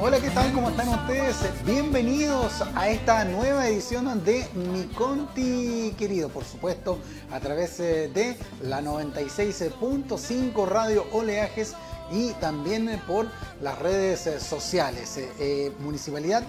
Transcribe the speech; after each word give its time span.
Hola, 0.00 0.20
¿qué 0.20 0.30
tal? 0.30 0.52
¿Cómo 0.52 0.70
están 0.70 0.90
ustedes? 0.90 1.36
Bienvenidos 1.66 2.62
a 2.76 2.88
esta 2.88 3.24
nueva 3.24 3.66
edición 3.66 4.22
de 4.24 4.46
Mi 4.54 4.84
Conti 4.94 5.92
querido, 5.98 6.28
por 6.28 6.44
supuesto, 6.44 7.00
a 7.32 7.40
través 7.40 7.80
eh, 7.80 8.08
de 8.14 8.36
la 8.62 8.80
96.5 8.80 10.68
Radio 10.68 11.04
Oleajes 11.10 11.74
y 12.12 12.30
también 12.34 13.02
por 13.08 13.26
las 13.60 13.76
redes 13.80 14.28
eh, 14.28 14.38
sociales. 14.38 15.18
Eh, 15.18 15.72
Municipalidad 15.80 16.44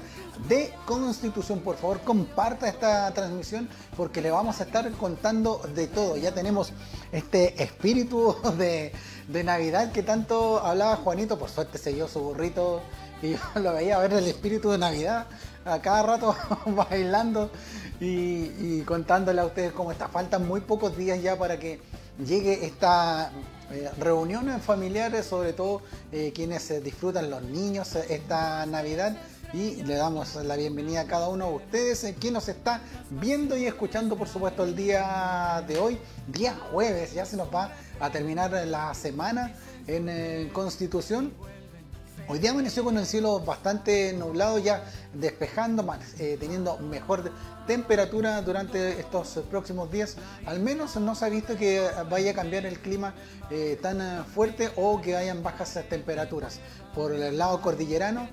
de 0.47 0.71
Constitución, 0.86 1.61
por 1.61 1.75
favor, 1.75 2.02
comparta 2.02 2.70
esta 2.70 3.11
transmisión 3.16 3.68
porque 3.97 4.21
le 4.21 4.29
vamos 4.29 4.61
a 4.61 4.66
estar 4.66 4.91
contando 4.91 5.59
de 5.73 5.88
todo. 5.88 6.18
Ya 6.18 6.36
tenemos 6.36 6.71
este 7.11 7.63
espíritu 7.63 8.36
de, 8.59 8.91
de 9.27 9.43
Navidad 9.43 9.91
que 9.91 10.04
tanto 10.04 10.59
hablaba 10.59 10.97
Juanito, 10.97 11.39
por 11.39 11.50
suerte 11.50 11.79
se 11.79 11.93
dio 11.93 12.07
su 12.07 12.20
burrito 12.20 12.84
y 13.21 13.31
yo 13.31 13.39
lo 13.61 13.73
veía 13.73 13.97
ver 13.99 14.13
el 14.13 14.25
espíritu 14.25 14.71
de 14.71 14.78
Navidad 14.78 15.28
a 15.65 15.82
cada 15.82 16.04
rato 16.04 16.36
bailando 16.65 17.51
y, 18.00 18.82
contándole 18.83 19.42
a 19.42 19.45
ustedes 19.45 19.73
cómo 19.73 19.92
está. 19.92 20.07
Faltan 20.07 20.47
muy 20.47 20.61
pocos 20.61 20.95
días 20.97 21.21
ya 21.21 21.37
para 21.37 21.59
que 21.59 21.82
llegue 22.25 22.65
esta 22.65 23.32
eh, 23.71 23.89
reunión 24.00 24.59
familiares, 24.61 25.25
sobre 25.25 25.54
todo 25.54 25.82
eh, 26.11 26.32
quienes 26.33 26.71
eh, 26.71 26.79
disfrutan 26.79 27.29
los 27.29 27.43
niños 27.43 27.95
esta 27.95 28.65
Navidad. 28.65 29.18
Y 29.51 29.83
le 29.83 29.95
damos 29.95 30.36
la 30.36 30.56
bienvenida 30.56 31.01
a 31.01 31.06
cada 31.06 31.28
uno 31.28 31.47
de 31.47 31.56
ustedes, 31.56 32.14
quien 32.20 32.36
nos 32.36 32.47
está 32.47 32.81
viendo 33.09 33.58
y 33.58 33.66
escuchando, 33.66 34.16
por 34.16 34.28
supuesto, 34.28 34.64
el 34.64 34.75
día 34.75 35.64
de 35.67 35.80
hoy, 35.80 35.97
día 36.28 36.56
jueves, 36.72 37.14
ya 37.14 37.25
se 37.25 37.36
nos 37.36 37.52
va 37.53 37.73
a 38.00 38.11
terminar 38.11 38.52
la 38.67 38.94
semana 38.94 39.56
en 39.88 40.50
Constitución 40.50 41.33
Hoy 42.31 42.38
día 42.38 42.52
amaneció 42.52 42.83
con 42.83 42.95
el 42.95 43.08
cielo 43.08 43.39
bastante 43.39 44.14
nublado, 44.14 44.59
ya 44.59 44.83
despejando, 45.16 45.83
eh, 46.20 46.38
teniendo 46.40 46.78
mejor 46.78 47.31
temperatura 47.66 48.40
durante 48.44 49.00
estos 49.00 49.40
próximos 49.50 49.92
días. 49.92 50.16
Al 50.45 50.59
menos 50.59 50.95
no 50.98 51.16
se 51.16 51.26
ha 51.26 51.30
visto 51.30 51.58
que 51.58 51.90
vaya 52.08 52.30
a 52.30 52.34
cambiar 52.36 52.68
el 52.68 52.81
clima 52.81 53.16
eh, 53.50 53.80
tan 53.81 54.00
eh, 54.00 54.23
fuerte 54.31 54.70
o 54.76 55.02
que 55.02 55.16
hayan 55.16 55.42
bajas 55.42 55.80
temperaturas. 55.90 56.59
Por 56.94 57.14
el 57.14 57.36
lado 57.36 57.59
cordillerano 57.62 58.30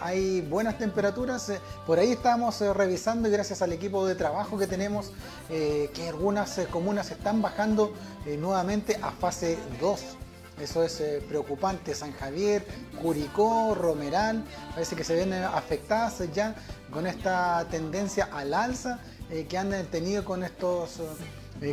hay 0.00 0.40
buenas 0.40 0.76
temperaturas. 0.76 1.52
por 1.86 2.00
ahí 2.00 2.10
estamos 2.10 2.60
revisando 2.60 3.28
y 3.28 3.30
gracias 3.30 3.62
al 3.62 3.72
equipo 3.72 4.04
de 4.04 4.16
trabajo 4.16 4.58
que 4.58 4.66
tenemos 4.66 5.12
que 5.48 6.08
algunas 6.08 6.58
comunas 6.72 7.12
están 7.12 7.40
bajando 7.40 7.92
nuevamente 8.40 8.98
a 9.00 9.12
fase 9.12 9.56
2 9.80 10.25
eso 10.60 10.82
es 10.82 11.00
eh, 11.00 11.22
preocupante. 11.28 11.94
San 11.94 12.12
Javier, 12.12 12.64
Curicó, 13.00 13.74
Romeral, 13.74 14.44
parece 14.70 14.96
que 14.96 15.04
se 15.04 15.14
ven 15.14 15.32
eh, 15.32 15.44
afectadas 15.44 16.22
ya 16.32 16.54
con 16.90 17.06
esta 17.06 17.66
tendencia 17.70 18.28
al 18.32 18.54
alza 18.54 18.98
eh, 19.30 19.46
que 19.48 19.58
han 19.58 19.70
tenido 19.86 20.24
con 20.24 20.44
estos 20.44 21.00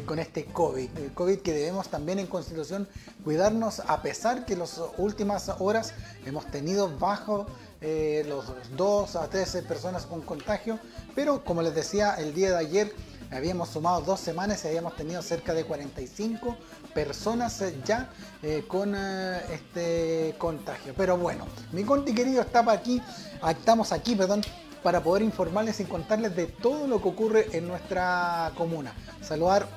con 0.06 0.18
este 0.18 0.46
COVID. 0.46 0.98
El 0.98 1.14
COVID 1.14 1.40
que 1.40 1.52
debemos 1.52 1.90
también 1.90 2.18
en 2.18 2.28
Constitución 2.28 2.88
cuidarnos 3.26 3.82
a 3.82 4.02
pesar 4.02 4.46
que 4.46 4.56
las 4.56 4.80
últimas 4.98 5.52
horas 5.60 5.94
hemos 6.26 6.46
tenido 6.48 6.98
bajo 6.98 7.48
los 7.82 8.46
2 8.78 9.16
a 9.18 9.28
13 9.28 9.64
personas 9.64 10.06
con 10.06 10.22
contagio, 10.22 10.80
pero 11.16 11.44
como 11.44 11.62
les 11.62 11.76
decía 11.76 12.16
el 12.16 12.34
día 12.34 12.52
de 12.52 12.58
ayer, 12.60 12.94
habíamos 13.34 13.70
sumado 13.70 14.02
dos 14.02 14.20
semanas 14.20 14.64
y 14.64 14.68
habíamos 14.68 14.96
tenido 14.96 15.22
cerca 15.22 15.54
de 15.54 15.66
45 15.66 16.58
personas 16.94 17.62
eh, 17.62 17.76
ya 17.84 18.10
eh, 18.42 18.64
con 18.68 18.94
eh, 18.96 19.42
este 19.52 20.36
contagio. 20.38 20.94
Pero 20.96 21.18
bueno, 21.18 21.46
mi 21.72 21.84
conti 21.84 22.14
querido 22.14 22.42
está 22.42 22.60
aquí, 22.72 23.02
ah, 23.42 23.52
estamos 23.52 23.92
aquí, 23.92 24.16
perdón, 24.16 24.42
para 24.84 25.02
poder 25.02 25.24
informarles 25.24 25.80
y 25.80 25.86
contarles 25.86 26.36
de 26.36 26.48
todo 26.48 26.88
lo 26.88 27.02
que 27.02 27.08
ocurre 27.10 27.48
en 27.54 27.68
nuestra 27.68 28.52
comuna. 28.56 28.94
Saludar 29.22 29.68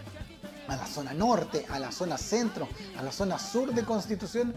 a 0.68 0.76
la 0.76 0.86
zona 0.86 1.14
norte, 1.14 1.64
a 1.70 1.78
la 1.78 1.92
zona 1.92 2.18
centro, 2.18 2.68
a 2.98 3.02
la 3.02 3.12
zona 3.12 3.38
sur 3.38 3.72
de 3.72 3.84
Constitución, 3.84 4.52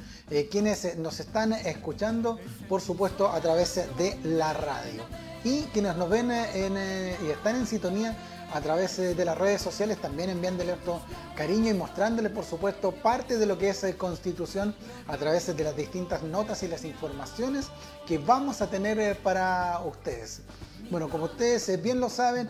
quienes 0.50 0.98
nos 0.98 1.20
están 1.20 1.54
escuchando, 1.54 2.40
por 2.68 2.82
supuesto, 2.82 3.30
a 3.30 3.40
través 3.40 3.76
de 3.76 4.20
la 4.24 4.54
radio. 4.54 5.04
Y 5.44 5.62
quienes 5.66 5.96
nos 5.98 6.10
ven 6.10 6.32
y 6.32 7.30
están 7.30 7.58
en 7.58 7.68
sintonía 7.68 8.18
a 8.54 8.62
través 8.62 8.98
de 8.98 9.26
las 9.26 9.38
redes 9.38 9.62
sociales, 9.62 10.00
también 10.02 10.30
enviándole 10.30 10.74
otro 10.74 11.02
cariño 11.36 11.72
y 11.72 11.74
mostrándole, 11.74 12.30
por 12.30 12.44
supuesto, 12.44 12.92
parte 12.92 13.38
de 13.38 13.46
lo 13.46 13.58
que 13.58 13.70
es 13.70 13.84
eh, 13.84 13.96
Constitución 13.96 14.76
a 15.08 15.18
través 15.18 15.56
de 15.56 15.64
las 15.64 15.76
distintas 15.76 16.24
notas 16.24 16.64
y 16.64 16.68
las 16.68 16.84
informaciones 16.84 17.68
que 18.08 18.18
vamos 18.18 18.62
a 18.62 18.70
tener 18.70 19.00
eh, 19.00 19.16
para 19.16 19.80
ustedes. 19.86 20.42
Bueno, 20.90 21.10
como 21.10 21.26
ustedes 21.26 21.70
eh, 21.70 21.78
bien 21.78 22.00
lo 22.00 22.10
saben, 22.10 22.50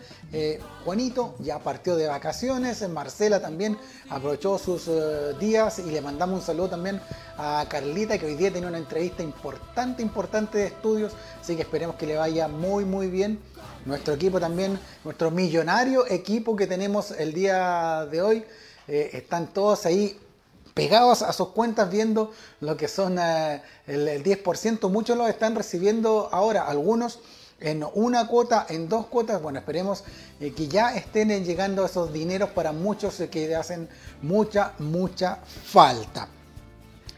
Juanito 0.84 1.34
ya 1.40 1.58
partió 1.58 1.96
de 1.96 2.06
vacaciones, 2.06 2.88
Marcela 2.88 3.40
también 3.40 3.76
aprovechó 4.08 4.56
sus 4.56 4.88
días 5.38 5.78
y 5.80 5.90
le 5.90 6.00
mandamos 6.00 6.40
un 6.40 6.46
saludo 6.46 6.70
también 6.70 7.00
a 7.36 7.66
Carlita 7.68 8.16
que 8.16 8.26
hoy 8.26 8.36
día 8.36 8.50
tiene 8.50 8.66
una 8.66 8.78
entrevista 8.78 9.22
importante, 9.22 10.02
importante 10.02 10.58
de 10.58 10.66
estudios, 10.68 11.12
así 11.40 11.56
que 11.56 11.62
esperemos 11.62 11.96
que 11.96 12.06
le 12.06 12.16
vaya 12.16 12.48
muy, 12.48 12.84
muy 12.84 13.08
bien 13.08 13.40
nuestro 13.86 14.14
equipo 14.14 14.40
también, 14.40 14.78
nuestro 15.04 15.30
millonario 15.30 16.06
equipo 16.06 16.56
que 16.56 16.66
tenemos 16.66 17.10
el 17.12 17.32
día 17.32 18.06
de 18.10 18.22
hoy, 18.22 18.44
eh, 18.88 19.10
están 19.12 19.52
todos 19.52 19.86
ahí 19.86 20.18
pegados 20.74 21.22
a 21.22 21.32
sus 21.32 21.48
cuentas 21.48 21.90
viendo 21.90 22.32
lo 22.60 22.76
que 22.76 22.88
son 22.88 23.18
eh, 23.18 23.62
el, 23.86 24.22
10%. 24.22 24.88
Muchos 24.90 25.16
lo 25.16 25.26
están 25.26 25.54
recibiendo 25.54 26.28
ahora, 26.32 26.66
algunos 26.66 27.20
en 27.60 27.84
una 27.94 28.26
cuota, 28.26 28.66
en 28.68 28.88
dos 28.88 29.06
cuotas. 29.06 29.42
Bueno, 29.42 29.58
esperemos 29.58 30.04
eh, 30.40 30.52
que 30.52 30.68
ya 30.68 30.94
estén 30.94 31.44
llegando 31.44 31.84
esos 31.84 32.12
dineros 32.12 32.50
para 32.50 32.72
muchos 32.72 33.22
que 33.30 33.54
hacen 33.54 33.88
mucha, 34.22 34.72
mucha 34.78 35.38
falta. 35.44 36.28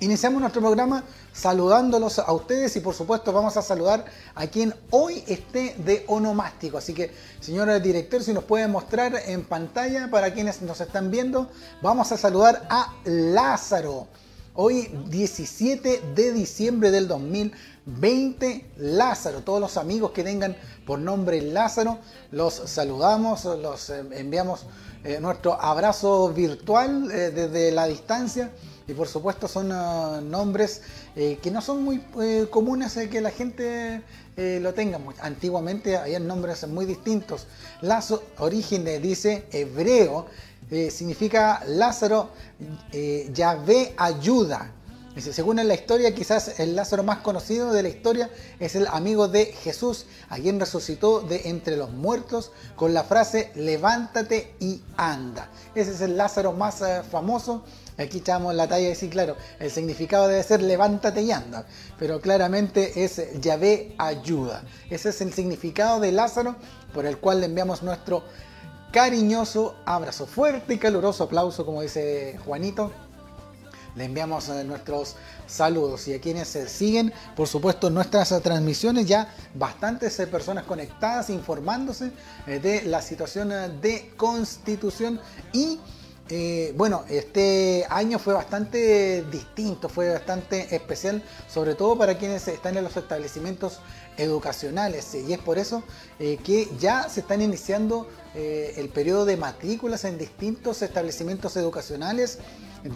Iniciamos 0.03 0.41
nuestro 0.41 0.61
programa 0.61 1.05
saludándolos 1.33 2.19
a 2.19 2.33
ustedes 2.33 2.75
y 2.75 2.81
por 2.81 2.93
supuesto 2.93 3.33
vamos 3.33 3.57
a 3.57 3.63
saludar 3.63 4.05
a 4.35 4.49
quien 4.49 4.75
hoy 4.91 5.23
esté 5.29 5.77
de 5.79 6.03
onomástico. 6.09 6.77
Así 6.77 6.93
que, 6.93 7.13
señor 7.39 7.81
director, 7.81 8.21
si 8.21 8.33
nos 8.33 8.43
puede 8.43 8.67
mostrar 8.67 9.15
en 9.27 9.45
pantalla 9.45 10.11
para 10.11 10.35
quienes 10.35 10.61
nos 10.61 10.81
están 10.81 11.13
viendo, 11.13 11.49
vamos 11.83 12.11
a 12.11 12.17
saludar 12.17 12.67
a 12.69 12.97
Lázaro. 13.05 14.09
Hoy 14.55 14.91
17 15.09 16.03
de 16.17 16.33
diciembre 16.33 16.91
del 16.91 17.07
2020, 17.07 18.73
Lázaro, 18.79 19.43
todos 19.43 19.61
los 19.61 19.77
amigos 19.77 20.11
que 20.11 20.25
tengan 20.25 20.57
por 20.85 20.99
nombre 20.99 21.41
Lázaro, 21.43 22.01
los 22.33 22.55
saludamos, 22.55 23.45
los 23.45 23.89
eh, 23.91 24.03
enviamos 24.15 24.67
eh, 25.05 25.21
nuestro 25.21 25.63
abrazo 25.63 26.29
virtual 26.31 27.09
eh, 27.13 27.31
desde 27.31 27.71
la 27.71 27.87
distancia 27.87 28.51
y 28.87 28.95
por 28.95 29.09
supuesto 29.09 29.49
son 29.49 29.71
ah, 29.73 30.21
nombres 30.23 30.83
eh, 31.17 31.39
que 31.43 31.51
no 31.51 31.61
son 31.61 31.83
muy 31.83 32.03
eh, 32.21 32.47
comunes 32.51 32.99
que 33.11 33.21
la 33.21 33.31
gente 33.31 34.03
eh, 34.37 34.59
lo 34.61 34.75
tenga. 34.75 34.99
Antiguamente 35.21 35.97
había 35.97 36.19
nombres 36.19 36.67
muy 36.67 36.87
distintos. 36.87 37.47
Lazo, 37.81 38.23
origen 38.39 38.85
dice 39.03 39.47
hebreo, 39.53 40.27
significa 40.91 41.63
Lázaro, 41.67 42.31
Yahvé 43.33 43.93
ayuda. 43.97 44.73
Según 45.19 45.59
en 45.59 45.69
la 45.69 45.75
historia, 45.75 46.15
quizás 46.15 46.59
el 46.59 46.75
Lázaro 46.75 47.03
más 47.03 47.19
conocido 47.19 47.71
de 47.75 47.83
la 47.83 47.91
historia 47.91 48.31
es 48.59 48.75
el 48.75 48.87
amigo 48.87 49.29
de 49.29 49.47
Jesús, 49.47 50.07
a 50.31 50.37
quien 50.37 50.59
resucitó 50.59 51.21
de 51.21 51.51
entre 51.51 51.77
los 51.77 51.91
muertos 51.91 52.53
con 52.77 52.95
la 52.95 53.05
frase 53.05 53.53
levántate 53.55 54.55
y 54.59 54.81
anda. 54.97 55.51
Ese 55.75 55.91
es 55.91 56.01
el 56.01 56.17
Lázaro 56.17 56.53
más 56.53 56.83
famoso 57.11 57.63
Aquí 58.03 58.19
echamos 58.19 58.55
la 58.55 58.69
talla 58.69 58.83
de 58.85 58.89
decir, 58.91 59.11
claro, 59.11 59.37
el 59.59 59.71
significado 59.71 60.29
debe 60.29 60.43
ser 60.43 60.63
levántate 60.63 61.23
y 61.23 61.31
anda, 61.31 61.65
pero 61.99 62.21
claramente 62.21 63.05
es 63.05 63.41
Yahvé 63.41 63.95
ayuda. 63.99 64.65
Ese 64.91 65.11
es 65.11 65.21
el 65.21 65.33
significado 65.33 66.01
de 66.01 66.13
Lázaro 66.13 66.57
por 66.93 67.07
el 67.07 67.19
cual 67.19 67.41
le 67.41 67.47
enviamos 67.47 67.83
nuestro 67.83 68.25
cariñoso 68.93 69.77
abrazo, 69.87 70.27
fuerte 70.27 70.75
y 70.75 70.79
caluroso 70.79 71.25
aplauso, 71.25 71.65
como 71.65 71.83
dice 71.83 72.39
Juanito. 72.45 72.93
Le 73.95 74.05
enviamos 74.05 74.49
eh, 74.49 74.65
nuestros 74.65 75.17
saludos 75.47 76.09
y 76.09 76.15
a 76.15 76.21
quienes 76.21 76.49
siguen, 76.49 77.13
por 77.37 77.47
supuesto, 77.47 77.91
nuestras 77.91 78.29
transmisiones, 78.43 79.07
ya 79.07 79.35
bastantes 79.55 80.19
eh, 80.19 80.27
personas 80.27 80.65
conectadas 80.65 81.29
informándose 81.29 82.11
eh, 82.47 82.59
de 82.59 82.83
la 82.85 83.03
situación 83.03 83.51
de 83.83 84.13
constitución 84.17 85.21
y 85.53 85.79
Eh, 86.29 86.73
bueno, 86.77 87.05
este 87.09 87.85
año 87.91 88.19
fue 88.19 88.33
bastante 88.33 89.23
distinto, 89.31 89.89
fue 89.89 90.09
bastante 90.09 90.75
especial, 90.75 91.23
sobre 91.49 91.75
todo 91.75 91.99
para 91.99 92.17
quienes 92.17 92.47
están 92.49 92.77
en 92.77 92.85
los 92.85 92.97
establecimientos 92.97 93.81
educacionales. 94.17 95.15
Y 95.15 95.33
es 95.33 95.39
por 95.39 95.59
eso 95.59 95.83
eh, 96.19 96.39
que 96.43 96.69
ya 96.79 97.09
se 97.09 97.21
están 97.21 97.43
iniciando 97.43 98.09
eh, 98.35 98.75
el 98.77 98.89
periodo 98.89 99.25
de 99.25 99.37
matrículas 99.37 100.05
en 100.05 100.19
distintos 100.19 100.83
establecimientos 100.83 101.57
educacionales 101.57 102.39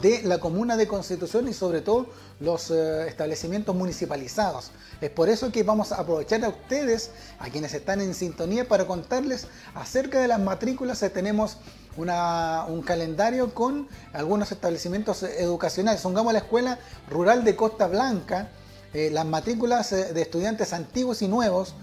de 0.03 0.23
la 0.23 0.39
comuna 0.39 0.77
de 0.77 0.89
Constitución 0.89 1.47
y 1.49 1.53
sobre 1.53 1.81
todo 1.81 2.07
los 2.41 2.71
eh, 2.71 3.07
establecimientos 3.07 3.75
municipalizados. 3.75 4.71
Es 5.01 5.11
por 5.11 5.29
eso 5.29 5.53
que 5.53 5.63
vamos 5.63 5.93
a 5.93 5.97
aprovechar 5.97 6.45
a 6.45 6.49
ustedes, 6.49 7.11
a 7.39 7.51
quienes 7.51 7.75
están 7.75 8.01
en 8.01 8.15
sintonía, 8.15 8.67
para 8.67 8.87
contarles 8.87 9.47
acerca 9.75 10.21
de 10.21 10.29
las 10.29 10.41
matrículas. 10.41 11.05
Tenemos 11.13 11.59
un 11.97 12.83
calendario 12.83 13.55
con 13.55 13.89
algunos 14.13 14.53
establecimientos 14.53 15.23
educacionales. 15.23 16.01
Pongamos 16.03 16.33
la 16.33 16.41
Escuela 16.41 16.79
Rural 17.11 17.45
de 17.45 17.57
Costa 17.57 17.87
Blanca. 17.87 18.51
Eh, 18.97 19.11
las 19.11 19.27
matrículas 19.27 19.93
eh, 19.93 20.15
de 20.15 20.23
estudiantes 20.23 20.73
antiguos 20.73 21.21
y 21.21 21.29
nuevos 21.29 21.75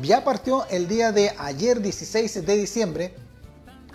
ya 0.00 0.22
partió 0.22 0.64
el 0.68 0.86
día 0.86 1.10
de 1.10 1.32
ayer 1.38 1.80
16 1.80 2.46
de 2.46 2.56
diciembre 2.56 3.14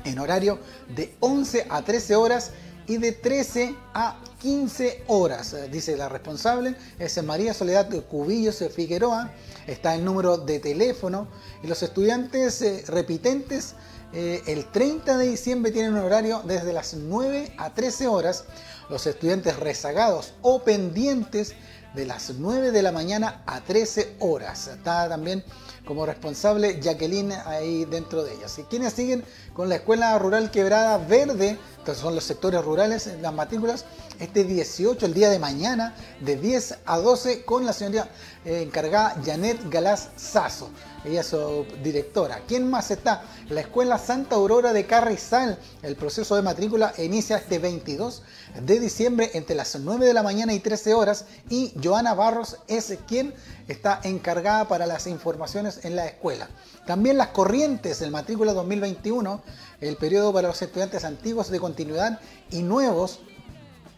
en 0.03 0.19
horario 0.19 0.59
de 0.93 1.15
11 1.21 1.67
a 1.69 1.81
13 1.81 2.17
horas 2.17 2.51
y 2.87 2.97
de 2.97 3.13
13 3.13 3.73
a 3.93 4.19
15 4.41 5.03
horas, 5.07 5.53
eh, 5.53 5.69
dice 5.71 5.95
la 5.95 6.09
responsable, 6.09 6.75
es 6.99 7.23
María 7.23 7.53
Soledad 7.53 7.89
Cubillos 8.09 8.63
Figueroa, 8.75 9.31
está 9.67 9.95
el 9.95 10.03
número 10.03 10.37
de 10.37 10.59
teléfono. 10.59 11.27
Y 11.63 11.67
los 11.67 11.83
estudiantes 11.83 12.61
eh, 12.61 12.83
repitentes 12.87 13.75
eh, 14.13 14.41
el 14.47 14.65
30 14.65 15.17
de 15.17 15.27
diciembre 15.27 15.71
tienen 15.71 15.93
un 15.93 15.99
horario 15.99 16.41
desde 16.43 16.73
las 16.73 16.95
9 16.95 17.53
a 17.57 17.73
13 17.73 18.07
horas, 18.07 18.43
los 18.89 19.07
estudiantes 19.07 19.57
rezagados 19.57 20.33
o 20.41 20.63
pendientes 20.63 21.53
de 21.93 22.05
las 22.05 22.31
9 22.37 22.71
de 22.71 22.81
la 22.81 22.91
mañana 22.91 23.41
a 23.45 23.61
13 23.61 24.15
horas. 24.19 24.67
Está 24.67 25.09
también 25.09 25.43
como 25.85 26.05
responsable 26.05 26.79
Jacqueline 26.79 27.33
ahí 27.45 27.85
dentro 27.85 28.23
de 28.23 28.33
ellas. 28.33 28.57
Y 28.59 28.63
quienes 28.63 28.93
siguen 28.93 29.23
con 29.53 29.69
la 29.69 29.75
Escuela 29.75 30.17
Rural 30.19 30.51
Quebrada 30.51 30.97
Verde, 30.97 31.57
entonces 31.77 32.01
son 32.01 32.15
los 32.15 32.23
sectores 32.23 32.63
rurales, 32.63 33.09
las 33.21 33.33
matrículas, 33.33 33.85
este 34.19 34.43
18, 34.43 35.05
el 35.05 35.13
día 35.13 35.29
de 35.29 35.39
mañana, 35.39 35.95
de 36.19 36.35
10 36.35 36.77
a 36.85 36.97
12, 36.97 37.43
con 37.43 37.65
la 37.65 37.73
señora 37.73 38.07
eh, 38.45 38.61
encargada 38.61 39.17
Janet 39.25 39.59
Galás 39.69 40.09
Sazo. 40.15 40.69
Ella 41.03 41.21
es 41.21 41.27
su 41.27 41.65
directora. 41.83 42.41
¿Quién 42.47 42.69
más 42.69 42.91
está? 42.91 43.23
La 43.49 43.61
Escuela 43.61 43.97
Santa 43.97 44.35
Aurora 44.35 44.71
de 44.71 44.85
Carrizal. 44.85 45.57
El 45.81 45.95
proceso 45.95 46.35
de 46.35 46.43
matrícula 46.43 46.93
inicia 46.99 47.37
este 47.37 47.57
22 47.57 48.21
de 48.59 48.79
diciembre 48.79 49.31
entre 49.33 49.55
las 49.55 49.79
9 49.79 50.05
de 50.05 50.13
la 50.13 50.23
mañana 50.23 50.53
y 50.53 50.59
13 50.59 50.93
horas. 50.93 51.25
Y 51.49 51.73
Joana 51.81 52.13
Barros 52.13 52.57
es 52.67 52.97
quien 53.07 53.33
está 53.67 53.99
encargada 54.03 54.67
para 54.67 54.85
las 54.85 55.07
informaciones 55.07 55.85
en 55.85 55.95
la 55.95 56.05
escuela. 56.07 56.49
También 56.85 57.17
las 57.17 57.29
corrientes 57.29 57.99
del 57.99 58.11
matrícula 58.11 58.53
2021, 58.53 59.41
el 59.81 59.95
periodo 59.97 60.33
para 60.33 60.49
los 60.49 60.61
estudiantes 60.61 61.03
antiguos 61.03 61.49
de 61.49 61.59
continuidad 61.59 62.19
y 62.49 62.63
nuevos 62.63 63.19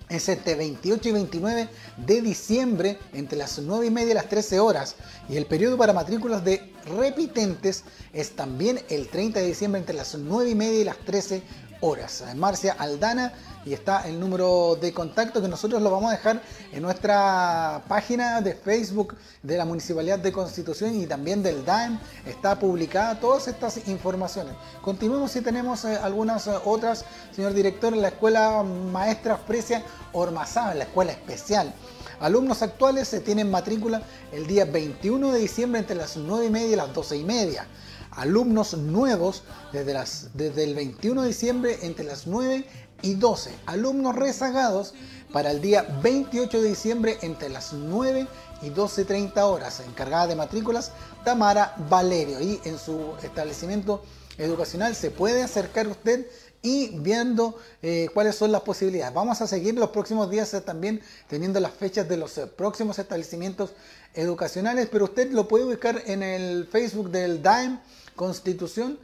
es 0.10 0.30
este 0.30 0.56
28 0.56 1.10
y 1.10 1.12
29 1.12 1.70
de 1.98 2.22
diciembre 2.22 3.00
entre 3.14 3.38
las 3.38 3.58
9 3.58 3.88
y 3.88 3.90
media 3.90 4.12
y 4.12 4.16
las 4.16 4.30
13 4.30 4.60
horas. 4.60 4.96
Y 5.28 5.38
el 5.38 5.46
periodo 5.46 5.78
para 5.78 5.94
matrículas 5.94 6.44
de 6.44 6.72
repitentes 6.98 7.84
es 8.12 8.36
también 8.36 8.80
el 8.90 9.08
30 9.08 9.40
de 9.40 9.48
diciembre 9.48 9.80
entre 9.80 9.96
las 9.96 10.16
9 10.16 10.50
y 10.50 10.56
media 10.56 10.82
y 10.82 10.84
las 10.84 10.98
13 11.00 11.42
horas. 11.84 12.24
Marcia 12.36 12.76
Aldana 12.80 13.34
y 13.66 13.74
está 13.74 14.08
el 14.08 14.20
número 14.20 14.78
de 14.80 14.94
contacto 14.94 15.42
que 15.42 15.48
nosotros 15.48 15.82
lo 15.82 15.92
vamos 15.92 16.12
a 16.12 16.16
dejar 16.16 16.42
en 16.72 16.82
nuestra 16.82 17.84
página 17.88 18.42
de 18.42 18.56
Facebook 18.56 19.16
de 19.42 19.58
la 19.58 19.66
Municipalidad 19.66 20.20
de 20.20 20.32
Constitución 20.32 20.96
y 20.96 21.06
también 21.08 21.44
del 21.44 21.64
DAEM. 21.66 22.00
Está 22.26 22.58
publicada 22.58 23.20
todas 23.20 23.48
estas 23.48 23.88
informaciones. 23.88 24.56
Continuemos 24.82 25.32
si 25.32 25.42
tenemos 25.42 25.84
eh, 25.84 25.98
algunas 26.02 26.48
eh, 26.48 26.54
otras, 26.64 27.06
señor 27.36 27.54
director, 27.54 27.94
en 27.94 28.02
la 28.02 28.10
Escuela 28.10 28.64
Maestra 28.64 29.38
Fresia 29.38 29.84
Ormazábal, 30.14 30.78
la 30.78 30.86
escuela 30.86 31.12
especial. 31.12 31.74
Alumnos 32.20 32.62
actuales 32.62 33.10
se 33.10 33.20
tienen 33.20 33.52
matrícula 33.52 34.02
el 34.32 34.48
día 34.48 34.64
21 34.64 35.34
de 35.34 35.40
diciembre 35.40 35.82
entre 35.82 35.98
las 35.98 36.16
9 36.16 36.46
y 36.46 36.50
media 36.50 36.72
y 36.72 36.76
las 36.78 36.94
12 36.94 37.18
y 37.18 37.24
media. 37.26 37.68
Alumnos 38.16 38.78
nuevos 38.78 39.44
desde, 39.72 40.64
el 40.64 40.76
21 40.76 41.22
de 41.22 41.28
diciembre 41.28 41.80
entre 41.82 42.06
las 42.06 42.28
9 42.28 42.66
y 43.02 43.16
12. 43.16 43.52
Alumnos 43.66 44.16
rezagados 44.16 44.94
para 45.32 45.52
el 45.52 45.62
día 45.62 45.84
28 46.02 46.62
de 46.62 46.70
diciembre 46.70 47.18
entre 47.22 47.50
las 47.50 47.74
9 47.74 48.28
y 48.62 48.70
12.30 48.70 49.38
horas. 49.42 49.82
Encargada 49.82 50.28
de 50.28 50.36
matrículas 50.36 50.92
Tamara 51.26 51.76
Valerio. 51.90 52.40
Y 52.40 52.60
en 52.66 52.78
su 52.78 53.14
establecimiento 53.24 54.04
educacional 54.38 54.96
se 54.96 55.12
puede 55.12 55.44
acercar 55.44 55.88
usted 55.88 56.28
y 56.66 56.98
viendo 57.00 57.58
eh, 57.82 58.08
cuáles 58.14 58.36
son 58.36 58.52
las 58.52 58.62
posibilidades. 58.62 59.14
Vamos 59.14 59.42
a 59.42 59.48
seguir 59.48 59.76
los 59.76 59.90
próximos 59.90 60.32
días 60.32 60.54
eh, 60.54 60.62
también 60.62 61.02
teniendo 61.28 61.60
las 61.60 61.74
fechas 61.74 62.08
de 62.08 62.16
los 62.16 62.38
eh, 62.38 62.48
próximos 62.48 62.98
establecimientos 62.98 63.72
educacionales, 64.14 64.88
pero 64.90 65.06
usted 65.06 65.30
lo 65.32 65.48
puede 65.48 65.66
buscar 65.66 66.02
en 66.06 66.24
el 66.24 66.68
Facebook 66.72 67.12
del 67.12 67.42
DAEM 67.42 67.80
Constitución 68.16 69.00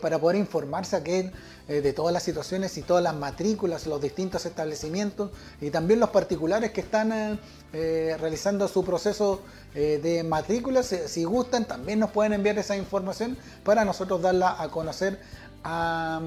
para 0.00 0.20
poder 0.20 0.36
informarse 0.36 0.94
aquí 0.94 1.30
de 1.66 1.92
todas 1.92 2.12
las 2.12 2.22
situaciones 2.22 2.78
y 2.78 2.82
todas 2.82 3.02
las 3.02 3.16
matrículas, 3.16 3.88
los 3.88 4.00
distintos 4.00 4.46
establecimientos 4.46 5.32
y 5.60 5.70
también 5.70 5.98
los 5.98 6.10
particulares 6.10 6.70
que 6.70 6.80
están 6.80 7.40
realizando 7.72 8.68
su 8.68 8.84
proceso 8.84 9.42
de 9.74 10.22
matrículas. 10.22 10.94
si 11.06 11.24
gustan, 11.24 11.64
también 11.64 11.98
nos 11.98 12.12
pueden 12.12 12.34
enviar 12.34 12.56
esa 12.56 12.76
información 12.76 13.36
para 13.64 13.84
nosotros 13.84 14.22
darla 14.22 14.62
a 14.62 14.68
conocer 14.68 15.18
a, 15.64 16.20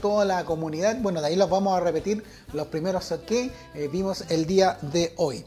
toda 0.00 0.24
la 0.24 0.44
comunidad. 0.44 0.96
Bueno, 1.00 1.20
de 1.20 1.28
ahí 1.28 1.36
los 1.36 1.50
vamos 1.50 1.76
a 1.76 1.80
repetir 1.80 2.24
los 2.52 2.66
primeros 2.68 3.14
que 3.26 3.52
eh, 3.74 3.88
vimos 3.92 4.24
el 4.30 4.46
día 4.46 4.78
de 4.80 5.12
hoy. 5.16 5.44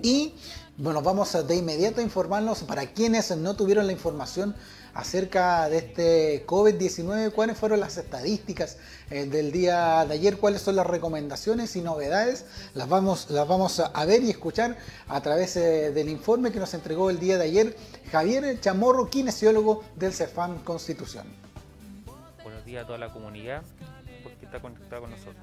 Y 0.00 0.34
bueno, 0.76 1.02
vamos 1.02 1.36
de 1.46 1.56
inmediato 1.56 2.00
a 2.00 2.04
informarnos 2.04 2.62
para 2.62 2.86
quienes 2.86 3.36
no 3.36 3.54
tuvieron 3.54 3.86
la 3.86 3.92
información 3.92 4.54
acerca 4.98 5.68
de 5.68 5.78
este 5.78 6.44
COVID-19, 6.44 7.30
cuáles 7.30 7.56
fueron 7.56 7.78
las 7.78 7.96
estadísticas 7.98 8.78
eh, 9.10 9.26
del 9.26 9.52
día 9.52 10.04
de 10.04 10.14
ayer, 10.14 10.38
cuáles 10.38 10.60
son 10.60 10.74
las 10.74 10.88
recomendaciones 10.88 11.76
y 11.76 11.82
novedades, 11.82 12.46
las 12.74 12.88
vamos, 12.88 13.30
las 13.30 13.46
vamos 13.46 13.78
a 13.78 14.04
ver 14.06 14.24
y 14.24 14.30
escuchar 14.30 14.76
a 15.06 15.20
través 15.20 15.56
eh, 15.56 15.92
del 15.92 16.08
informe 16.08 16.50
que 16.50 16.58
nos 16.58 16.74
entregó 16.74 17.10
el 17.10 17.20
día 17.20 17.38
de 17.38 17.44
ayer 17.44 17.76
Javier 18.10 18.58
Chamorro, 18.60 19.08
kinesiólogo 19.08 19.84
del 19.94 20.12
CEFAM 20.12 20.64
Constitución 20.64 21.26
a 22.76 22.84
toda 22.84 22.98
la 22.98 23.08
comunidad 23.08 23.62
porque 24.22 24.44
está 24.44 24.60
conectada 24.60 25.00
con 25.00 25.08
nosotros. 25.10 25.42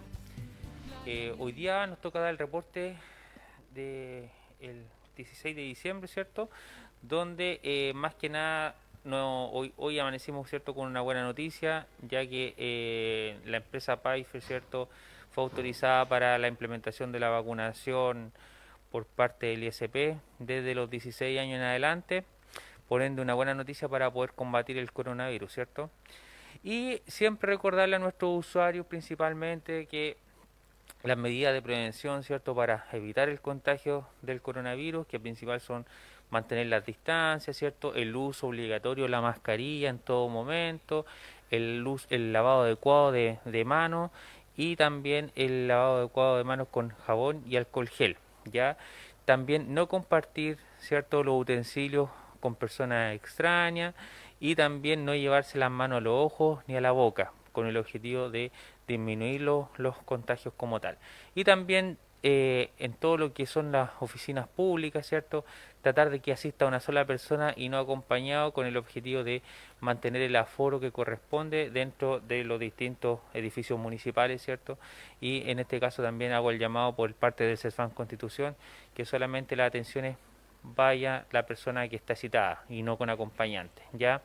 Eh, 1.08 1.36
hoy 1.40 1.54
día 1.54 1.88
nos 1.88 2.00
toca 2.00 2.20
dar 2.20 2.30
el 2.30 2.38
reporte 2.38 2.98
del 3.74 4.30
el 4.60 4.86
16 5.18 5.56
de 5.56 5.64
diciembre, 5.64 6.08
¿cierto? 6.08 6.52
Donde 7.02 7.92
más 7.96 8.14
que 8.14 8.30
nada 8.30 8.76
no, 9.06 9.50
hoy, 9.52 9.72
hoy 9.78 10.00
amanecimos, 10.00 10.50
¿cierto? 10.50 10.74
Con 10.74 10.88
una 10.88 11.02
buena 11.02 11.24
noticia, 11.24 11.88
ya 12.02 12.28
que 12.28 12.56
eh, 12.58 13.38
la 13.46 13.58
empresa 13.58 14.02
Pfizer, 14.02 14.42
¿cierto? 14.42 14.90
Fue 15.32 15.44
autorizada 15.44 16.06
para 16.06 16.38
la 16.38 16.48
implementación 16.48 17.12
de 17.12 17.20
la 17.20 17.30
vacunación 17.30 18.34
por 18.92 19.06
parte 19.06 19.48
del 19.48 19.64
ISP 19.64 20.18
desde 20.40 20.74
los 20.74 20.90
16 20.90 21.40
años 21.40 21.58
en 21.58 21.62
adelante, 21.62 22.26
por 22.88 23.02
ende 23.02 23.22
una 23.22 23.36
buena 23.36 23.54
noticia 23.54 23.88
para 23.88 24.12
poder 24.12 24.34
combatir 24.34 24.78
el 24.78 24.92
coronavirus, 24.92 25.54
¿cierto? 25.54 25.92
Y 26.64 27.02
siempre 27.06 27.52
recordarle 27.52 27.98
a 27.98 28.00
nuestros 28.00 28.48
usuarios 28.48 28.88
principalmente 28.88 29.86
que 29.86 30.18
las 31.04 31.18
medidas 31.18 31.54
de 31.54 31.62
prevención, 31.62 32.24
¿cierto? 32.24 32.56
Para 32.56 32.88
evitar 32.92 33.30
el 33.30 33.40
contagio 33.40 34.08
del 34.24 34.42
coronavirus, 34.42 35.06
que 35.06 35.20
principal 35.20 35.62
son 35.62 35.86
mantener 36.30 36.68
las 36.68 36.86
distancias, 36.86 37.56
¿cierto? 37.58 37.96
El 37.96 38.16
uso 38.16 38.48
obligatorio 38.48 39.06
de 39.06 39.10
la 39.10 39.22
mascarilla 39.22 39.90
en 39.90 40.00
todo 40.00 40.28
momento, 40.30 41.06
el, 41.52 41.86
el 42.10 42.34
lavado 42.34 42.64
adecuado 42.64 43.12
de, 43.12 43.40
de 43.46 43.66
manos 43.66 44.12
y 44.58 44.76
también 44.76 45.32
el 45.36 45.68
lavado 45.68 45.98
adecuado 45.98 46.38
de 46.38 46.44
manos 46.44 46.68
con 46.70 46.90
jabón 47.06 47.44
y 47.48 47.58
alcohol 47.58 47.90
gel, 47.90 48.18
¿ya? 48.46 48.78
También 49.26 49.74
no 49.74 49.88
compartir, 49.88 50.58
¿cierto? 50.80 51.24
Los 51.24 51.42
utensilios 51.42 52.10
con 52.40 52.56
personas 52.56 53.16
extrañas 53.16 53.96
y 54.40 54.56
también 54.56 55.06
no 55.06 55.16
llevarse 55.16 55.58
las 55.58 55.72
manos 55.72 55.98
a 55.98 56.02
los 56.02 56.14
ojos 56.14 56.64
ni 56.68 56.76
a 56.76 56.82
la 56.82 56.92
boca 56.92 57.32
con 57.52 57.68
el 57.68 57.78
objetivo 57.78 58.30
de 58.30 58.52
disminuir 58.88 59.42
los, 59.42 59.68
contagios 60.06 60.54
como 60.56 60.80
tal. 60.80 60.98
Y 61.34 61.44
también 61.44 61.98
eh, 62.22 62.70
en 62.78 62.94
todo 62.94 63.18
lo 63.18 63.34
que 63.34 63.46
son 63.46 63.72
las 63.72 63.90
oficinas 64.00 64.48
públicas, 64.48 65.08
¿cierto? 65.08 65.46
Tratar 65.86 66.10
de 66.10 66.20
que 66.20 66.32
asista 66.32 66.66
una 66.66 66.80
sola 66.80 67.06
persona 67.06 67.54
y 67.56 67.70
no 67.70 67.78
acompañado 67.78 68.54
con 68.54 68.66
el 68.66 68.76
objetivo 68.76 69.24
de 69.24 69.44
mantener 69.82 70.24
el 70.24 70.36
aforo 70.36 70.80
que 70.80 70.92
corresponde 70.92 71.70
dentro 71.70 72.20
de 72.22 72.44
los 72.44 72.60
distintos 72.60 73.20
edificios 73.36 73.78
municipales, 73.78 74.42
¿cierto? 74.42 74.80
Y 75.22 75.48
en 75.48 75.60
este 75.60 75.80
caso 75.80 76.02
también 76.02 76.32
hago 76.32 76.50
el 76.50 76.58
llamado 76.58 76.96
por 76.96 77.14
parte 77.14 77.44
del 77.44 77.60
CESFAN 77.60 77.92
Constitución 77.92 78.56
que 78.96 79.06
solamente 79.06 79.56
las 79.56 79.68
atenciones 79.68 80.18
vaya 80.64 81.28
la 81.30 81.46
persona 81.46 81.88
que 81.88 81.98
está 81.98 82.16
citada 82.16 82.64
y 82.68 82.82
no 82.82 82.98
con 82.98 83.12
acompañante, 83.12 83.84
¿ya? 83.94 84.24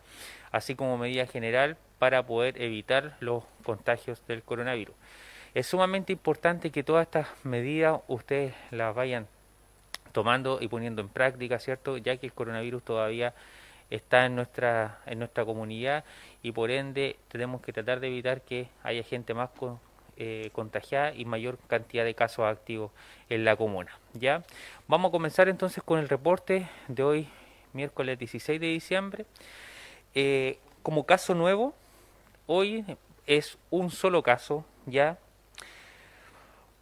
Así 0.53 0.75
como 0.75 0.97
medida 0.97 1.27
general 1.27 1.77
para 1.99 2.25
poder 2.25 2.59
evitar 2.63 3.19
los 3.21 3.45
contagios 3.65 4.27
del 4.27 4.43
coronavirus. 4.43 4.95
Es 5.53 5.67
sumamente 5.67 6.15
importante 6.15 6.71
que 6.71 6.83
todas 6.83 7.03
estas 7.03 7.29
medidas 7.45 8.01
ustedes 8.09 8.55
las 8.71 8.95
vayan 8.95 9.29
tomando 10.13 10.59
y 10.61 10.69
poniendo 10.69 11.03
en 11.03 11.09
práctica, 11.09 11.59
¿cierto? 11.59 11.97
Ya 11.97 12.17
que 12.17 12.27
el 12.27 12.33
coronavirus 12.33 12.83
todavía 12.83 13.35
está 13.91 14.27
en 14.27 14.37
nuestra 14.37 15.01
en 15.07 15.19
nuestra 15.19 15.45
comunidad 15.45 16.05
y 16.43 16.53
por 16.53 16.71
ende 16.71 17.17
tenemos 17.29 17.61
que 17.61 17.73
tratar 17.73 18.01
de 18.01 18.07
evitar 18.07 18.43
que 18.43 18.69
haya 18.83 19.03
gente 19.03 19.35
más 19.35 19.51
eh, 20.17 20.51
contagiada 20.53 21.13
y 21.15 21.25
mayor 21.25 21.59
cantidad 21.67 22.05
de 22.05 22.15
casos 22.15 22.47
activos 22.47 22.93
en 23.29 23.45
la 23.45 23.57
comuna. 23.57 23.91
¿ya? 24.15 24.45
Vamos 24.87 25.09
a 25.09 25.13
comenzar 25.13 25.49
entonces 25.49 25.83
con 25.83 25.99
el 25.99 26.09
reporte 26.09 26.69
de 26.89 27.03
hoy, 27.03 27.29
miércoles 27.73 28.19
16 28.19 28.61
de 28.61 28.67
diciembre. 28.67 29.27
Eh, 30.15 30.59
como 30.83 31.05
caso 31.05 31.35
nuevo, 31.35 31.75
hoy 32.47 32.85
es 33.27 33.59
un 33.71 33.91
solo 33.91 34.23
caso, 34.23 34.65
¿ya? 34.87 35.19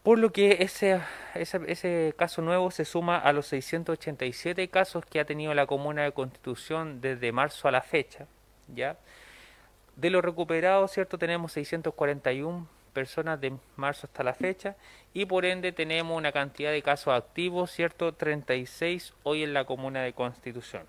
Por 0.09 0.19
lo 0.19 0.33
que 0.33 0.57
ese, 0.61 1.03
ese, 1.35 2.15
caso 2.17 2.41
nuevo 2.41 2.71
se 2.71 2.87
suma 2.87 3.19
a 3.19 3.31
los 3.35 3.49
687 3.49 4.69
casos 4.69 5.05
que 5.05 5.21
ha 5.21 5.27
tenido 5.27 5.53
la 5.53 5.67
Comuna 5.67 6.03
de 6.03 6.13
Constitución 6.13 7.03
desde 7.03 7.31
marzo 7.31 7.69
a 7.69 7.73
la 7.73 7.83
fecha. 7.83 8.27
¿ya? 8.75 8.97
De 9.97 10.09
los 10.09 10.25
recuperados, 10.25 10.93
¿cierto? 10.93 11.19
Tenemos 11.19 11.53
641 11.53 12.67
personas 12.95 13.39
de 13.39 13.53
marzo 13.77 14.07
hasta 14.07 14.23
la 14.23 14.33
fecha 14.33 14.77
y 15.13 15.27
por 15.27 15.45
ende 15.45 15.73
tenemos 15.73 16.17
una 16.17 16.33
cantidad 16.33 16.73
de 16.73 16.81
casos 16.81 17.13
activos, 17.13 17.71
¿cierto? 17.71 18.15
36 18.15 19.13
hoy 19.25 19.43
en 19.43 19.53
la 19.53 19.67
Comuna 19.67 20.01
de 20.01 20.15
Constitución. 20.15 20.85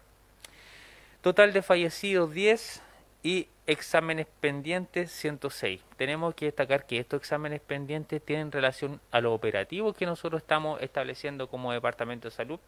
Total 1.22 1.52
de 1.52 1.62
fallecidos 1.62 2.34
10 2.34 2.82
y 3.24 3.48
exámenes 3.68 4.28
pendientes 4.40 5.12
106. 5.12 5.82
Tenemos 5.98 6.34
que 6.36 6.46
destacar 6.46 6.86
que 6.86 6.98
estos 6.98 7.22
exámenes 7.22 7.62
pendientes 7.62 8.24
tienen 8.24 8.52
relación 8.52 9.00
a 9.12 9.22
lo 9.22 9.34
operativo 9.34 9.94
que 9.94 10.06
nosotros 10.06 10.42
estamos 10.42 10.82
estableciendo 10.82 11.48
como 11.48 11.72
Departamento 11.72 12.30
de 12.30 12.36
Salud. 12.36 12.60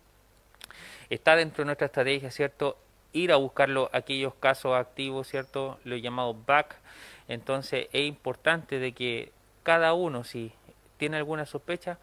Está 1.10 1.36
dentro 1.36 1.63
de 1.63 1.65
nuestra 1.65 1.88
estrategia, 1.88 2.31
¿cierto? 2.31 2.77
Ir 3.13 3.31
a 3.31 3.38
buscarlo 3.38 3.89
aquellos 3.93 4.34
casos 4.36 4.77
activos, 4.77 5.27
¿cierto? 5.27 5.79
Lo 5.84 5.96
llamado 5.98 6.34
back. 6.34 6.77
Entonces 7.27 7.88
es 7.91 8.05
importante 8.05 8.79
de 8.79 8.93
que 8.93 9.31
cada 9.63 9.93
uno, 9.93 10.24
si 10.24 10.51
tiene 10.98 11.17
alguna 11.17 11.46
sospecha, 11.46 11.98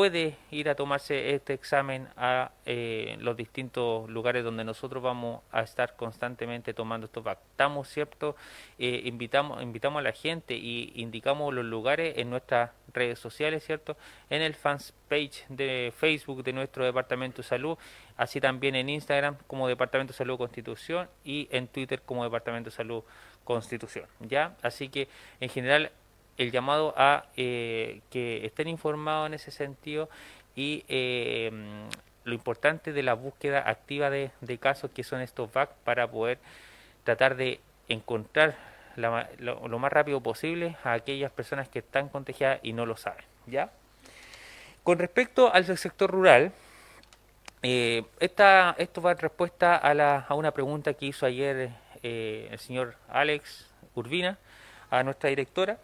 puede 0.00 0.38
ir 0.50 0.70
a 0.70 0.74
tomarse 0.74 1.34
este 1.34 1.52
examen 1.52 2.08
a 2.16 2.52
eh, 2.64 3.18
los 3.20 3.36
distintos 3.36 4.08
lugares 4.08 4.42
donde 4.42 4.64
nosotros 4.64 5.02
vamos 5.02 5.42
a 5.52 5.60
estar 5.60 5.94
constantemente 5.94 6.72
tomando 6.72 7.04
estos. 7.04 7.22
Estamos, 7.26 7.86
¿cierto? 7.86 8.34
Eh, 8.78 9.02
invitamos, 9.04 9.62
invitamos 9.62 10.00
a 10.00 10.02
la 10.02 10.12
gente 10.12 10.56
y 10.56 10.90
indicamos 10.94 11.52
los 11.52 11.66
lugares 11.66 12.16
en 12.16 12.30
nuestras 12.30 12.70
redes 12.94 13.18
sociales, 13.18 13.62
¿cierto? 13.62 13.98
En 14.30 14.40
el 14.40 14.54
fans 14.54 14.94
page 15.10 15.44
de 15.50 15.92
Facebook 15.94 16.44
de 16.44 16.54
nuestro 16.54 16.86
Departamento 16.86 17.42
de 17.42 17.48
Salud, 17.48 17.76
así 18.16 18.40
también 18.40 18.76
en 18.76 18.88
Instagram 18.88 19.36
como 19.46 19.68
Departamento 19.68 20.14
de 20.14 20.16
Salud 20.16 20.38
Constitución 20.38 21.10
y 21.24 21.46
en 21.50 21.68
Twitter 21.68 22.00
como 22.00 22.24
Departamento 22.24 22.70
de 22.70 22.76
Salud 22.76 23.04
Constitución, 23.44 24.06
¿ya? 24.20 24.56
Así 24.62 24.88
que 24.88 25.08
en 25.40 25.50
general 25.50 25.92
el 26.40 26.52
llamado 26.52 26.94
a 26.96 27.26
eh, 27.36 28.00
que 28.08 28.46
estén 28.46 28.66
informados 28.66 29.26
en 29.26 29.34
ese 29.34 29.50
sentido 29.50 30.08
y 30.56 30.84
eh, 30.88 31.50
lo 32.24 32.32
importante 32.32 32.94
de 32.94 33.02
la 33.02 33.12
búsqueda 33.12 33.68
activa 33.68 34.08
de, 34.08 34.30
casos 34.58 34.90
que 34.90 35.04
son 35.04 35.20
estos 35.20 35.52
VAC 35.52 35.70
para 35.84 36.10
poder 36.10 36.38
tratar 37.04 37.36
de 37.36 37.60
encontrar 37.88 38.56
lo, 38.96 39.78
más 39.78 39.92
rápido 39.92 40.22
posible 40.22 40.76
a 40.82 40.94
aquellas 40.94 41.30
personas 41.30 41.68
que 41.68 41.80
están 41.80 42.08
contagiadas 42.08 42.60
y 42.62 42.72
no 42.72 42.86
lo 42.86 42.96
saben. 42.96 43.24
¿ya? 43.46 43.70
Con 44.82 44.98
respecto 44.98 45.52
al 45.52 45.66
sector 45.76 46.10
rural, 46.10 46.52
eh, 47.62 48.04
esta, 48.18 48.74
esto 48.78 49.02
va 49.02 49.12
en 49.12 49.18
respuesta 49.18 49.76
a, 49.76 49.92
la, 49.92 50.24
a 50.26 50.34
una 50.34 50.52
pregunta 50.52 50.94
que 50.94 51.04
hizo 51.04 51.26
ayer 51.26 51.70
el 52.02 52.58
señor 52.58 52.96
Alex 53.10 53.68
Urbina 53.94 54.38
a 54.88 55.02
nuestra 55.02 55.28
directora 55.28 55.76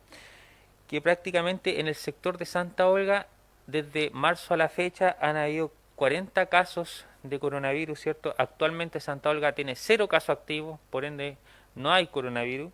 que 0.89 1.01
prácticamente 1.01 1.81
en 1.81 1.89
el 1.89 1.95
sector 1.95 2.39
de 2.39 2.47
Santa 2.47 2.89
Olga, 2.89 3.27
desde 3.67 4.11
marzo 4.11 4.55
a 4.55 4.57
la 4.57 4.69
fecha, 4.69 5.17
han 5.21 5.37
habido 5.37 5.73
40 5.97 6.47
casos 6.47 7.07
de 7.23 7.39
coronavirus, 7.39 7.99
¿cierto? 7.99 8.35
Actualmente 8.39 9.01
Santa 9.01 9.31
Olga 9.31 9.53
tiene 9.53 9.75
cero 9.75 10.09
casos 10.09 10.31
activos, 10.31 10.79
por 10.91 11.05
ende 11.05 11.39
no 11.75 11.93
hay 11.93 12.07
coronavirus. 12.07 12.73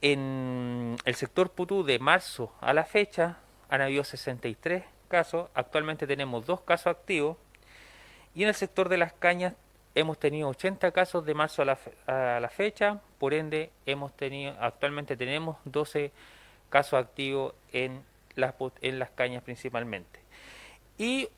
En 0.00 0.96
el 1.04 1.14
sector 1.14 1.50
Putú, 1.50 1.84
de 1.84 1.98
marzo 1.98 2.52
a 2.60 2.72
la 2.72 2.84
fecha, 2.84 3.38
han 3.68 3.82
habido 3.82 4.04
63 4.04 4.84
casos, 5.08 5.50
actualmente 5.54 6.06
tenemos 6.06 6.46
dos 6.46 6.60
casos 6.60 6.86
activos. 6.86 7.36
Y 8.34 8.44
en 8.44 8.48
el 8.48 8.54
sector 8.54 8.88
de 8.88 8.98
las 8.98 9.12
cañas 9.12 9.54
hemos 9.94 10.18
tenido 10.18 10.48
80 10.48 10.92
casos 10.92 11.26
de 11.26 11.34
marzo 11.34 11.62
a 11.62 11.64
la, 11.64 11.78
a 12.06 12.40
la 12.40 12.48
fecha, 12.48 13.00
por 13.18 13.34
ende 13.34 13.72
hemos 13.84 14.16
tenido, 14.16 14.54
actualmente 14.60 15.16
tenemos 15.16 15.56
12 15.64 16.12
caso 16.68 16.96
activo 16.96 17.54
en 17.72 18.02
las, 18.34 18.54
en 18.80 18.98
las 18.98 19.10
cañas 19.10 19.42
principalmente. 19.42 20.20
Y 20.96 21.28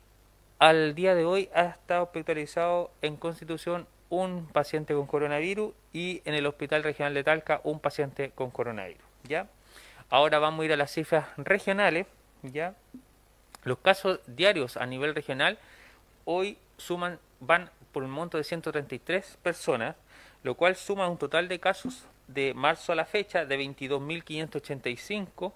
al 0.59 0.95
día 0.95 1.15
de 1.15 1.25
hoy 1.25 1.49
ha 1.55 1.63
estado 1.63 2.03
hospitalizado 2.03 2.91
en 3.01 3.17
Constitución 3.17 3.87
un 4.09 4.45
paciente 4.51 4.93
con 4.93 5.07
coronavirus 5.07 5.73
y 5.93 6.21
en 6.25 6.33
el 6.35 6.45
Hospital 6.45 6.83
Regional 6.83 7.13
de 7.13 7.23
Talca 7.23 7.61
un 7.63 7.79
paciente 7.79 8.31
con 8.35 8.51
coronavirus. 8.51 9.01
¿ya? 9.23 9.47
Ahora 10.09 10.39
vamos 10.39 10.61
a 10.61 10.65
ir 10.65 10.73
a 10.73 10.77
las 10.77 10.91
cifras 10.91 11.27
regionales. 11.37 12.05
¿ya? 12.43 12.75
Los 13.63 13.77
casos 13.79 14.19
diarios 14.27 14.77
a 14.77 14.85
nivel 14.85 15.15
regional 15.15 15.57
hoy 16.25 16.57
suman, 16.77 17.19
van 17.39 17.69
por 17.91 18.03
un 18.03 18.11
monto 18.11 18.37
de 18.37 18.43
133 18.43 19.37
personas, 19.41 19.95
lo 20.43 20.55
cual 20.55 20.75
suma 20.75 21.07
un 21.07 21.17
total 21.17 21.47
de 21.47 21.59
casos 21.59 22.05
de 22.33 22.53
marzo 22.53 22.91
a 22.91 22.95
la 22.95 23.05
fecha 23.05 23.45
de 23.45 23.59
22.585, 23.59 25.53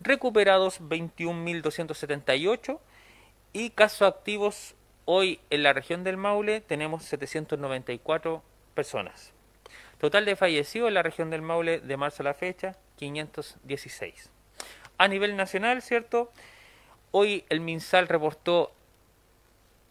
recuperados 0.00 0.80
21.278 0.80 2.78
y 3.52 3.70
casos 3.70 4.02
activos 4.02 4.74
hoy 5.06 5.40
en 5.50 5.62
la 5.62 5.72
región 5.72 6.04
del 6.04 6.16
Maule 6.16 6.60
tenemos 6.60 7.04
794 7.04 8.42
personas. 8.74 9.32
Total 9.98 10.26
de 10.26 10.36
fallecidos 10.36 10.88
en 10.88 10.94
la 10.94 11.02
región 11.02 11.30
del 11.30 11.40
Maule 11.40 11.80
de 11.80 11.96
marzo 11.96 12.22
a 12.22 12.24
la 12.24 12.34
fecha 12.34 12.76
516. 12.96 14.30
A 14.98 15.08
nivel 15.08 15.36
nacional, 15.36 15.80
¿cierto? 15.80 16.30
Hoy 17.12 17.44
el 17.48 17.60
MinSal 17.60 18.08
reportó 18.08 18.72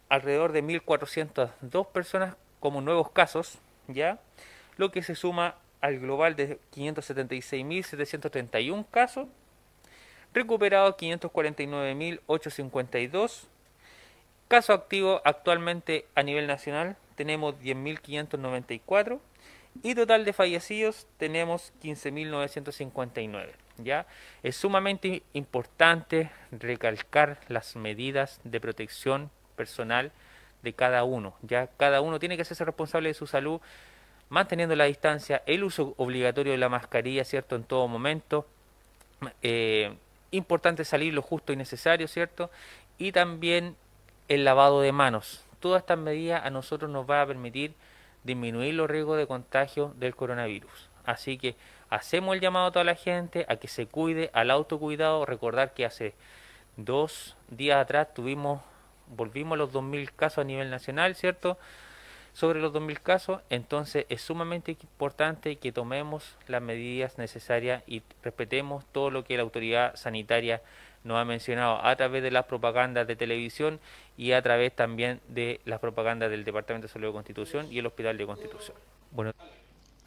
alrededor 0.09 0.51
de 0.51 0.63
1.402 0.63 1.87
personas 1.87 2.35
como 2.59 2.81
nuevos 2.81 3.09
casos, 3.11 3.57
¿ya? 3.87 4.19
Lo 4.77 4.91
que 4.91 5.01
se 5.01 5.15
suma 5.15 5.55
al 5.85 5.99
global 5.99 6.35
de 6.35 6.59
576.731 6.73 8.85
casos, 8.89 9.27
recuperados 10.33 10.97
549.852, 10.97 13.43
caso 14.47 14.73
activo 14.73 15.21
actualmente 15.23 16.07
a 16.15 16.23
nivel 16.23 16.47
nacional 16.47 16.97
tenemos 17.15 17.53
10.594 17.59 19.19
y 19.83 19.93
total 19.93 20.25
de 20.25 20.33
fallecidos 20.33 21.05
tenemos 21.19 21.71
15.959. 21.83 23.49
¿ya? 23.77 24.07
Es 24.41 24.55
sumamente 24.55 25.21
importante 25.33 26.31
recalcar 26.51 27.37
las 27.47 27.75
medidas 27.75 28.39
de 28.43 28.59
protección 28.59 29.29
personal 29.55 30.11
de 30.63 30.73
cada 30.73 31.03
uno. 31.03 31.35
Ya 31.43 31.67
cada 31.77 32.01
uno 32.01 32.17
tiene 32.17 32.37
que 32.37 32.41
hacerse 32.41 32.65
responsable 32.65 33.09
de 33.09 33.13
su 33.13 33.27
salud 33.27 33.61
manteniendo 34.29 34.75
la 34.75 34.85
distancia, 34.85 35.43
el 35.45 35.63
uso 35.63 35.93
obligatorio 35.97 36.51
de 36.51 36.57
la 36.57 36.69
mascarilla, 36.69 37.23
¿cierto? 37.23 37.55
En 37.55 37.63
todo 37.63 37.87
momento. 37.87 38.47
Eh, 39.41 39.95
importante 40.31 40.83
salir 40.85 41.13
lo 41.13 41.21
justo 41.21 41.53
y 41.53 41.55
necesario, 41.55 42.07
¿cierto? 42.07 42.49
Y 42.97 43.11
también 43.11 43.75
el 44.27 44.43
lavado 44.43 44.81
de 44.81 44.91
manos. 44.91 45.45
Todas 45.59 45.81
estas 45.81 45.97
medidas 45.97 46.45
a 46.45 46.49
nosotros 46.49 46.89
nos 46.91 47.09
va 47.09 47.21
a 47.21 47.27
permitir 47.27 47.73
disminuir 48.23 48.73
los 48.73 48.89
riesgos 48.89 49.17
de 49.17 49.27
contagio 49.27 49.93
del 49.97 50.15
coronavirus. 50.15 50.89
Así 51.05 51.37
que 51.37 51.55
hacemos 51.89 52.35
el 52.35 52.41
llamado 52.41 52.67
a 52.67 52.71
toda 52.71 52.85
la 52.85 52.95
gente 52.95 53.45
a 53.47 53.55
que 53.57 53.67
se 53.67 53.85
cuide, 53.87 54.31
al 54.33 54.51
autocuidado, 54.51 55.25
recordar 55.25 55.73
que 55.73 55.85
hace 55.85 56.13
dos 56.75 57.35
días 57.49 57.77
atrás 57.77 58.13
tuvimos, 58.13 58.61
volvimos 59.15 59.55
a 59.55 59.57
los 59.57 59.71
2.000 59.71 60.11
casos 60.15 60.39
a 60.39 60.43
nivel 60.43 60.69
nacional, 60.69 61.15
¿cierto? 61.15 61.57
Sobre 62.35 62.59
los 62.59 62.73
2.000 62.73 62.99
casos, 63.01 63.41
entonces 63.49 64.05
es 64.09 64.21
sumamente 64.21 64.71
importante 64.71 65.55
que 65.55 65.71
tomemos 65.71 66.35
las 66.47 66.61
medidas 66.61 67.17
necesarias 67.17 67.81
y 67.87 68.03
respetemos 68.23 68.83
todo 68.91 69.09
lo 69.09 69.23
que 69.23 69.37
la 69.37 69.43
autoridad 69.43 69.95
sanitaria 69.95 70.61
nos 71.05 71.17
ha 71.17 71.23
mencionado 71.23 71.79
a 71.81 71.95
través 71.95 72.21
de 72.23 72.31
las 72.31 72.43
propagandas 72.43 73.07
de 73.07 73.15
televisión 73.15 73.79
y 74.17 74.33
a 74.33 74.41
través 74.41 74.75
también 74.75 75.21
de 75.29 75.61
las 75.63 75.79
propagandas 75.79 76.29
del 76.29 76.43
Departamento 76.43 76.87
de 76.87 76.91
Salud 76.91 77.07
de 77.07 77.13
Constitución 77.13 77.71
y 77.71 77.79
el 77.79 77.85
Hospital 77.85 78.17
de 78.17 78.25
Constitución. 78.25 78.75
Bueno, 79.11 79.31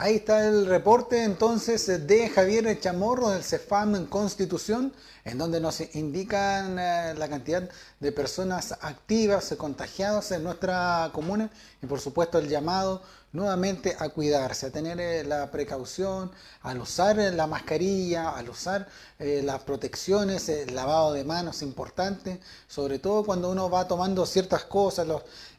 Ahí 0.01 0.15
está 0.15 0.47
el 0.47 0.65
reporte 0.65 1.25
entonces 1.25 2.07
de 2.07 2.29
Javier 2.29 2.79
Chamorro 2.79 3.31
del 3.31 3.43
CEFAM 3.43 3.95
en 3.95 4.05
Constitución, 4.05 4.93
en 5.25 5.37
donde 5.37 5.59
nos 5.59 5.81
indican 5.93 6.79
eh, 6.79 7.13
la 7.17 7.27
cantidad 7.27 7.69
de 7.99 8.11
personas 8.13 8.71
activas, 8.79 9.53
contagiadas 9.57 10.31
en 10.31 10.45
nuestra 10.45 11.09
comuna 11.11 11.49
y 11.81 11.85
por 11.85 11.99
supuesto 11.99 12.39
el 12.39 12.47
llamado 12.47 13.01
nuevamente 13.33 13.93
a 13.99 14.07
cuidarse, 14.07 14.67
a 14.67 14.71
tener 14.71 15.01
eh, 15.01 15.25
la 15.25 15.51
precaución, 15.51 16.31
al 16.61 16.79
usar 16.79 17.19
eh, 17.19 17.33
la 17.33 17.45
mascarilla, 17.45 18.29
al 18.29 18.49
usar 18.49 18.87
las 19.19 19.63
protecciones, 19.63 20.47
el 20.47 20.73
lavado 20.73 21.11
de 21.11 21.25
manos 21.25 21.61
importante, 21.61 22.39
sobre 22.69 22.99
todo 22.99 23.25
cuando 23.25 23.51
uno 23.51 23.69
va 23.69 23.85
tomando 23.85 24.25
ciertas 24.25 24.63
cosas, 24.63 25.05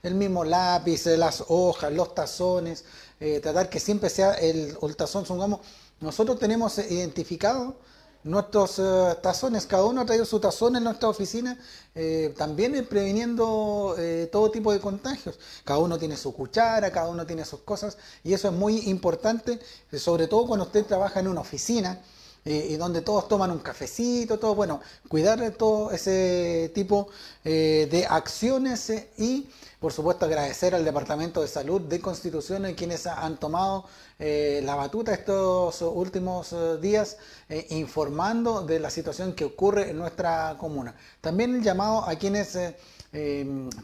el 0.02 0.14
mismo 0.14 0.44
lápiz, 0.44 1.04
las 1.04 1.44
hojas, 1.48 1.92
los 1.92 2.14
tazones, 2.14 2.86
eh, 3.22 3.38
tratar 3.40 3.68
que 3.68 3.78
siempre 3.78 4.08
sea 4.08 4.32
el, 4.32 4.74
tazón, 4.96 5.26
supongamos, 5.26 5.60
nosotros 6.00 6.38
tenemos 6.38 6.78
identificado 6.78 7.76
nuestros 8.24 8.78
eh, 8.78 9.16
tazones, 9.22 9.66
cada 9.66 9.84
uno 9.84 10.00
ha 10.00 10.06
traído 10.06 10.24
su 10.24 10.40
tazón 10.40 10.76
en 10.76 10.84
nuestra 10.84 11.10
oficina, 11.10 11.58
eh, 11.94 12.34
también 12.38 12.86
previniendo 12.88 13.94
todo 14.32 14.50
tipo 14.50 14.72
de 14.72 14.80
contagios. 14.80 15.38
Cada 15.64 15.80
uno 15.80 15.98
tiene 15.98 16.16
su 16.16 16.32
cuchara, 16.32 16.90
cada 16.90 17.08
uno 17.08 17.26
tiene 17.26 17.44
sus 17.44 17.60
cosas, 17.60 17.98
y 18.24 18.32
eso 18.32 18.48
es 18.48 18.54
muy 18.54 18.88
importante, 18.88 19.58
sobre 19.98 20.26
todo 20.26 20.46
cuando 20.46 20.64
usted 20.64 20.86
trabaja 20.86 21.20
en 21.20 21.28
una 21.28 21.42
oficina. 21.42 22.00
y 22.42 22.76
donde 22.76 23.02
todos 23.02 23.28
toman 23.28 23.50
un 23.50 23.58
cafecito, 23.58 24.38
todo, 24.38 24.54
bueno, 24.54 24.80
cuidar 25.08 25.38
de 25.38 25.50
todo 25.50 25.90
ese 25.90 26.72
tipo 26.74 27.08
de 27.44 28.06
acciones 28.08 28.90
y 29.18 29.46
por 29.80 29.94
supuesto, 29.94 30.26
agradecer 30.26 30.74
al 30.74 30.84
Departamento 30.84 31.40
de 31.40 31.48
Salud 31.48 31.80
de 31.80 32.00
Constitución, 32.00 32.66
en 32.66 32.74
quienes 32.74 33.06
han 33.06 33.38
tomado 33.38 33.86
eh, 34.18 34.60
la 34.62 34.74
batuta 34.74 35.14
estos 35.14 35.80
últimos 35.80 36.52
eh, 36.52 36.76
días, 36.76 37.16
eh, 37.48 37.66
informando 37.70 38.60
de 38.60 38.78
la 38.78 38.90
situación 38.90 39.32
que 39.32 39.46
ocurre 39.46 39.88
en 39.88 39.96
nuestra 39.96 40.54
comuna. 40.58 40.94
También 41.22 41.54
el 41.54 41.62
llamado 41.62 42.06
a 42.06 42.14
quienes 42.16 42.58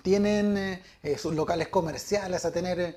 tienen 0.03 0.81
sus 1.19 1.35
locales 1.35 1.67
comerciales 1.67 2.45
a 2.45 2.53
tener 2.53 2.95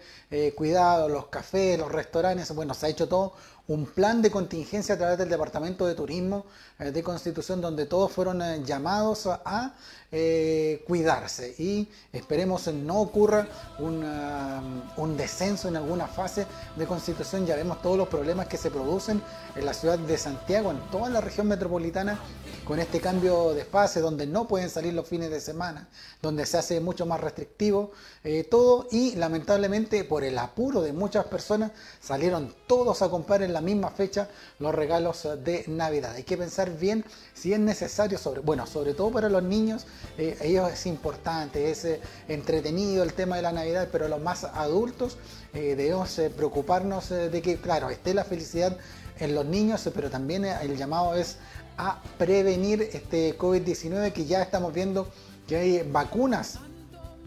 cuidado, 0.56 1.10
los 1.10 1.26
cafés, 1.26 1.80
los 1.80 1.92
restaurantes, 1.92 2.54
bueno, 2.54 2.76
se 2.76 2.86
ha 2.86 2.90
hecho 2.90 3.08
todo 3.08 3.34
un 3.68 3.88
plan 3.88 4.22
de 4.22 4.30
contingencia 4.30 4.94
a 4.94 4.98
través 5.00 5.18
del 5.18 5.30
Departamento 5.30 5.88
de 5.88 5.96
Turismo 5.96 6.46
de 6.78 7.02
Constitución 7.02 7.62
donde 7.62 7.88
todos 7.88 8.12
fueron 8.12 8.64
llamados 8.64 9.26
a 9.26 9.74
eh, 10.12 10.84
cuidarse 10.88 11.54
y 11.60 11.88
esperemos 12.12 12.68
no 12.74 13.00
ocurra 13.00 13.48
un 13.78 15.18
descenso 15.18 15.68
en 15.68 15.76
alguna 15.76 16.08
fase 16.08 16.48
de 16.76 16.88
constitución. 16.88 17.46
Ya 17.46 17.56
vemos 17.56 17.82
todos 17.82 17.98
los 17.98 18.08
problemas 18.08 18.48
que 18.48 18.58
se 18.58 18.72
producen 18.72 19.22
en 19.60 19.66
la 19.66 19.74
ciudad 19.74 20.00
de 20.00 20.18
Santiago, 20.18 20.72
en 20.72 20.80
toda 20.90 21.10
la 21.10 21.20
región 21.20 21.48
metropolitana, 21.48 22.18
con 22.64 22.80
este 22.80 23.02
cambio 23.02 23.54
de 23.54 23.66
fase 23.66 24.00
donde 24.00 24.26
no 24.28 24.48
pueden 24.48 24.70
salir 24.70 24.94
los 24.94 25.08
fines 25.08 25.30
de 25.32 25.42
semana, 25.42 25.90
donde 26.22 26.46
se 26.46 26.58
hace 26.58 26.80
mucho 26.80 27.06
más 27.06 27.20
restrictivo 27.20 27.92
eh, 28.24 28.44
todo 28.44 28.88
y 28.92 29.16
lamentablemente 29.16 30.04
por 30.04 30.24
el 30.24 30.38
apuro 30.38 30.82
de 30.82 30.94
muchas 30.94 31.26
personas 31.26 31.72
salieron 32.00 32.54
todos 32.68 33.02
a 33.02 33.10
comprar 33.10 33.42
en 33.42 33.54
la 33.54 33.62
misma 33.62 33.90
fecha 33.90 34.30
los 34.60 34.74
regalos 34.74 35.28
de 35.44 35.64
Navidad. 35.68 36.14
Hay 36.14 36.24
que 36.24 36.38
pensar 36.38 36.78
bien 36.78 37.04
si 37.34 37.54
es 37.54 37.60
necesario, 37.60 38.18
sobre, 38.18 38.42
bueno, 38.42 38.68
sobre 38.68 38.94
todo 38.94 39.12
para 39.12 39.30
los 39.30 39.42
niños, 39.42 39.88
eh, 40.18 40.38
ellos 40.42 40.72
es 40.72 40.86
importante, 40.86 41.72
es 41.72 41.86
eh, 41.86 42.02
entretenido 42.28 43.02
el 43.02 43.14
tema 43.14 43.38
de 43.38 43.42
la 43.42 43.52
Navidad, 43.52 43.88
pero 43.92 44.08
los 44.08 44.22
más 44.22 44.44
adultos 44.44 45.18
eh, 45.54 45.76
debemos 45.76 46.22
preocuparnos 46.36 47.10
de 47.10 47.42
que, 47.42 47.58
claro, 47.58 47.90
esté 47.90 48.14
la 48.14 48.24
felicidad 48.24 48.78
en 49.20 49.36
los 49.36 49.46
niños, 49.46 49.90
pero 49.94 50.10
también 50.10 50.46
el 50.46 50.78
llamado 50.78 51.16
es 51.16 51.38
a 51.78 52.02
prevenir 52.18 52.82
este 52.82 53.38
COVID-19 53.38 54.12
que 54.12 54.26
ya 54.26 54.42
estamos 54.42 54.74
viendo 54.74 55.08
que 55.48 55.56
hay 55.56 55.90
vacunas 55.90 56.60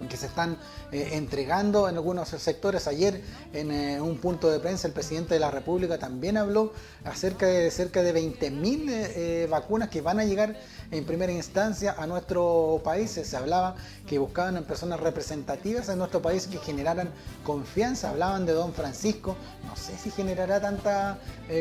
que 0.08 0.16
se 0.16 0.26
están 0.26 0.56
eh, 0.92 1.16
entregando 1.16 1.88
en 1.88 1.94
algunos 1.96 2.28
sectores. 2.28 2.86
Ayer 2.86 3.22
en 3.54 3.70
eh, 3.70 3.98
un 3.98 4.18
punto 4.18 4.50
de 4.50 4.60
prensa 4.60 4.86
el 4.86 4.92
presidente 4.92 5.32
de 5.32 5.40
la 5.40 5.50
República 5.50 5.98
también 5.98 6.36
habló 6.36 6.74
acerca 7.04 7.46
de 7.46 7.70
cerca 7.70 8.02
de 8.02 8.14
20.000 8.14 8.84
eh, 8.90 9.46
vacunas 9.50 9.88
que 9.88 10.02
van 10.02 10.20
a 10.20 10.26
llegar 10.26 10.54
en 10.90 11.06
primera 11.06 11.32
instancia 11.32 11.94
a 11.96 12.06
nuestro 12.06 12.82
país. 12.84 13.10
Se 13.10 13.34
hablaba 13.34 13.74
que 14.06 14.18
buscaban 14.18 14.58
en 14.58 14.64
personas 14.64 15.00
representativas 15.00 15.88
en 15.88 15.96
nuestro 15.96 16.20
país 16.20 16.46
que 16.46 16.58
generaran 16.58 17.08
confianza. 17.42 18.10
Hablaban 18.10 18.44
de 18.44 18.52
don 18.52 18.74
Francisco. 18.74 19.34
No 19.64 19.74
sé 19.76 19.96
si 19.96 20.10
generará 20.10 20.60
tanta 20.60 21.18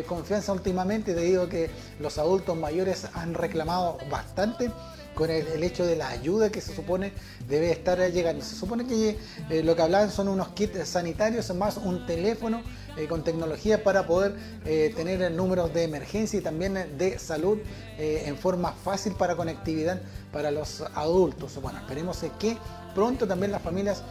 confianza 0.07 0.51
últimamente 0.51 1.13
debido 1.13 1.43
a 1.43 1.49
que 1.49 1.69
los 1.99 2.17
adultos 2.17 2.57
mayores 2.57 3.07
han 3.13 3.33
reclamado 3.33 3.97
bastante 4.09 4.71
con 5.15 5.29
el, 5.29 5.63
hecho 5.63 5.85
de 5.85 5.95
la 5.95 6.09
ayuda 6.09 6.51
que 6.51 6.61
se 6.61 6.73
supone 6.75 7.11
debe 7.47 7.71
estar 7.71 7.99
llegando. 8.11 8.43
Se 8.43 8.55
supone 8.55 8.85
que 8.85 9.17
eh, 9.49 9.63
lo 9.63 9.75
que 9.75 9.81
hablaban 9.81 10.11
son 10.11 10.27
unos 10.27 10.49
kits 10.49 10.87
sanitarios 10.87 11.53
más 11.55 11.77
un 11.77 12.05
teléfono 12.05 12.61
eh, 12.97 13.07
con 13.07 13.23
tecnología 13.23 13.83
para 13.83 14.05
poder 14.07 14.35
eh, 14.65 14.93
tener 14.95 15.31
números 15.31 15.73
de 15.73 15.83
emergencia 15.83 16.39
y 16.39 16.41
también 16.41 16.97
de 16.97 17.19
salud 17.19 17.59
en 17.97 18.35
forma 18.35 18.71
fácil 18.71 19.13
para 19.13 19.35
conectividad 19.35 20.01
para 20.31 20.49
los 20.49 20.81
adultos. 20.95 21.61
Bueno, 21.61 21.77
esperemos 21.77 22.17
que 22.39 22.57
pronto 22.95 23.27
también 23.27 23.51
las 23.51 23.61
familias 23.61 24.01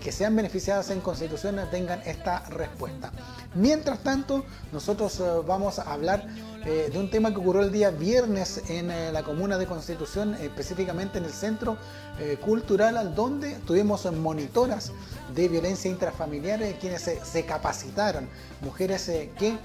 que 0.00 0.12
sean 0.12 0.36
beneficiadas 0.36 0.90
en 0.90 1.00
Constitución 1.00 1.60
tengan 1.72 2.00
esta 2.06 2.48
respuesta. 2.50 3.10
Mientras 3.56 3.98
tanto, 4.04 4.44
nosotros 4.70 5.20
vamos 5.48 5.80
a 5.80 5.92
hablar 5.92 6.28
eh, 6.66 6.90
de 6.92 6.98
un 6.98 7.08
tema 7.08 7.30
que 7.30 7.38
ocurrió 7.38 7.62
el 7.62 7.72
día 7.72 7.90
viernes 7.90 8.62
en 8.68 8.90
eh, 8.90 9.10
la 9.12 9.22
comuna 9.22 9.56
de 9.56 9.66
Constitución, 9.66 10.34
específicamente 10.34 11.16
en 11.16 11.24
el 11.24 11.32
centro 11.32 11.78
eh, 12.18 12.36
cultural, 12.38 13.14
donde 13.14 13.54
tuvimos 13.66 14.10
monitoras 14.12 14.92
de 15.34 15.48
violencia 15.48 15.90
intrafamiliar 15.90 16.60
quienes 16.78 17.02
se, 17.02 17.44
capacitaron, 17.46 18.28
mujeres 18.60 19.10
que 19.38 19.56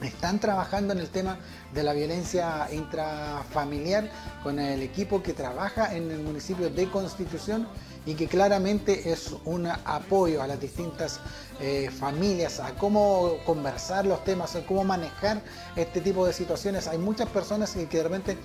están 0.00 0.38
trabajando 0.38 0.92
en 0.92 1.00
el 1.00 1.08
tema 1.08 1.38
de 1.74 1.82
la 1.82 1.92
violencia 1.92 2.68
intrafamiliar 2.72 4.08
con 4.44 4.60
el 4.60 4.82
equipo 4.82 5.22
que 5.22 5.32
trabaja 5.32 5.94
en 5.96 6.10
el 6.10 6.20
municipio 6.20 6.70
de 6.70 6.88
Constitución 6.88 7.66
y 8.04 8.14
que 8.14 8.26
claramente 8.26 9.12
es 9.12 9.34
un 9.44 9.66
apoyo 9.66 10.42
a 10.42 10.46
las 10.46 10.60
distintas 10.60 11.20
eh, 11.60 11.90
familias, 11.90 12.58
a 12.58 12.74
cómo 12.74 13.36
conversar 13.46 14.06
los 14.06 14.24
temas, 14.24 14.56
a 14.56 14.66
cómo 14.66 14.84
manejar 14.84 15.42
este 15.76 16.00
tipo 16.00 16.26
de 16.26 16.32
situaciones. 16.32 16.88
Hay 16.88 16.98
muchas 16.98 17.28
personas 17.28 17.72
que, 17.72 17.86
que 17.86 17.98
de 17.98 18.02
repente 18.02 18.36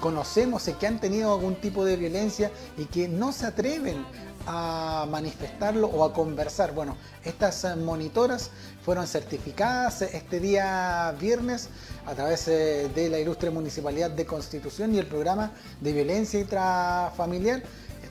conocemos 0.00 0.68
y 0.68 0.72
que 0.74 0.86
han 0.86 1.00
tenido 1.00 1.32
algún 1.32 1.54
tipo 1.56 1.84
de 1.84 1.96
violencia 1.96 2.50
y 2.76 2.84
que 2.84 3.08
no 3.08 3.32
se 3.32 3.46
atreven 3.46 4.04
a 4.46 5.06
manifestarlo 5.10 5.88
o 5.88 6.04
a 6.04 6.12
conversar. 6.12 6.72
Bueno, 6.72 6.96
estas 7.24 7.64
eh, 7.64 7.76
monitoras 7.76 8.50
fueron 8.84 9.06
certificadas 9.06 10.02
este 10.02 10.40
día 10.40 11.14
viernes 11.20 11.68
a 12.06 12.14
través 12.14 12.46
eh, 12.48 12.88
de 12.94 13.08
la 13.08 13.18
ilustre 13.18 13.50
Municipalidad 13.50 14.10
de 14.10 14.24
Constitución 14.24 14.94
y 14.94 14.98
el 14.98 15.06
programa 15.06 15.52
de 15.80 15.92
violencia 15.92 16.38
intrafamiliar 16.38 17.62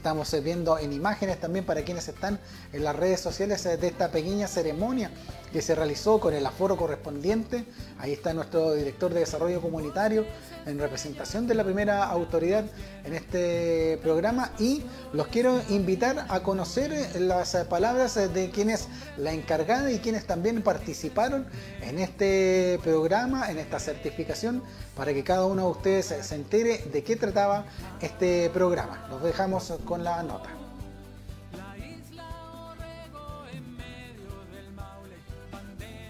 Estamos 0.06 0.32
eh, 0.36 0.40
viendo 0.40 0.78
en 0.78 0.94
imágenes 0.94 1.40
también 1.40 1.66
para 1.66 1.82
quienes 1.82 2.08
están 2.08 2.40
en 2.72 2.84
las 2.84 2.96
redes 2.96 3.20
sociales 3.20 3.66
eh, 3.66 3.76
de 3.76 3.88
esta 3.88 4.12
pequeña 4.12 4.48
ceremonia 4.48 5.10
que 5.52 5.64
se 5.64 5.74
realizó 5.74 6.20
con 6.20 6.36
el 6.36 6.46
aforo 6.46 6.78
correspondiente. 6.78 7.66
Ahí 7.98 8.14
está 8.14 8.32
nuestro 8.32 8.76
director 8.76 9.12
de 9.12 9.22
desarrollo 9.22 9.64
comunitario 9.64 10.24
en 10.68 10.78
representación 10.78 11.48
de 11.48 11.56
la 11.56 11.64
primera 11.64 12.04
autoridad 12.04 12.66
en 13.04 13.16
este 13.16 13.98
programa 14.04 14.52
y 14.60 14.84
los 15.12 15.26
quiero 15.30 15.60
invitar 15.70 16.28
a 16.30 16.42
conocer 16.42 16.94
eh, 16.94 17.20
las 17.20 17.56
palabras 17.68 18.14
de 18.32 18.52
quienes 18.52 18.88
la 19.18 19.34
encargada 19.34 19.92
y 19.92 19.98
quienes 19.98 20.28
también 20.28 20.62
participaron 20.62 21.48
en 21.82 21.98
este 21.98 22.80
programa, 22.84 23.50
en 23.50 23.58
esta 23.58 23.80
certificación, 23.80 24.62
para 24.96 25.14
que 25.14 25.24
cada 25.24 25.46
uno 25.46 25.64
de 25.64 25.72
ustedes 25.72 26.06
se 26.06 26.36
entere 26.36 26.78
de 26.92 27.04
qué 27.04 27.16
trataba 27.16 27.66
este 28.02 28.50
programa. 28.50 29.08
Los 29.10 29.24
dejamos 29.24 29.74
con 29.86 30.04
la 30.04 30.24
nota. 30.24 30.50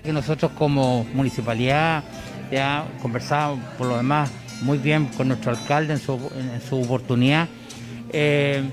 nosotros 0.06 0.52
como 0.52 1.04
municipalidad 1.16 2.04
ya 2.52 2.88
conversamos 3.02 3.60
por 3.76 3.88
lo 3.88 3.98
demás 3.98 4.30
muy 4.62 4.78
bien 4.78 5.08
con 5.08 5.28
nuestro 5.28 5.52
alcalde 5.52 5.94
en 5.94 6.00
su, 6.00 6.80
oportunidad, 6.80 7.48
eh, 8.12 8.64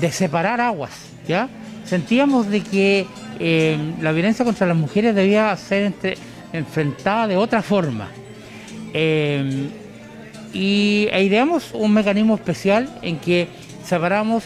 de 0.00 0.12
separar 0.12 0.60
aguas, 0.60 0.92
¿ya? 1.26 1.48
Sentíamos 1.84 2.48
de 2.48 2.60
que 2.60 3.06
eh, 3.38 3.94
la 4.00 4.12
violencia 4.12 4.44
contra 4.44 4.66
las 4.66 4.76
mujeres 4.76 5.14
debía 5.14 5.56
ser 5.56 5.94
enfrentada 6.52 7.28
de 7.28 7.36
otra 7.36 7.62
forma. 7.62 8.08
Y 8.94 11.08
e 11.10 11.22
ideamos 11.22 11.70
un 11.74 11.92
mecanismo 11.92 12.34
especial 12.34 12.88
en 13.02 13.18
que 13.18 13.48
separamos 13.84 14.44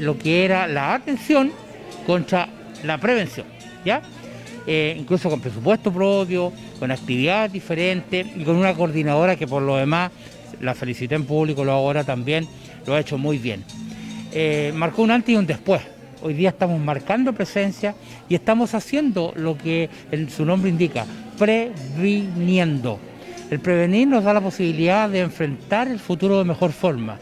lo 0.00 0.18
que 0.18 0.44
era 0.44 0.66
la 0.66 0.94
atención 0.94 1.52
contra 2.06 2.48
la 2.84 2.98
prevención, 2.98 3.46
¿ya? 3.84 4.02
Eh, 4.70 4.94
incluso 4.98 5.30
con 5.30 5.40
presupuesto 5.40 5.90
propio, 5.90 6.52
con 6.78 6.90
actividades 6.90 7.52
diferentes 7.52 8.26
y 8.36 8.44
con 8.44 8.56
una 8.56 8.74
coordinadora 8.74 9.34
que 9.34 9.46
por 9.46 9.62
lo 9.62 9.76
demás, 9.76 10.10
la 10.60 10.74
felicité 10.74 11.14
en 11.14 11.24
público, 11.24 11.64
lo 11.64 11.72
ahora 11.72 12.04
también, 12.04 12.46
lo 12.86 12.94
ha 12.94 13.00
hecho 13.00 13.16
muy 13.16 13.38
bien. 13.38 13.64
Eh, 14.30 14.70
marcó 14.76 15.00
un 15.00 15.10
antes 15.10 15.34
y 15.34 15.36
un 15.36 15.46
después. 15.46 15.80
Hoy 16.20 16.34
día 16.34 16.50
estamos 16.50 16.78
marcando 16.80 17.32
presencia 17.32 17.94
y 18.28 18.34
estamos 18.34 18.74
haciendo 18.74 19.32
lo 19.36 19.56
que 19.56 19.88
su 20.36 20.44
nombre 20.44 20.68
indica, 20.68 21.06
previniendo. 21.38 22.98
El 23.50 23.60
prevenir 23.60 24.06
nos 24.08 24.24
da 24.24 24.34
la 24.34 24.40
posibilidad 24.40 25.08
de 25.08 25.20
enfrentar 25.20 25.88
el 25.88 25.98
futuro 25.98 26.38
de 26.38 26.44
mejor 26.44 26.72
forma 26.72 27.18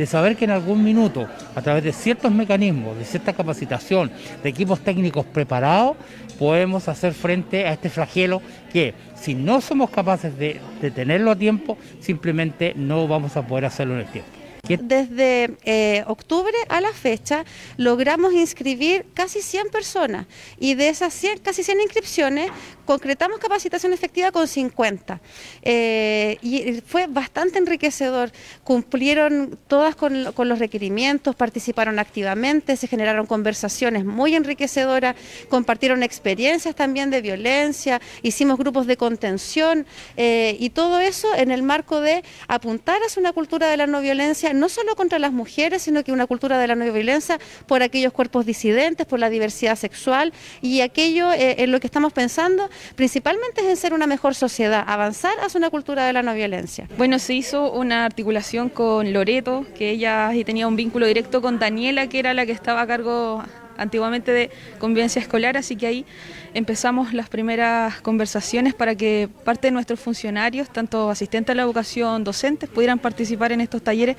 de 0.00 0.06
saber 0.06 0.34
que 0.34 0.46
en 0.46 0.50
algún 0.50 0.82
minuto, 0.82 1.28
a 1.54 1.60
través 1.60 1.84
de 1.84 1.92
ciertos 1.92 2.32
mecanismos, 2.32 2.96
de 2.96 3.04
cierta 3.04 3.34
capacitación, 3.34 4.10
de 4.42 4.48
equipos 4.48 4.80
técnicos 4.80 5.26
preparados, 5.26 5.94
podemos 6.38 6.88
hacer 6.88 7.12
frente 7.12 7.66
a 7.66 7.74
este 7.74 7.90
flagelo 7.90 8.40
que 8.72 8.94
si 9.14 9.34
no 9.34 9.60
somos 9.60 9.90
capaces 9.90 10.38
de, 10.38 10.58
de 10.80 10.90
tenerlo 10.90 11.32
a 11.32 11.36
tiempo, 11.36 11.76
simplemente 12.00 12.72
no 12.74 13.06
vamos 13.06 13.36
a 13.36 13.46
poder 13.46 13.66
hacerlo 13.66 13.92
en 13.92 14.00
el 14.00 14.06
tiempo. 14.06 14.39
Desde 14.78 15.56
eh, 15.64 16.04
octubre 16.06 16.56
a 16.68 16.80
la 16.80 16.92
fecha 16.92 17.44
logramos 17.76 18.32
inscribir 18.32 19.06
casi 19.14 19.42
100 19.42 19.68
personas 19.70 20.26
y 20.58 20.74
de 20.74 20.88
esas 20.88 21.12
100, 21.14 21.38
casi 21.38 21.62
100 21.62 21.80
inscripciones 21.80 22.50
concretamos 22.90 23.38
capacitación 23.38 23.92
efectiva 23.92 24.32
con 24.32 24.48
50. 24.48 25.20
Eh, 25.62 26.38
y 26.42 26.80
fue 26.84 27.06
bastante 27.06 27.60
enriquecedor. 27.60 28.32
Cumplieron 28.64 29.56
todas 29.68 29.94
con, 29.94 30.24
los 30.24 30.58
requerimientos, 30.58 31.36
participaron 31.36 32.00
activamente, 32.00 32.76
se 32.76 32.88
generaron 32.88 33.26
conversaciones 33.26 34.04
muy 34.04 34.34
enriquecedoras, 34.34 35.14
compartieron 35.48 36.02
experiencias 36.02 36.74
también 36.74 37.10
de 37.10 37.20
violencia, 37.20 38.00
hicimos 38.22 38.58
grupos 38.58 38.88
de 38.88 38.96
contención 38.96 39.86
eh, 40.16 40.56
y 40.58 40.70
todo 40.70 40.98
eso 40.98 41.32
en 41.36 41.52
el 41.52 41.62
marco 41.62 42.00
de 42.00 42.24
apuntar 42.48 43.00
hacia 43.06 43.20
una 43.20 43.32
cultura 43.32 43.68
de 43.68 43.76
la 43.76 43.86
no 43.86 44.00
violencia 44.00 44.52
no 44.60 44.68
solo 44.68 44.94
contra 44.94 45.18
las 45.18 45.32
mujeres, 45.32 45.82
sino 45.82 46.04
que 46.04 46.12
una 46.12 46.26
cultura 46.26 46.58
de 46.58 46.68
la 46.68 46.74
no 46.76 46.84
violencia 46.92 47.38
por 47.66 47.82
aquellos 47.82 48.12
cuerpos 48.12 48.46
disidentes, 48.46 49.06
por 49.06 49.18
la 49.18 49.30
diversidad 49.30 49.76
sexual 49.76 50.32
y 50.60 50.82
aquello 50.82 51.32
eh, 51.32 51.56
en 51.58 51.72
lo 51.72 51.80
que 51.80 51.86
estamos 51.86 52.12
pensando 52.12 52.68
principalmente 52.94 53.62
es 53.62 53.68
en 53.68 53.76
ser 53.76 53.94
una 53.94 54.06
mejor 54.06 54.34
sociedad, 54.34 54.84
avanzar 54.86 55.32
hacia 55.42 55.58
una 55.58 55.70
cultura 55.70 56.06
de 56.06 56.12
la 56.12 56.22
no 56.22 56.34
violencia. 56.34 56.86
Bueno, 56.96 57.18
se 57.18 57.34
hizo 57.34 57.72
una 57.72 58.04
articulación 58.04 58.68
con 58.68 59.12
Loreto, 59.12 59.66
que 59.76 59.90
ella 59.90 60.30
tenía 60.44 60.68
un 60.68 60.76
vínculo 60.76 61.06
directo 61.06 61.40
con 61.40 61.58
Daniela, 61.58 62.08
que 62.08 62.18
era 62.18 62.34
la 62.34 62.46
que 62.46 62.52
estaba 62.52 62.82
a 62.82 62.86
cargo 62.86 63.42
antiguamente 63.80 64.30
de 64.30 64.50
convivencia 64.78 65.20
escolar, 65.20 65.56
así 65.56 65.74
que 65.74 65.86
ahí 65.86 66.06
empezamos 66.54 67.12
las 67.12 67.28
primeras 67.28 68.00
conversaciones 68.02 68.74
para 68.74 68.94
que 68.94 69.28
parte 69.44 69.68
de 69.68 69.72
nuestros 69.72 69.98
funcionarios, 69.98 70.70
tanto 70.70 71.10
asistentes 71.10 71.52
a 71.52 71.56
la 71.56 71.62
educación, 71.62 72.22
docentes, 72.22 72.68
pudieran 72.68 72.98
participar 72.98 73.52
en 73.52 73.60
estos 73.60 73.82
talleres 73.82 74.16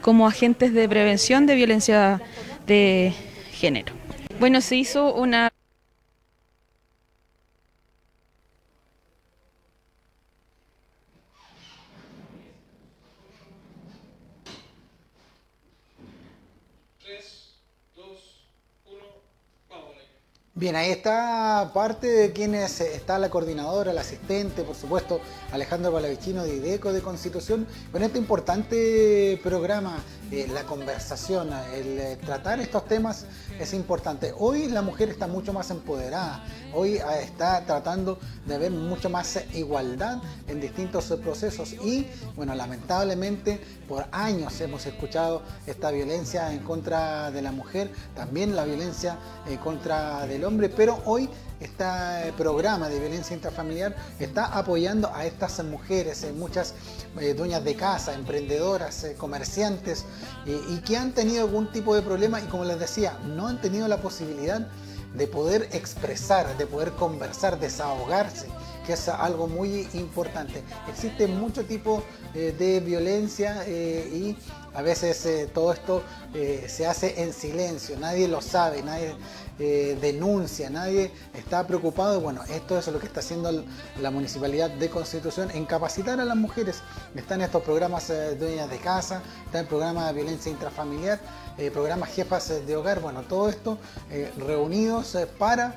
como 0.00 0.26
agentes 0.26 0.72
de 0.72 0.88
prevención 0.88 1.46
de 1.46 1.54
violencia 1.56 2.22
de 2.66 3.12
género. 3.52 3.92
Bueno, 4.38 4.60
se 4.60 4.76
hizo 4.76 5.14
una 5.14 5.52
Bien, 20.60 20.76
ahí 20.76 20.90
está 20.90 21.70
parte 21.72 22.06
de 22.06 22.32
quienes 22.34 22.82
está 22.82 23.18
la 23.18 23.30
coordinadora, 23.30 23.92
el 23.92 23.96
asistente, 23.96 24.62
por 24.62 24.76
supuesto, 24.76 25.18
Alejandro 25.52 25.90
Palavicino 25.90 26.44
de 26.44 26.56
IDECO 26.56 26.92
de 26.92 27.00
Constitución, 27.00 27.66
con 27.90 28.02
este 28.02 28.18
importante 28.18 29.40
programa, 29.42 29.96
eh, 30.30 30.46
la 30.52 30.64
conversación, 30.64 31.48
el 31.74 31.98
eh, 31.98 32.18
tratar 32.24 32.60
estos 32.60 32.84
temas 32.84 33.24
es 33.58 33.72
importante. 33.72 34.34
Hoy 34.38 34.68
la 34.68 34.82
mujer 34.82 35.08
está 35.08 35.26
mucho 35.26 35.54
más 35.54 35.70
empoderada, 35.70 36.44
hoy 36.74 36.98
ah, 36.98 37.18
está 37.18 37.64
tratando 37.64 38.18
de 38.46 38.54
haber 38.54 38.70
mucha 38.70 39.08
más 39.08 39.42
igualdad 39.54 40.18
en 40.46 40.60
distintos 40.60 41.06
procesos 41.22 41.72
y, 41.72 42.06
bueno, 42.36 42.54
lamentablemente 42.54 43.60
por 43.88 44.06
años 44.12 44.60
hemos 44.60 44.86
escuchado 44.86 45.42
esta 45.66 45.90
violencia 45.90 46.52
en 46.52 46.60
contra 46.60 47.30
de 47.30 47.40
la 47.42 47.50
mujer, 47.50 47.90
también 48.14 48.54
la 48.54 48.64
violencia 48.64 49.18
en 49.48 49.56
contra 49.56 50.26
del 50.26 50.44
hombre, 50.44 50.49
pero 50.76 51.00
hoy 51.04 51.28
este 51.60 51.84
programa 52.36 52.88
de 52.88 52.98
violencia 52.98 53.34
intrafamiliar 53.34 53.94
está 54.18 54.46
apoyando 54.46 55.14
a 55.14 55.26
estas 55.26 55.62
mujeres, 55.64 56.24
eh, 56.24 56.32
muchas 56.32 56.74
eh, 57.20 57.34
dueñas 57.34 57.62
de 57.64 57.76
casa, 57.76 58.14
emprendedoras, 58.14 59.06
comerciantes, 59.18 60.06
y 60.46 60.78
que 60.78 60.96
han 60.96 61.12
tenido 61.12 61.44
algún 61.44 61.70
tipo 61.70 61.94
de 61.94 62.02
problema 62.02 62.40
y 62.40 62.44
como 62.44 62.64
les 62.64 62.80
decía, 62.80 63.18
no 63.36 63.46
han 63.46 63.60
tenido 63.60 63.86
la 63.88 63.98
posibilidad 63.98 64.66
de 65.14 65.26
poder 65.26 65.68
expresar, 65.72 66.56
de 66.56 66.66
poder 66.66 66.92
conversar, 66.92 67.60
desahogarse, 67.60 68.46
que 68.86 68.94
es 68.94 69.08
algo 69.08 69.46
muy 69.46 69.86
importante. 69.92 70.62
Existe 70.88 71.26
mucho 71.26 71.64
tipo 71.64 72.02
de 72.32 72.80
violencia 72.80 73.68
y 73.68 74.36
a 74.74 74.82
veces 74.82 75.50
todo 75.52 75.72
esto 75.72 76.02
se 76.66 76.86
hace 76.86 77.22
en 77.22 77.32
silencio, 77.32 77.96
nadie 77.98 78.28
lo 78.28 78.40
sabe, 78.40 78.82
nadie 78.82 79.14
eh, 79.62 79.98
denuncia, 80.00 80.70
nadie 80.70 81.10
está 81.34 81.66
preocupado. 81.66 82.18
Bueno, 82.22 82.42
esto 82.48 82.78
es 82.78 82.86
lo 82.86 82.98
que 82.98 83.04
está 83.04 83.20
haciendo 83.20 83.62
la 84.00 84.10
Municipalidad 84.10 84.70
de 84.70 84.88
Constitución 84.88 85.50
en 85.50 85.66
capacitar 85.66 86.18
a 86.18 86.24
las 86.24 86.36
mujeres. 86.36 86.80
Están 87.14 87.42
estos 87.42 87.62
programas 87.62 88.08
eh, 88.08 88.36
dueñas 88.36 88.70
de 88.70 88.78
casa, 88.78 89.20
está 89.44 89.60
el 89.60 89.66
programa 89.66 90.06
de 90.06 90.14
violencia 90.14 90.50
intrafamiliar, 90.50 91.20
eh, 91.58 91.70
programas 91.70 92.08
jefas 92.08 92.48
de 92.66 92.74
hogar, 92.74 93.00
bueno, 93.00 93.20
todo 93.20 93.50
esto 93.50 93.76
reunidos 94.38 95.14
para 95.38 95.76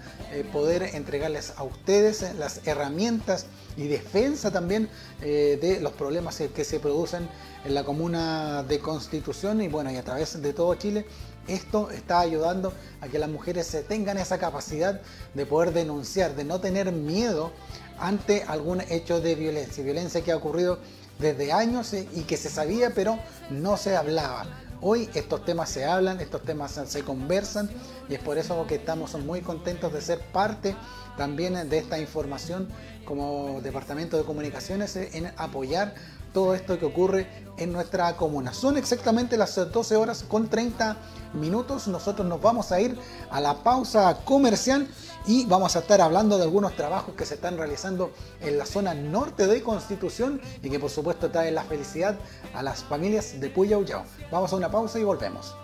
poder 0.54 0.84
entregarles 0.96 1.54
a 1.58 1.64
ustedes 1.64 2.34
las 2.38 2.66
herramientas 2.66 3.48
y 3.78 3.88
defensa 3.88 4.52
también 4.52 4.90
de 5.22 5.80
los 5.82 5.94
problemas 5.94 6.42
que 6.54 6.64
se 6.64 6.80
producen 6.80 7.28
en 7.66 7.74
la 7.74 7.84
comuna 7.84 8.64
de 8.64 8.80
Constitución 8.80 9.62
y 9.62 9.68
bueno, 9.68 9.92
y 9.92 9.96
a 9.96 10.04
través 10.04 10.42
de 10.42 10.54
todo 10.54 10.76
Chile 10.76 11.06
esto 11.48 11.92
está 11.92 12.22
ayudando 12.22 12.74
a 13.02 13.08
que 13.08 13.20
las 13.20 13.30
mujeres 13.30 13.78
tengan 13.88 14.18
esa 14.18 14.38
capacidad 14.38 15.02
de 15.34 15.46
poder 15.46 15.74
denunciar, 15.74 16.36
de 16.36 16.46
no 16.46 16.62
tener 16.62 16.92
miedo 16.92 17.52
ante 18.00 18.44
algún 18.44 18.82
hecho 18.82 19.20
de 19.20 19.36
violencia, 19.36 19.84
violencia 19.84 20.22
que 20.24 20.32
ha 20.32 20.38
ocurrido 20.38 20.80
desde 21.20 21.52
años 21.52 21.94
y 21.94 22.22
que 22.24 22.38
se 22.38 22.50
sabía 22.50 22.92
pero 22.96 23.20
no 23.50 23.78
se 23.78 23.96
hablaba. 23.96 24.63
Hoy 24.86 25.10
estos 25.14 25.46
temas 25.46 25.70
se 25.70 25.86
hablan, 25.86 26.20
estos 26.20 26.42
temas 26.42 26.74
se 26.86 27.04
conversan 27.04 27.70
y 28.10 28.16
es 28.16 28.20
por 28.20 28.38
eso 28.38 28.68
que 28.68 28.76
estamos 28.76 29.18
muy 29.22 29.40
contentos 29.40 29.94
de 29.94 30.02
ser 30.02 30.20
parte 30.34 30.76
también 31.16 31.70
de 31.70 31.78
esta 31.78 32.00
información 32.00 32.68
como 33.06 33.62
Departamento 33.62 34.18
de 34.18 34.26
Comunicaciones 34.26 34.98
en 34.98 35.32
apoyar 35.38 35.96
todo 36.34 36.56
esto 36.56 36.80
que 36.80 36.86
ocurre 36.86 37.28
en 37.58 37.72
nuestra 37.72 38.16
comuna. 38.18 38.54
Son 38.54 38.78
exactamente 38.78 39.38
las 39.38 39.56
12 39.56 39.96
horas 39.96 40.26
con 40.28 40.50
30 40.50 40.98
minutos. 41.34 41.88
Nosotros 41.88 42.28
nos 42.28 42.42
vamos 42.42 42.72
a 42.72 42.82
ir 42.82 42.98
a 43.30 43.40
la 43.40 43.56
pausa 43.64 44.18
comercial 44.26 44.88
y 45.26 45.46
vamos 45.46 45.76
a 45.76 45.80
estar 45.80 46.02
hablando 46.02 46.38
de 46.38 46.44
algunos 46.44 46.76
trabajos 46.76 47.16
que 47.16 47.26
se 47.26 47.36
están 47.36 47.58
realizando 47.58 48.12
en 48.42 48.58
la 48.58 48.66
zona 48.66 48.94
norte 48.94 49.48
de 49.48 49.62
Constitución 49.62 50.42
y 50.62 50.70
que 50.70 50.80
por 50.80 50.90
supuesto 50.90 51.32
traen 51.32 51.56
la 51.56 51.64
felicidad 51.64 52.16
a 52.54 52.64
las 52.64 52.84
familias 52.84 53.40
de 53.40 53.50
Puyaullao. 53.50 54.04
Vamos 54.32 54.52
a 54.52 54.56
una 54.56 54.72
pausa 54.72 55.00
y 55.00 55.04
volvemos. 55.04 55.56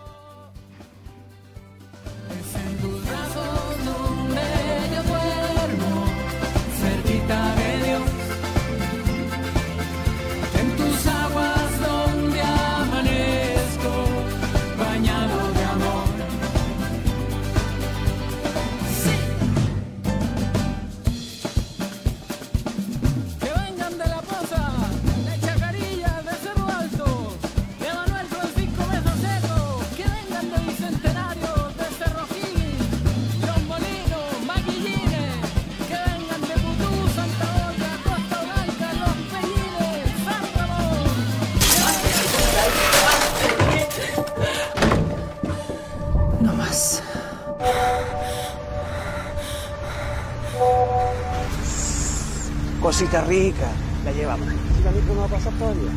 Cosita 52.99 53.21
rica. 53.21 53.67
La 54.03 54.12
llevamos. 54.12 54.49
Si 54.75 54.83
la 54.83 54.91
micro 54.91 55.13
no 55.13 55.21
va 55.21 55.25
a 55.27 55.29
pasar 55.29 55.53
todavía. 55.53 55.89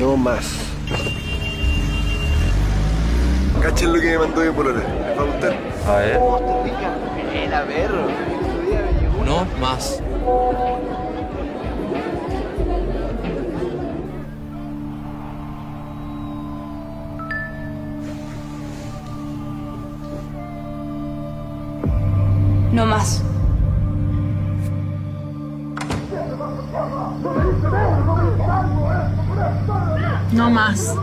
No 0.00 0.16
más. 0.16 0.44
Cachen 3.62 3.92
lo 3.92 4.00
que 4.00 4.06
me 4.10 4.18
mandó 4.18 4.40
mi 4.40 4.50
polola. 4.50 4.80
¿Les 4.80 5.16
va 5.18 5.22
a 5.22 5.26
gustar? 5.26 5.56
A 5.86 5.96
ver. 5.98 6.18
Oh, 6.20 6.64
rica. 6.64 6.90
Otro 8.42 8.62
día 8.68 8.82
me 8.82 9.00
llegó 9.00 9.18
una- 9.18 9.26
No 9.30 9.46
más. 9.60 10.02
No 22.72 22.86
más. 22.86 23.22
No 30.46 30.52
más. 30.52 30.94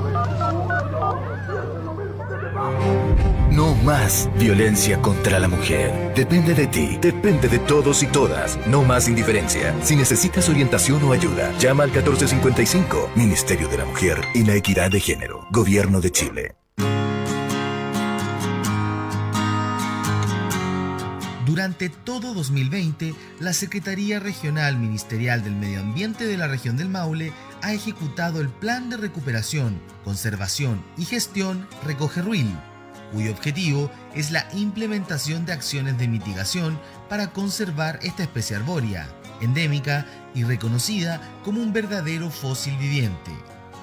No 3.51 3.75
más 3.83 4.29
violencia 4.39 5.01
contra 5.01 5.37
la 5.37 5.49
mujer. 5.49 6.13
Depende 6.15 6.53
de 6.53 6.67
ti, 6.67 6.97
depende 7.01 7.49
de 7.49 7.59
todos 7.59 8.03
y 8.03 8.07
todas. 8.07 8.57
No 8.67 8.83
más 8.83 9.09
indiferencia. 9.09 9.75
Si 9.83 9.97
necesitas 9.97 10.47
orientación 10.47 11.03
o 11.03 11.11
ayuda, 11.11 11.51
llama 11.59 11.83
al 11.83 11.89
1455, 11.89 13.09
Ministerio 13.15 13.67
de 13.67 13.79
la 13.79 13.85
Mujer 13.85 14.21
y 14.33 14.45
la 14.45 14.55
Equidad 14.55 14.89
de 14.89 15.01
Género, 15.01 15.45
Gobierno 15.51 15.99
de 15.99 16.11
Chile. 16.11 16.55
Durante 21.45 21.89
todo 21.89 22.33
2020, 22.33 23.13
la 23.41 23.51
Secretaría 23.51 24.19
Regional 24.19 24.77
Ministerial 24.77 25.43
del 25.43 25.55
Medio 25.55 25.81
Ambiente 25.81 26.25
de 26.25 26.37
la 26.37 26.47
región 26.47 26.77
del 26.77 26.87
Maule 26.87 27.33
ha 27.63 27.73
ejecutado 27.73 28.41
el 28.41 28.49
Plan 28.49 28.89
de 28.89 28.97
Recuperación, 28.97 29.81
Conservación 30.03 30.83
y 30.97 31.05
Gestión 31.05 31.65
Recoge 31.85 32.21
Ruil, 32.21 32.53
cuyo 33.13 33.31
objetivo 33.31 33.89
es 34.13 34.31
la 34.31 34.45
implementación 34.53 35.45
de 35.45 35.53
acciones 35.53 35.97
de 35.97 36.09
mitigación 36.09 36.77
para 37.09 37.31
conservar 37.31 37.99
esta 38.03 38.23
especie 38.23 38.57
arbórea, 38.57 39.07
endémica 39.39 40.05
y 40.35 40.43
reconocida 40.43 41.21
como 41.43 41.61
un 41.61 41.71
verdadero 41.71 42.29
fósil 42.29 42.75
viviente. 42.77 43.31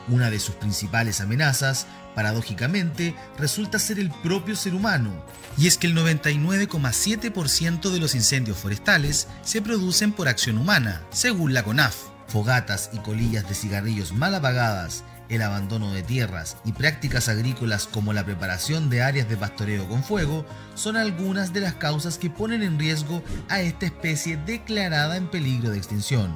Una 0.08 0.30
de 0.30 0.40
sus 0.40 0.56
principales 0.56 1.22
amenazas, 1.22 1.86
paradójicamente, 2.14 3.14
resulta 3.38 3.78
ser 3.78 3.98
el 3.98 4.10
propio 4.10 4.56
ser 4.56 4.74
humano, 4.74 5.24
y 5.56 5.68
es 5.68 5.78
que 5.78 5.86
el 5.86 5.96
99,7% 5.96 7.90
de 7.90 7.98
los 7.98 8.14
incendios 8.14 8.58
forestales 8.58 9.26
se 9.42 9.62
producen 9.62 10.12
por 10.12 10.28
acción 10.28 10.58
humana, 10.58 11.02
según 11.10 11.54
la 11.54 11.62
CONAF. 11.62 12.09
Fogatas 12.30 12.90
y 12.92 12.98
colillas 12.98 13.48
de 13.48 13.56
cigarrillos 13.56 14.12
mal 14.12 14.32
apagadas, 14.36 15.02
el 15.28 15.42
abandono 15.42 15.92
de 15.92 16.04
tierras 16.04 16.56
y 16.64 16.70
prácticas 16.70 17.28
agrícolas 17.28 17.88
como 17.88 18.12
la 18.12 18.24
preparación 18.24 18.88
de 18.88 19.02
áreas 19.02 19.28
de 19.28 19.36
pastoreo 19.36 19.88
con 19.88 20.04
fuego 20.04 20.46
son 20.76 20.96
algunas 20.96 21.52
de 21.52 21.60
las 21.60 21.74
causas 21.74 22.18
que 22.18 22.30
ponen 22.30 22.62
en 22.62 22.78
riesgo 22.78 23.20
a 23.48 23.60
esta 23.60 23.86
especie 23.86 24.36
declarada 24.36 25.16
en 25.16 25.28
peligro 25.28 25.70
de 25.70 25.78
extinción. 25.78 26.32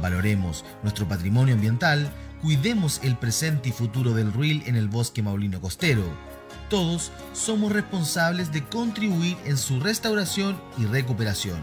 Valoremos 0.00 0.64
nuestro 0.84 1.08
patrimonio 1.08 1.54
ambiental, 1.54 2.08
cuidemos 2.40 3.00
el 3.02 3.16
presente 3.16 3.70
y 3.70 3.72
futuro 3.72 4.14
del 4.14 4.32
ruil 4.32 4.62
en 4.66 4.76
el 4.76 4.86
bosque 4.86 5.20
maulino 5.20 5.60
costero. 5.60 6.04
Todos 6.70 7.10
somos 7.32 7.72
responsables 7.72 8.52
de 8.52 8.62
contribuir 8.62 9.36
en 9.44 9.56
su 9.56 9.80
restauración 9.80 10.60
y 10.76 10.84
recuperación. 10.84 11.58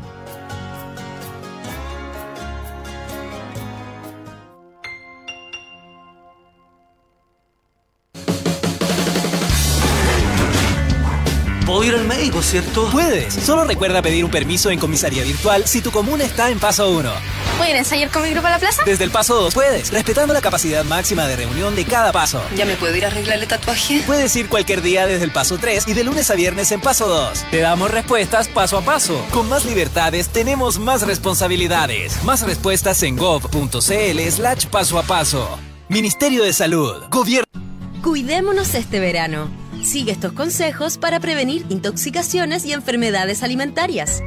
Puedo 11.76 11.90
ir 11.90 11.96
al 11.96 12.08
médico, 12.08 12.42
¿cierto? 12.42 12.88
Puedes. 12.90 13.34
Solo 13.34 13.66
recuerda 13.66 14.02
pedir 14.02 14.24
un 14.24 14.32
permiso 14.32 14.70
en 14.70 14.80
comisaría 14.80 15.24
virtual 15.24 15.68
si 15.68 15.82
tu 15.82 15.92
comuna 15.92 16.24
está 16.24 16.50
en 16.50 16.58
paso 16.58 16.90
1. 16.90 17.12
¿Pueden 17.58 17.76
ensayar 17.76 18.10
con 18.12 18.24
mi 18.24 18.30
grupo 18.30 18.48
a 18.48 18.52
la 18.52 18.60
plaza? 18.60 18.84
Desde 18.86 19.04
el 19.04 19.12
paso 19.12 19.36
2 19.36 19.54
puedes, 19.54 19.92
respetando 19.92 20.34
la 20.34 20.40
capacidad 20.40 20.86
máxima 20.86 21.28
de 21.28 21.36
reunión 21.36 21.76
de 21.76 21.84
cada 21.84 22.14
paso. 22.14 22.42
¿Ya 22.56 22.64
me 22.64 22.76
puedo 22.76 22.96
ir 22.96 23.04
a 23.04 23.10
arreglar 23.10 23.40
el 23.40 23.48
tatuaje? 23.50 24.02
Puedes 24.06 24.34
ir 24.38 24.48
cualquier 24.48 24.82
día 24.82 25.06
desde 25.06 25.26
el 25.26 25.32
paso 25.32 25.58
3 25.58 25.86
y 25.90 25.94
de 25.94 26.06
lunes 26.06 26.32
a 26.32 26.36
viernes 26.36 26.72
en 26.72 26.80
paso 26.80 27.10
2. 27.10 27.48
Te 27.52 27.60
damos 27.60 27.92
respuestas 27.92 28.48
paso 28.48 28.78
a 28.78 28.82
paso. 28.82 29.26
Con 29.32 29.50
más 29.50 29.66
libertades 29.66 30.30
tenemos 30.30 30.80
más 30.80 31.02
responsabilidades. 31.02 32.24
Más 32.24 32.42
respuestas 32.44 33.04
en 33.04 33.18
gov.cl 33.18 34.32
slash 34.32 34.68
paso 34.68 34.98
a 34.98 35.04
paso. 35.04 35.60
Ministerio 35.90 36.46
de 36.46 36.54
Salud. 36.54 37.04
Gobierno. 37.10 37.46
Cuidémonos 38.02 38.76
este 38.76 39.02
verano. 39.02 39.65
Sigue 39.84 40.12
estos 40.12 40.34
consejos 40.34 40.98
para 40.98 41.20
prevenir 41.20 41.66
intoxicaciones 41.70 42.66
y 42.66 42.74
enfermedades 42.74 43.44
alimentarias. 43.44 44.22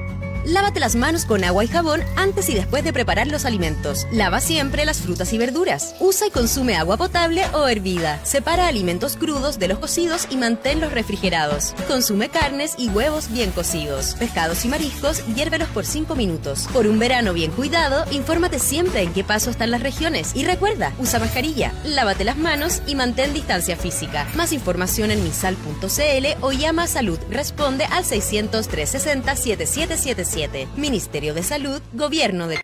Lávate 0.45 0.81
las 0.81 0.97
manos 0.97 1.25
con 1.25 1.45
agua 1.45 1.65
y 1.65 1.69
jabón 1.69 2.03
antes 2.17 2.49
y 2.49 2.55
después 2.55 2.85
de 2.85 2.93
preparar 2.93 3.27
los 3.27 3.45
alimentos. 3.45 4.07
Lava 4.13 4.41
siempre 4.41 4.85
las 4.85 4.99
frutas 4.99 5.33
y 5.33 5.39
verduras. 5.39 5.95
Usa 6.01 6.27
y 6.27 6.31
consume 6.31 6.77
agua 6.77 6.97
potable 6.97 7.45
o 7.55 7.69
hervida. 7.69 8.21
Separa 8.25 8.69
alimentos 8.69 9.17
crudos 9.17 9.59
de 9.59 9.69
los 9.69 9.79
cocidos 9.79 10.27
y 10.31 10.37
manténlos 10.37 10.93
refrigerados. 10.93 11.75
Consume 11.87 12.29
carnes 12.29 12.75
y 12.79 12.89
huevos 12.89 13.31
bien 13.31 13.51
cocidos. 13.51 14.15
Pescados 14.19 14.65
y 14.65 14.69
mariscos, 14.69 15.23
hiérvelos 15.35 15.69
por 15.69 15.85
5 15.85 16.15
minutos. 16.15 16.69
Por 16.73 16.87
un 16.87 16.99
verano 16.99 17.33
bien 17.33 17.51
cuidado, 17.51 18.05
infórmate 18.11 18.59
siempre 18.59 19.03
en 19.03 19.13
qué 19.13 19.25
paso 19.25 19.51
están 19.51 19.71
las 19.71 19.83
regiones. 19.83 20.33
Y 20.35 20.45
recuerda, 20.45 20.93
usa 20.99 21.19
mascarilla, 21.19 21.73
lávate 21.85 22.25
las 22.25 22.37
manos 22.37 22.83
y 22.87 22.95
mantén 22.95 23.35
distancia 23.35 23.77
física. 23.77 24.27
Más 24.35 24.53
información 24.53 25.11
en 25.11 25.23
misal.cl 25.23 26.27
o 26.41 26.53
llama 26.53 26.85
a 26.85 26.87
Salud. 26.87 27.19
Responde 27.31 27.85
al 27.85 28.05
600 28.05 28.69
360 28.69 29.37
7777. 29.37 30.28
Ministerio 30.77 31.33
de 31.33 31.43
Salud, 31.43 31.81
Gobierno 31.95 32.49
de... 32.49 32.59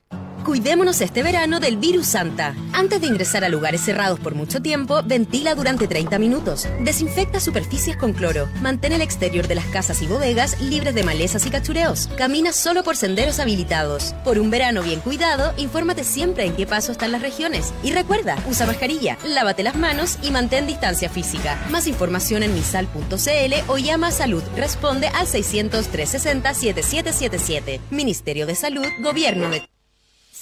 Cuidémonos 0.45 1.01
este 1.01 1.23
verano 1.23 1.59
del 1.59 1.79
virus 1.79 2.09
Santa. 2.09 2.55
Antes 2.75 3.01
de 3.01 3.07
ingresar 3.07 3.45
a 3.45 3.49
lugares 3.49 3.81
cerrados 3.81 4.21
por 4.21 4.35
mucho 4.35 4.61
tiempo, 4.61 5.03
ventila 5.03 5.55
durante 5.55 5.89
30 5.89 6.19
minutos. 6.19 6.69
Desinfecta 6.81 7.41
superficies 7.41 7.97
con 7.97 8.13
cloro. 8.13 8.47
Mantén 8.61 8.93
el 8.93 9.01
exterior 9.01 9.49
de 9.49 9.55
las 9.55 9.65
casas 9.67 10.03
y 10.03 10.07
bodegas 10.07 10.61
libres 10.61 10.95
de 10.95 11.03
malezas 11.03 11.47
y 11.47 11.51
cachureos. 11.51 12.09
Camina 12.19 12.53
solo 12.53 12.85
por 12.85 12.95
senderos 12.95 13.41
habilitados. 13.41 14.15
Por 14.23 14.39
un 14.39 14.51
verano 14.51 14.83
bien 14.83 15.01
cuidado, 15.01 15.55
infórmate 15.57 16.05
siempre 16.05 16.45
en 16.45 16.55
qué 16.55 16.67
paso 16.67 16.93
están 16.93 17.13
las 17.13 17.23
regiones. 17.23 17.73
Y 17.83 17.93
recuerda, 17.93 18.37
usa 18.47 18.67
mascarilla, 18.67 19.17
lávate 19.25 19.63
las 19.63 19.77
manos 19.77 20.19
y 20.23 20.31
mantén 20.31 20.67
distancia 20.67 21.09
física. 21.09 21.59
Más 21.71 21.87
información 21.87 22.43
en 22.43 22.53
misal.cl 22.53 23.55
o 23.69 23.79
llama 23.79 24.09
a 24.09 24.13
Salud. 24.13 24.43
Responde 24.57 25.09
al 25.09 25.27
600 25.27 25.89
360 25.89 26.53
7777. 26.53 27.81
Ministerio 27.91 28.47
de 28.47 28.55
Salud, 28.55 28.87
Gobierno 29.01 29.49
de... 29.49 29.74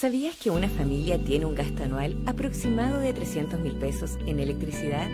¿Sabías 0.03 0.35
que 0.35 0.51
una 0.51 0.69
familia 0.69 1.17
tiene 1.17 1.47
un 1.47 1.55
gasto 1.55 1.85
anual 1.85 2.17
aproximado 2.27 2.99
de 2.99 3.13
300 3.13 3.61
mil 3.61 3.77
pesos 3.77 4.19
en 4.27 4.41
electricidad? 4.41 5.07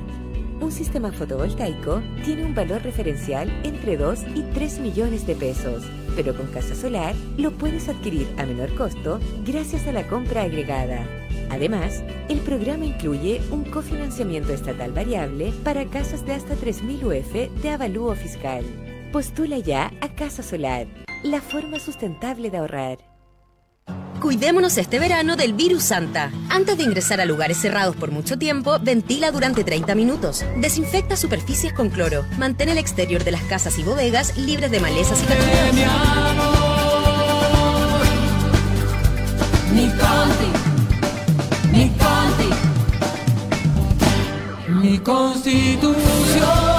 Un 0.65 0.73
sistema 0.73 1.13
fotovoltaico 1.13 2.01
tiene 2.25 2.43
un 2.43 2.55
valor 2.55 2.83
referencial 2.83 3.51
entre 3.65 3.99
2 3.99 4.21
y 4.35 4.41
3 4.55 4.79
millones 4.79 5.27
de 5.27 5.35
pesos, 5.35 5.85
pero 6.17 6.35
con 6.35 6.47
Casa 6.47 6.75
Solar 6.75 7.15
lo 7.37 7.51
puedes 7.51 7.91
adquirir 7.91 8.27
a 8.39 8.47
menor 8.47 8.75
costo 8.75 9.21
gracias 9.45 9.87
a 9.87 9.93
la 9.93 10.09
compra 10.09 10.41
agregada. 10.41 11.07
Además, 11.51 12.03
el 12.31 12.39
programa 12.39 12.87
incluye 12.87 13.43
un 13.51 13.65
cofinanciamiento 13.65 14.55
estatal 14.55 14.93
variable 14.93 15.53
para 15.65 15.85
casas 15.85 16.25
de 16.25 16.33
hasta 16.33 16.55
3.000 16.55 17.05
UF 17.05 17.63
de 17.63 17.69
avalúo 17.69 18.15
fiscal. 18.15 18.65
Postula 19.13 19.59
ya 19.59 19.93
a 20.01 20.15
Casa 20.15 20.43
Solar, 20.43 20.87
la 21.23 21.43
forma 21.43 21.79
sustentable 21.79 22.49
de 22.49 22.57
ahorrar. 22.57 23.14
Cuidémonos 24.25 24.79
este 24.79 24.99
verano 24.99 25.37
del 25.37 25.53
virus 25.53 25.83
Santa. 25.83 26.33
Antes 26.49 26.79
de 26.79 26.85
ingresar 26.85 27.21
a 27.21 27.27
lugares 27.27 27.59
cerrados 27.59 27.95
por 27.95 28.11
mucho 28.11 28.39
tiempo, 28.39 28.79
ventila 28.81 29.31
durante 29.31 29.65
30 29.65 29.95
minutos. 29.95 30.47
Desinfecta 30.57 31.15
superficies 31.15 31.75
con 31.75 31.91
cloro. 31.91 32.25
Mantén 32.39 32.71
el 32.71 32.79
exterior 32.79 33.23
de 33.23 33.33
las 33.33 33.43
casas 33.43 33.79
y 33.79 33.83
bodegas 33.83 34.35
libres 34.39 34.71
de 34.71 34.81
malezas 34.81 35.23
y 35.23 35.27
country, 41.91 42.49
mi 44.81 44.99
constitución. 45.01 46.74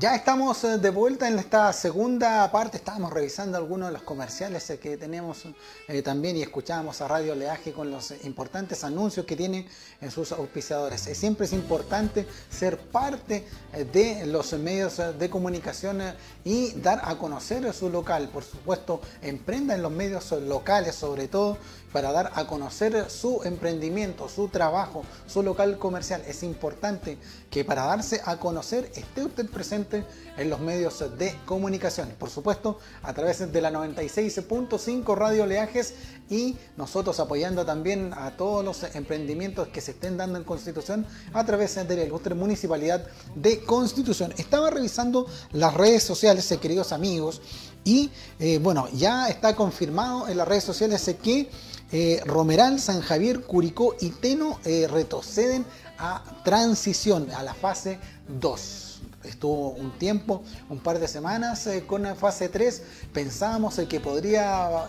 Ya 0.00 0.14
estamos 0.14 0.64
eh, 0.64 0.78
de 0.78 0.88
vuelta 0.88 1.28
en 1.28 1.38
esta 1.38 1.70
segunda 1.74 2.50
parte. 2.50 2.78
Estábamos 2.78 3.12
revisando 3.12 3.58
algunos 3.58 3.88
de 3.88 3.92
los 3.92 4.02
comerciales 4.02 4.70
eh, 4.70 4.78
que 4.78 4.96
tenemos 4.96 5.42
eh, 5.88 6.00
también 6.00 6.38
y 6.38 6.42
escuchábamos 6.42 7.02
a 7.02 7.08
Radio 7.08 7.34
Leaje 7.34 7.74
con 7.74 7.90
los 7.90 8.14
importantes 8.24 8.82
anuncios 8.82 9.26
que 9.26 9.36
tienen 9.36 9.66
en 10.00 10.10
sus 10.10 10.32
auspiciadores. 10.32 11.02
Siempre 11.02 11.44
es 11.44 11.52
importante 11.52 12.26
ser 12.48 12.78
parte 12.78 13.44
de 13.92 14.24
los 14.24 14.54
medios 14.54 14.96
de 15.18 15.28
comunicación 15.28 16.00
y 16.44 16.72
dar 16.80 17.02
a 17.04 17.18
conocer 17.18 17.70
su 17.74 17.90
local. 17.90 18.30
Por 18.32 18.42
supuesto, 18.42 19.02
emprenda 19.20 19.74
en 19.74 19.82
los 19.82 19.92
medios 19.92 20.32
locales 20.32 20.94
sobre 20.94 21.28
todo 21.28 21.58
para 21.92 22.12
dar 22.12 22.30
a 22.34 22.46
conocer 22.46 23.10
su 23.10 23.42
emprendimiento, 23.44 24.28
su 24.28 24.48
trabajo, 24.48 25.04
su 25.26 25.42
local 25.42 25.78
comercial. 25.78 26.22
Es 26.26 26.42
importante 26.42 27.18
que 27.50 27.64
para 27.64 27.84
darse 27.84 28.20
a 28.24 28.36
conocer 28.36 28.90
esté 28.94 29.24
usted 29.24 29.48
presente 29.50 29.89
en 29.92 30.50
los 30.50 30.60
medios 30.60 31.04
de 31.18 31.36
comunicación. 31.44 32.14
Por 32.18 32.30
supuesto, 32.30 32.78
a 33.02 33.12
través 33.12 33.52
de 33.52 33.60
la 33.60 33.70
96.5 33.70 35.14
Radio 35.14 35.46
Leajes 35.46 35.94
y 36.30 36.56
nosotros 36.76 37.18
apoyando 37.18 37.66
también 37.66 38.12
a 38.14 38.36
todos 38.36 38.64
los 38.64 38.94
emprendimientos 38.94 39.68
que 39.68 39.80
se 39.80 39.90
estén 39.90 40.16
dando 40.16 40.38
en 40.38 40.44
Constitución 40.44 41.04
a 41.32 41.44
través 41.44 41.74
de 41.74 41.96
la 41.96 42.04
ilustre 42.04 42.34
Municipalidad 42.34 43.04
de 43.34 43.60
Constitución. 43.64 44.32
Estaba 44.38 44.70
revisando 44.70 45.26
las 45.52 45.74
redes 45.74 46.04
sociales, 46.04 46.50
eh, 46.52 46.58
queridos 46.58 46.92
amigos, 46.92 47.42
y 47.84 48.10
eh, 48.38 48.58
bueno, 48.62 48.88
ya 48.92 49.28
está 49.28 49.56
confirmado 49.56 50.28
en 50.28 50.36
las 50.36 50.46
redes 50.46 50.64
sociales 50.64 51.10
que 51.22 51.50
eh, 51.92 52.22
Romeral, 52.24 52.78
San 52.78 53.00
Javier, 53.00 53.40
Curicó 53.40 53.96
y 54.00 54.10
Teno 54.10 54.60
retroceden 54.64 55.64
a 55.98 56.22
transición, 56.44 57.30
a 57.32 57.42
la 57.42 57.54
fase 57.54 57.98
2. 58.28 58.89
Estuvo 59.30 59.70
un 59.70 59.92
tiempo, 59.98 60.42
un 60.68 60.78
par 60.78 60.98
de 60.98 61.08
semanas 61.08 61.66
eh, 61.66 61.84
con 61.86 62.02
la 62.02 62.14
fase 62.14 62.48
3. 62.48 62.82
Pensábamos 63.12 63.80
que 63.88 64.00
podría 64.00 64.86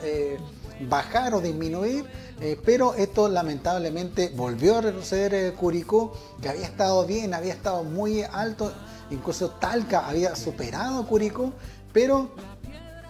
bajar 0.89 1.33
o 1.35 1.41
disminuir, 1.41 2.05
pero 2.65 2.95
esto 2.95 3.29
lamentablemente 3.29 4.31
volvió 4.35 4.77
a 4.77 4.81
retroceder 4.81 5.53
Curicó, 5.53 6.13
que 6.41 6.49
había 6.49 6.65
estado 6.65 7.05
bien, 7.05 7.33
había 7.33 7.53
estado 7.53 7.83
muy 7.83 8.23
alto. 8.23 8.73
Incluso 9.11 9.51
Talca 9.51 10.07
había 10.07 10.35
superado 10.35 11.05
Curicó, 11.05 11.53
pero 11.93 12.31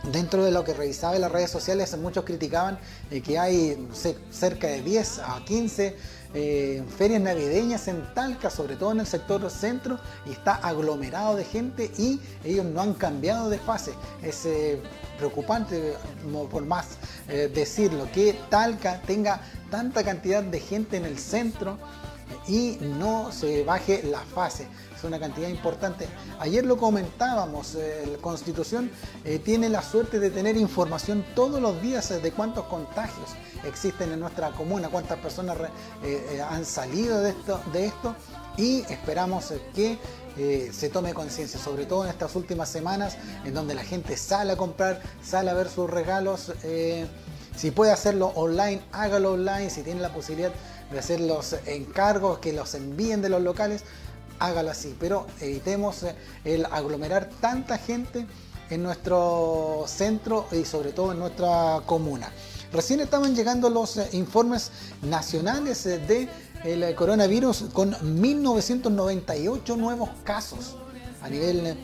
Dentro 0.04 0.44
de 0.44 0.50
lo 0.50 0.64
que 0.64 0.74
revisaba 0.74 1.16
en 1.16 1.22
las 1.22 1.32
redes 1.32 1.52
sociales, 1.52 1.96
muchos 1.98 2.26
criticaban 2.26 2.80
eh, 3.12 3.22
que 3.22 3.38
hay 3.38 3.88
cerca 4.32 4.66
de 4.68 4.82
10 4.82 5.20
a 5.20 5.46
15 5.46 5.96
eh, 6.34 6.84
ferias 6.98 7.22
navideñas 7.22 7.88
en 7.88 8.02
Talca, 8.14 8.50
sobre 8.50 8.76
todo 8.76 8.92
en 8.92 9.02
el 9.02 9.08
sector 9.08 9.50
centro, 9.50 10.00
y 10.26 10.32
está 10.32 10.56
aglomerado 10.56 11.36
de 11.36 11.44
gente 11.44 11.92
y 11.98 12.20
ellos 12.44 12.66
no 12.66 12.82
han 12.82 12.94
cambiado 12.94 13.50
de 13.50 13.60
fase. 13.60 13.94
Es 14.22 14.46
eh, 14.46 14.82
preocupante, 15.18 15.96
por 16.50 16.66
más 16.66 16.98
decirlo, 17.54 18.08
que 18.12 18.34
Talca 18.50 19.02
tenga 19.06 19.42
tanta 19.70 20.04
cantidad 20.04 20.44
de 20.44 20.60
gente 20.60 20.98
en 20.98 21.06
el 21.06 21.18
centro 21.18 21.78
y 22.48 22.78
no 22.82 23.32
se 23.32 23.64
baje 23.64 24.02
la 24.04 24.20
fase 24.20 24.68
una 25.08 25.20
cantidad 25.20 25.48
importante. 25.48 26.08
Ayer 26.40 26.66
lo 26.66 26.78
comentábamos, 26.78 27.76
eh, 27.76 28.04
la 28.12 28.18
Constitución 28.20 28.92
eh, 29.26 29.40
tiene 29.40 29.70
la 29.70 29.82
suerte 29.82 30.20
de 30.20 30.30
tener 30.30 30.58
información 30.58 31.26
todos 31.36 31.62
los 31.62 31.82
días 31.82 32.10
de 32.10 32.32
cuántos 32.32 32.66
contagios 32.66 33.30
existen 33.66 34.12
en 34.12 34.20
nuestra 34.20 34.52
comuna, 34.52 34.90
cuántas 34.90 35.20
personas 35.20 35.58
eh, 36.04 36.42
han 36.50 36.66
salido 36.66 37.22
de 37.22 37.32
esto, 37.32 37.60
de 37.72 37.86
esto 37.86 38.16
y 38.58 38.82
esperamos 38.90 39.54
que 39.74 39.98
se 40.72 40.90
tome 40.90 41.14
conciencia, 41.14 41.60
sobre 41.60 41.86
todo 41.86 42.06
en 42.06 42.10
estas 42.10 42.36
últimas 42.36 42.70
semanas 42.70 43.18
en 43.44 43.54
donde 43.54 43.76
la 43.76 43.84
gente 43.84 44.16
sale 44.16 44.54
a 44.54 44.58
comprar, 44.58 45.02
sale 45.22 45.52
a 45.52 45.54
ver 45.54 45.70
sus 45.70 45.90
regalos. 45.90 46.54
si 47.56 47.72
puede 47.72 47.92
hacerlo 47.92 48.28
online, 48.36 48.82
hágalo 48.94 49.34
online. 49.34 49.70
Si 49.70 49.84
tiene 49.84 50.02
la 50.02 50.14
posibilidad 50.14 50.52
de 50.90 51.00
hacer 51.00 51.20
los 51.20 51.56
encargos, 51.66 52.40
que 52.40 52.54
los 52.54 52.74
envíen 52.76 53.22
de 53.22 53.30
los 53.30 53.42
locales, 53.42 53.84
hágalo 54.42 54.72
así, 54.72 54.96
pero 55.00 55.28
evitemos 55.40 56.04
eh, 56.04 56.16
el 56.44 56.66
aglomerar 56.66 57.30
tanta 57.40 57.78
gente 57.78 58.26
en 58.70 58.84
nuestro 58.84 59.86
centro 59.88 60.48
y 60.52 60.66
sobre 60.66 60.92
todo 60.92 61.12
en 61.12 61.20
nuestra 61.20 61.82
comuna. 61.86 62.32
Recién 62.74 63.02
estaban 63.02 63.36
llegando 63.36 63.70
los 63.70 63.98
eh, 63.98 64.10
informes 64.14 64.72
nacionales 65.04 65.86
eh, 65.86 66.00
de 66.00 66.28
el 66.64 66.96
coronavirus 66.96 67.66
con 67.74 67.96
1998 68.02 69.78
nuevos 69.78 70.10
casos 70.24 70.76
a 71.24 71.30
nivel 71.30 71.76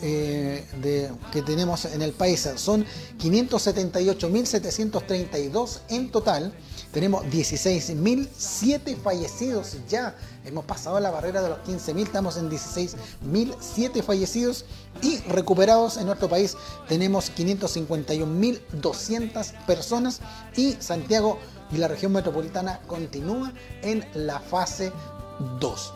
de, 0.00 1.10
que 1.32 1.42
tenemos 1.42 1.86
en 1.86 2.02
el 2.02 2.12
país. 2.12 2.48
Son 2.56 2.84
578.732 3.18 5.80
en 5.88 6.10
total. 6.10 6.52
Tenemos 6.92 7.24
16.007 7.24 8.96
fallecidos 8.98 9.78
ya. 9.88 10.14
Hemos 10.48 10.64
pasado 10.64 10.98
la 10.98 11.10
barrera 11.10 11.42
de 11.42 11.50
los 11.50 11.58
15.000, 11.58 12.04
estamos 12.04 12.38
en 12.38 12.50
16.007 12.50 14.02
fallecidos 14.02 14.64
y 15.02 15.18
recuperados 15.28 15.98
en 15.98 16.06
nuestro 16.06 16.30
país 16.30 16.56
tenemos 16.88 17.30
551.200 17.36 19.66
personas 19.66 20.22
y 20.56 20.72
Santiago 20.80 21.38
y 21.70 21.76
la 21.76 21.86
región 21.86 22.12
metropolitana 22.12 22.80
continúa 22.86 23.52
en 23.82 24.06
la 24.14 24.40
fase 24.40 24.90
2. 25.60 25.92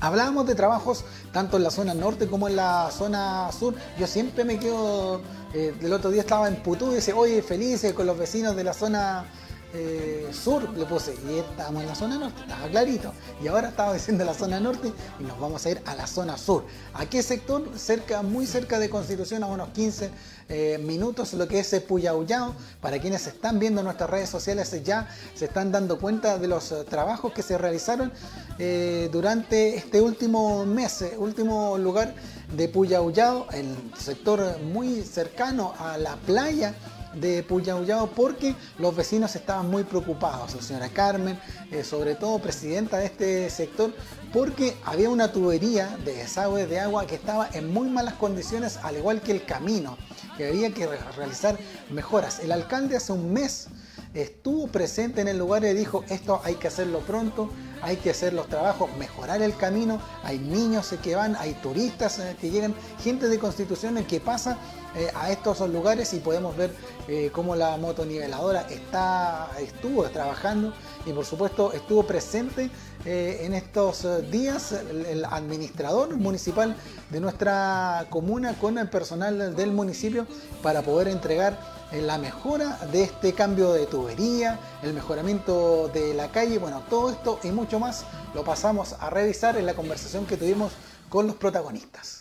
Hablábamos 0.00 0.48
de 0.48 0.56
trabajos 0.56 1.04
tanto 1.32 1.56
en 1.56 1.62
la 1.62 1.70
zona 1.70 1.94
norte 1.94 2.26
como 2.26 2.48
en 2.48 2.56
la 2.56 2.90
zona 2.90 3.52
sur. 3.52 3.76
Yo 3.96 4.08
siempre 4.08 4.42
me 4.42 4.58
quedo, 4.58 5.20
eh, 5.54 5.72
el 5.80 5.92
otro 5.92 6.10
día 6.10 6.22
estaba 6.22 6.48
en 6.48 6.64
Putú 6.64 6.90
y 6.90 6.96
dice, 6.96 7.12
oye, 7.12 7.42
felices 7.42 7.92
con 7.92 8.06
los 8.06 8.18
vecinos 8.18 8.56
de 8.56 8.64
la 8.64 8.74
zona 8.74 9.30
eh, 9.74 10.30
sur 10.32 10.66
le 10.78 10.86
puse 10.86 11.14
y 11.28 11.40
estábamos 11.40 11.82
en 11.82 11.88
la 11.88 11.94
zona 11.94 12.16
norte, 12.16 12.40
estaba 12.40 12.68
clarito. 12.68 13.12
Y 13.42 13.48
ahora 13.48 13.68
estaba 13.68 13.92
diciendo 13.92 14.24
la 14.24 14.32
zona 14.32 14.58
norte 14.60 14.92
y 15.20 15.24
nos 15.24 15.38
vamos 15.38 15.66
a 15.66 15.70
ir 15.70 15.82
a 15.84 15.94
la 15.94 16.06
zona 16.06 16.38
sur. 16.38 16.64
¿A 16.94 17.04
qué 17.04 17.22
sector? 17.22 17.68
Cerca, 17.76 18.22
muy 18.22 18.46
cerca 18.46 18.78
de 18.78 18.88
Constitución, 18.88 19.42
a 19.42 19.46
unos 19.46 19.68
15 19.70 20.10
eh, 20.48 20.78
minutos, 20.78 21.34
lo 21.34 21.46
que 21.46 21.60
es 21.60 21.74
Puyaullao. 21.86 22.54
Para 22.80 22.98
quienes 22.98 23.26
están 23.26 23.58
viendo 23.58 23.82
nuestras 23.82 24.08
redes 24.08 24.30
sociales 24.30 24.72
ya 24.82 25.06
se 25.34 25.44
están 25.44 25.70
dando 25.70 25.98
cuenta 25.98 26.38
de 26.38 26.48
los 26.48 26.72
eh, 26.72 26.84
trabajos 26.88 27.32
que 27.32 27.42
se 27.42 27.58
realizaron 27.58 28.10
durante 29.12 29.76
este 29.76 30.00
último 30.00 30.66
mes, 30.66 31.04
último 31.16 31.78
lugar 31.78 32.12
de 32.56 32.68
Puyaullao, 32.68 33.46
el 33.52 33.76
sector 33.96 34.60
muy 34.62 35.02
cercano 35.02 35.74
a 35.78 35.96
la 35.96 36.16
playa 36.16 36.74
de 37.20 37.42
Puyaullao 37.42 38.08
porque 38.08 38.54
los 38.78 38.94
vecinos 38.94 39.34
estaban 39.36 39.70
muy 39.70 39.84
preocupados. 39.84 40.54
La 40.54 40.62
señora 40.62 40.88
Carmen, 40.88 41.38
eh, 41.70 41.84
sobre 41.84 42.14
todo 42.14 42.38
presidenta 42.38 42.98
de 42.98 43.06
este 43.06 43.50
sector, 43.50 43.92
porque 44.32 44.76
había 44.84 45.10
una 45.10 45.32
tubería 45.32 45.96
de 46.04 46.14
desagüe 46.14 46.66
de 46.66 46.80
agua 46.80 47.06
que 47.06 47.14
estaba 47.14 47.48
en 47.52 47.72
muy 47.72 47.88
malas 47.88 48.14
condiciones, 48.14 48.78
al 48.82 48.96
igual 48.96 49.20
que 49.20 49.32
el 49.32 49.44
camino, 49.44 49.96
que 50.36 50.48
había 50.48 50.72
que 50.72 50.86
realizar 51.16 51.58
mejoras. 51.90 52.40
El 52.40 52.52
alcalde 52.52 52.96
hace 52.96 53.12
un 53.12 53.32
mes 53.32 53.68
estuvo 54.14 54.66
presente 54.68 55.20
en 55.20 55.28
el 55.28 55.38
lugar 55.38 55.64
y 55.64 55.72
dijo, 55.74 56.04
esto 56.08 56.40
hay 56.44 56.54
que 56.54 56.68
hacerlo 56.68 57.00
pronto, 57.00 57.50
hay 57.82 57.96
que 57.96 58.10
hacer 58.10 58.32
los 58.32 58.48
trabajos, 58.48 58.90
mejorar 58.98 59.42
el 59.42 59.56
camino, 59.56 60.00
hay 60.24 60.38
niños 60.38 60.94
que 61.02 61.14
van, 61.14 61.36
hay 61.36 61.54
turistas 61.54 62.18
eh, 62.18 62.36
que 62.40 62.50
llegan, 62.50 62.74
gente 63.02 63.28
de 63.28 63.38
Constitución 63.38 64.02
que 64.04 64.20
pasa 64.20 64.58
eh, 64.96 65.10
a 65.14 65.30
estos 65.30 65.60
lugares 65.68 66.12
y 66.14 66.18
podemos 66.18 66.56
ver 66.56 66.70
eh, 67.08 67.30
cómo 67.32 67.54
la 67.54 67.76
motoniveladora 67.76 68.62
está, 68.70 69.50
estuvo 69.60 70.04
trabajando 70.04 70.72
y 71.06 71.12
por 71.12 71.24
supuesto 71.24 71.72
estuvo 71.72 72.02
presente 72.04 72.70
en 73.04 73.54
estos 73.54 74.06
días 74.30 74.72
el, 74.72 75.24
administrador 75.24 76.14
municipal 76.16 76.76
de 77.08 77.20
nuestra 77.20 78.06
comuna 78.10 78.54
con 78.58 78.76
el 78.76 78.90
personal 78.90 79.56
del 79.56 79.72
municipio 79.72 80.26
para 80.62 80.82
poder 80.82 81.08
entregar 81.08 81.58
la 81.92 82.18
mejora 82.18 82.78
de 82.92 83.04
este 83.04 83.32
cambio 83.32 83.72
de 83.72 83.86
tubería, 83.86 84.58
el 84.82 84.92
mejoramiento 84.92 85.88
de 85.88 86.12
la 86.12 86.30
calle, 86.30 86.58
bueno, 86.58 86.82
todo 86.90 87.10
esto 87.10 87.40
y 87.42 87.48
mucho 87.48 87.78
más 87.78 88.04
lo 88.34 88.44
pasamos 88.44 88.94
a 89.00 89.08
revisar 89.08 89.56
en 89.56 89.64
la 89.64 89.74
conversación 89.74 90.26
que 90.26 90.36
tuvimos 90.36 90.72
con 91.08 91.26
los 91.26 91.36
protagonistas. 91.36 92.17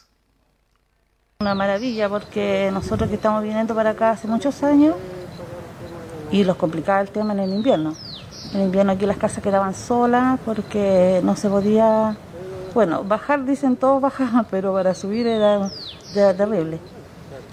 Una 1.39 1.53
maravilla 1.53 2.09
porque 2.09 2.71
nosotros 2.73 3.09
que 3.09 3.15
estamos 3.15 3.43
viniendo 3.43 3.75
para 3.75 3.91
acá 3.91 4.09
hace 4.09 4.27
muchos 4.27 4.63
años 4.63 4.95
y 6.31 6.43
los 6.43 6.57
complicaba 6.57 6.99
el 6.99 7.11
tema 7.11 7.33
en 7.33 7.41
el 7.41 7.53
invierno. 7.53 7.93
En 8.55 8.61
invierno 8.61 8.93
aquí 8.93 9.05
las 9.05 9.17
casas 9.17 9.43
quedaban 9.43 9.75
solas 9.75 10.39
porque 10.43 11.21
no 11.23 11.35
se 11.35 11.47
podía, 11.47 12.17
bueno, 12.73 13.03
bajar 13.03 13.45
dicen 13.45 13.75
todos 13.75 14.01
bajaban, 14.01 14.47
pero 14.49 14.73
para 14.73 14.95
subir 14.95 15.27
era, 15.27 15.69
terrible. 16.15 16.79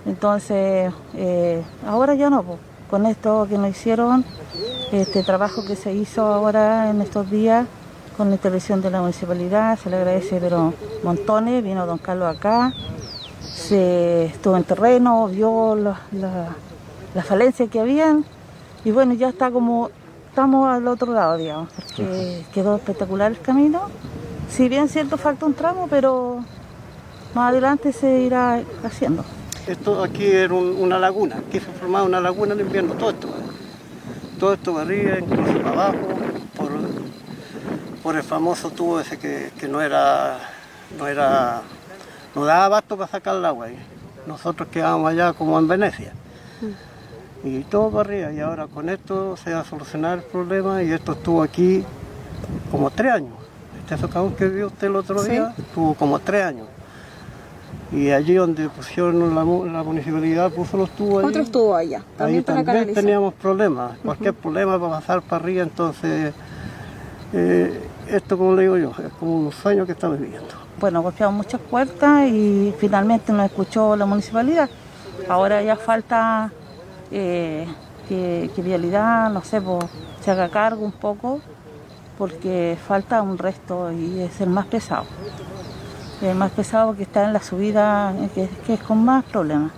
Entonces, 0.06 0.90
eh, 1.12 1.62
ahora 1.86 2.14
ya 2.14 2.30
no, 2.30 2.42
con 2.88 3.04
esto 3.04 3.46
que 3.50 3.58
nos 3.58 3.68
hicieron, 3.68 4.24
este 4.92 5.22
trabajo 5.22 5.62
que 5.66 5.76
se 5.76 5.92
hizo 5.92 6.24
ahora 6.24 6.88
en 6.88 7.02
estos 7.02 7.30
días 7.30 7.66
con 8.16 8.30
la 8.30 8.36
intervención 8.36 8.80
de 8.80 8.90
la 8.90 9.02
municipalidad, 9.02 9.78
se 9.78 9.90
le 9.90 9.96
agradece 9.96 10.38
pero 10.40 10.72
montones, 11.02 11.62
vino 11.62 11.84
don 11.84 11.98
Carlos 11.98 12.34
acá, 12.34 12.72
se 13.68 14.26
estuvo 14.26 14.56
en 14.56 14.64
terreno, 14.64 15.28
vio 15.28 15.74
la, 15.74 16.00
la, 16.12 16.48
las 17.14 17.26
falencias 17.26 17.68
que 17.70 17.80
habían 17.80 18.24
y 18.84 18.90
bueno, 18.90 19.14
ya 19.14 19.30
está 19.30 19.50
como, 19.50 19.90
estamos 20.28 20.68
al 20.68 20.86
otro 20.86 21.12
lado, 21.12 21.38
digamos, 21.38 21.70
porque 21.72 22.44
quedó 22.52 22.76
espectacular 22.76 23.32
el 23.32 23.40
camino. 23.40 23.88
Si 24.50 24.68
bien 24.68 24.88
cierto 24.88 25.16
falta 25.16 25.46
un 25.46 25.54
tramo, 25.54 25.88
pero 25.88 26.44
más 27.34 27.50
adelante 27.50 27.92
se 27.92 28.20
irá 28.20 28.62
haciendo. 28.84 29.24
Esto 29.66 30.02
aquí 30.02 30.26
era 30.26 30.52
una 30.52 30.98
laguna, 30.98 31.36
aquí 31.36 31.58
se 31.58 31.72
formaba 31.72 32.04
una 32.04 32.20
laguna 32.20 32.52
en 32.52 32.60
invierno, 32.60 32.92
todo 32.94 33.10
esto. 33.10 33.28
Todo 34.38 34.52
esto 34.52 34.78
arriba, 34.78 35.18
incluso 35.18 35.58
para 35.60 35.70
abajo, 35.70 36.08
por, 36.54 36.70
por 38.02 38.16
el 38.16 38.22
famoso 38.22 38.70
tubo 38.70 39.00
ese 39.00 39.18
que, 39.18 39.52
que 39.58 39.66
no 39.66 39.80
era, 39.80 40.38
no 40.98 41.06
era, 41.06 41.62
no 42.34 42.44
daba 42.44 42.64
abasto 42.66 42.96
para 42.96 43.10
sacar 43.10 43.36
el 43.36 43.44
agua. 43.44 43.68
Nosotros 44.26 44.68
quedábamos 44.70 45.10
allá 45.10 45.32
como 45.32 45.58
en 45.58 45.68
Venecia. 45.68 46.12
Y 47.42 47.60
todo 47.64 47.90
para 47.90 48.08
arriba, 48.08 48.32
y 48.32 48.40
ahora 48.40 48.66
con 48.66 48.88
esto 48.88 49.36
se 49.36 49.52
va 49.52 49.60
a 49.60 49.64
solucionar 49.64 50.18
el 50.18 50.24
problema 50.24 50.82
y 50.82 50.90
esto 50.90 51.12
estuvo 51.12 51.42
aquí 51.42 51.84
como 52.70 52.90
tres 52.90 53.12
años. 53.12 53.34
Este 53.80 53.98
socavón 53.98 54.34
que 54.34 54.48
vio 54.48 54.68
usted 54.68 54.86
el 54.86 54.96
otro 54.96 55.22
día 55.22 55.54
estuvo 55.58 55.94
como 55.94 56.18
tres 56.20 56.44
años. 56.44 56.66
Y 57.92 58.10
allí 58.10 58.34
donde 58.34 58.68
pusieron 58.70 59.34
la, 59.34 59.44
la 59.44 59.82
municipalidad 59.82 60.50
puso 60.50 60.78
los 60.78 60.90
tubos 60.90 61.22
allí. 61.22 61.28
Otro 61.28 61.42
estuvo 61.42 61.76
allá, 61.76 62.02
también 62.16 62.38
Ahí 62.38 62.44
para 62.44 62.56
también 62.56 62.76
canalizar. 62.76 63.04
teníamos 63.04 63.34
problemas, 63.34 63.98
cualquier 63.98 64.34
problema 64.34 64.78
para 64.80 64.92
pasar 65.00 65.22
para 65.22 65.44
arriba, 65.44 65.62
entonces 65.62 66.32
eh, 67.34 67.88
esto 68.08 68.38
como 68.38 68.54
le 68.54 68.62
digo 68.62 68.78
yo, 68.78 68.92
es 69.06 69.12
como 69.20 69.36
un 69.36 69.52
sueño 69.52 69.84
que 69.84 69.92
estamos 69.92 70.18
viviendo. 70.18 70.63
Bueno, 70.80 71.02
golpeamos 71.02 71.36
muchas 71.36 71.60
puertas 71.60 72.28
y 72.28 72.74
finalmente 72.78 73.32
nos 73.32 73.46
escuchó 73.46 73.96
la 73.96 74.06
municipalidad. 74.06 74.68
Ahora 75.28 75.62
ya 75.62 75.76
falta 75.76 76.50
eh, 77.10 77.66
que, 78.08 78.50
que 78.54 78.62
Vialidad, 78.62 79.30
no 79.30 79.42
sé, 79.42 79.60
pues, 79.60 79.84
se 80.20 80.30
haga 80.30 80.48
cargo 80.48 80.84
un 80.84 80.92
poco 80.92 81.40
porque 82.18 82.76
falta 82.86 83.22
un 83.22 83.38
resto 83.38 83.92
y 83.92 84.20
es 84.20 84.40
el 84.40 84.50
más 84.50 84.66
pesado. 84.66 85.04
El 86.22 86.34
más 86.34 86.50
pesado 86.52 86.88
porque 86.88 87.04
está 87.04 87.24
en 87.24 87.32
la 87.32 87.42
subida 87.42 88.12
que, 88.34 88.48
que 88.66 88.74
es 88.74 88.80
con 88.80 89.04
más 89.04 89.24
problemas. 89.24 89.72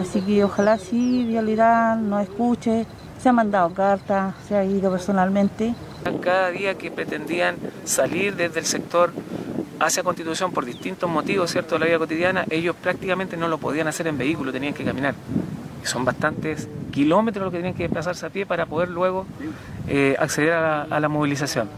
Así 0.00 0.20
que 0.20 0.44
ojalá 0.44 0.78
sí 0.78 1.24
Vialidad 1.24 1.96
nos 1.96 2.22
escuche. 2.22 2.86
Se 3.20 3.28
han 3.28 3.36
mandado 3.36 3.70
cartas, 3.72 4.34
se 4.48 4.56
ha 4.56 4.64
ido 4.64 4.90
personalmente. 4.90 5.74
Cada 6.20 6.50
día 6.50 6.74
que 6.74 6.90
pretendían 6.90 7.56
salir 7.84 8.34
desde 8.34 8.60
el 8.60 8.66
sector 8.66 9.12
hacia 9.82 10.02
Constitución 10.02 10.52
por 10.52 10.64
distintos 10.64 11.10
motivos, 11.10 11.50
¿cierto?, 11.50 11.74
de 11.74 11.80
la 11.80 11.86
vida 11.86 11.98
cotidiana, 11.98 12.44
ellos 12.50 12.76
prácticamente 12.76 13.36
no 13.36 13.48
lo 13.48 13.58
podían 13.58 13.88
hacer 13.88 14.06
en 14.06 14.16
vehículo, 14.16 14.52
tenían 14.52 14.74
que 14.74 14.84
caminar. 14.84 15.14
Son 15.82 16.04
bastantes 16.04 16.68
kilómetros 16.92 17.44
los 17.44 17.52
que 17.52 17.58
tenían 17.58 17.74
que 17.74 17.82
desplazarse 17.82 18.26
a 18.26 18.30
pie 18.30 18.46
para 18.46 18.66
poder 18.66 18.88
luego 18.88 19.26
eh, 19.88 20.14
acceder 20.18 20.52
a 20.52 20.86
la, 20.86 20.96
a 20.96 21.08
movilización. 21.08 21.68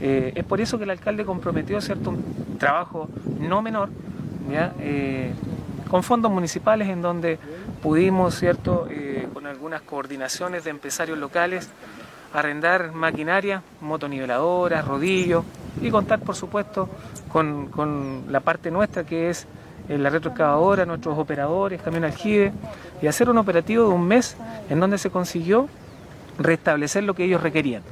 Eh, 0.00 0.32
es 0.34 0.44
por 0.44 0.60
eso 0.60 0.78
que 0.78 0.84
el 0.84 0.90
alcalde 0.90 1.24
comprometió, 1.24 1.80
¿cierto?, 1.80 2.10
un 2.10 2.58
trabajo 2.58 3.08
no 3.38 3.62
menor, 3.62 3.88
¿ya? 4.50 4.72
Eh, 4.80 5.32
con 5.88 6.02
fondos 6.02 6.32
municipales 6.32 6.88
en 6.88 7.02
donde 7.02 7.38
pudimos, 7.82 8.34
¿cierto?, 8.34 8.88
con 9.32 9.46
algunas 9.46 9.82
coordinaciones 9.82 10.64
de 10.64 10.70
empresarios 10.70 11.18
locales, 11.18 11.70
arrendar 12.32 12.92
maquinaria, 12.92 13.62
motoniveladoras, 13.80 14.84
rodillos 14.84 15.44
y 15.80 15.90
contar, 15.90 16.20
por 16.20 16.34
supuesto, 16.34 16.88
con, 17.28 17.68
con 17.68 18.24
la 18.30 18.40
parte 18.40 18.70
nuestra 18.70 19.04
que 19.04 19.30
es 19.30 19.46
eh, 19.88 19.98
la 19.98 20.08
retroexcavadora, 20.08 20.86
nuestros 20.86 21.18
operadores, 21.18 21.82
camión 21.82 22.04
aljibe, 22.04 22.52
y 23.02 23.06
hacer 23.06 23.28
un 23.28 23.38
operativo 23.38 23.88
de 23.88 23.94
un 23.94 24.06
mes 24.06 24.36
en 24.70 24.80
donde 24.80 24.98
se 24.98 25.10
consiguió 25.10 25.68
restablecer 26.38 27.04
lo 27.04 27.14
que 27.14 27.24
ellos 27.24 27.42
requerían. 27.42 27.82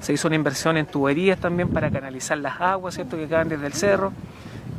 Se 0.00 0.12
hizo 0.12 0.28
una 0.28 0.34
inversión 0.36 0.76
en 0.76 0.86
tuberías 0.86 1.38
también 1.38 1.68
para 1.68 1.90
canalizar 1.90 2.36
las 2.38 2.60
aguas, 2.60 2.94
¿cierto?, 2.94 3.16
que 3.16 3.28
caen 3.28 3.48
desde 3.48 3.66
el 3.66 3.72
cerro. 3.72 4.12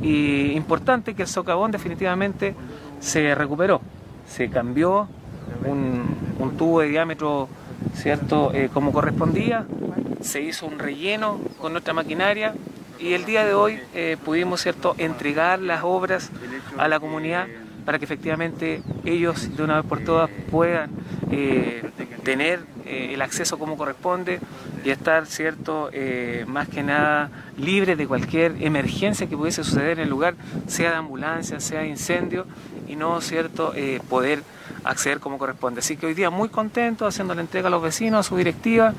Y 0.00 0.52
importante 0.52 1.14
que 1.14 1.22
el 1.22 1.28
socavón 1.28 1.72
definitivamente 1.72 2.54
se 3.00 3.34
recuperó. 3.34 3.80
Se 4.28 4.48
cambió 4.48 5.08
un, 5.64 6.04
un 6.38 6.56
tubo 6.56 6.80
de 6.80 6.88
diámetro, 6.88 7.48
¿cierto?, 7.94 8.52
Eh, 8.54 8.70
como 8.72 8.92
correspondía. 8.92 9.66
Se 10.20 10.40
hizo 10.42 10.66
un 10.66 10.78
relleno 10.78 11.40
con 11.60 11.72
nuestra 11.72 11.94
maquinaria 11.94 12.54
y 12.98 13.12
el 13.12 13.24
día 13.24 13.44
de 13.44 13.54
hoy 13.54 13.78
eh, 13.94 14.16
pudimos, 14.24 14.60
¿cierto?, 14.60 14.94
entregar 14.98 15.60
las 15.60 15.82
obras 15.84 16.30
a 16.76 16.88
la 16.88 16.98
comunidad 16.98 17.46
para 17.84 17.98
que 17.98 18.04
efectivamente 18.04 18.82
ellos 19.04 19.56
de 19.56 19.62
una 19.62 19.76
vez 19.76 19.86
por 19.86 20.00
todas 20.04 20.28
puedan 20.50 20.90
eh, 21.30 21.82
tener 22.24 22.60
el 22.84 23.20
acceso 23.22 23.58
como 23.58 23.76
corresponde 23.76 24.40
y 24.84 24.90
estar, 24.90 25.26
cierto, 25.26 25.90
más 26.46 26.68
que 26.68 26.82
nada 26.82 27.30
libres 27.56 27.98
de 27.98 28.06
cualquier 28.06 28.56
emergencia 28.60 29.26
que 29.26 29.36
pudiese 29.36 29.62
suceder 29.62 29.98
en 29.98 30.04
el 30.04 30.08
lugar, 30.08 30.34
sea 30.66 30.90
de 30.90 30.96
ambulancia, 30.96 31.60
sea 31.60 31.80
de 31.80 31.88
incendio, 31.88 32.46
y 32.86 32.96
no, 32.96 33.20
cierto, 33.20 33.74
poder 34.08 34.42
acceder 34.88 35.20
como 35.20 35.38
corresponde. 35.38 35.80
Así 35.80 35.96
que 35.96 36.06
hoy 36.06 36.14
día 36.14 36.30
muy 36.30 36.48
contento 36.48 37.06
haciendo 37.06 37.34
la 37.34 37.42
entrega 37.42 37.68
a 37.68 37.70
los 37.70 37.82
vecinos, 37.82 38.26
a 38.26 38.28
su 38.28 38.36
directiva 38.36 38.94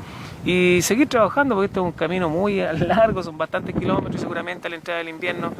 y 0.45 0.79
seguir 0.81 1.09
trabajando 1.09 1.55
porque 1.55 1.65
este 1.65 1.79
es 1.79 1.85
un 1.85 1.91
camino 1.91 2.29
muy 2.29 2.57
largo, 2.87 3.23
son 3.23 3.37
bastantes 3.37 3.75
kilómetros 3.75 4.15
y 4.15 4.19
seguramente 4.19 4.67
a 4.67 4.69
la 4.69 4.77
entrada 4.77 4.99
del 4.99 5.09
invierno 5.09 5.51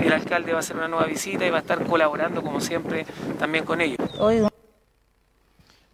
el 0.00 0.12
alcalde 0.12 0.52
va 0.52 0.58
a 0.58 0.60
hacer 0.60 0.76
una 0.76 0.88
nueva 0.88 1.06
visita 1.06 1.46
y 1.46 1.50
va 1.50 1.58
a 1.58 1.60
estar 1.60 1.84
colaborando 1.84 2.42
como 2.42 2.60
siempre 2.60 3.04
también 3.38 3.64
con 3.64 3.80
ellos. 3.80 3.98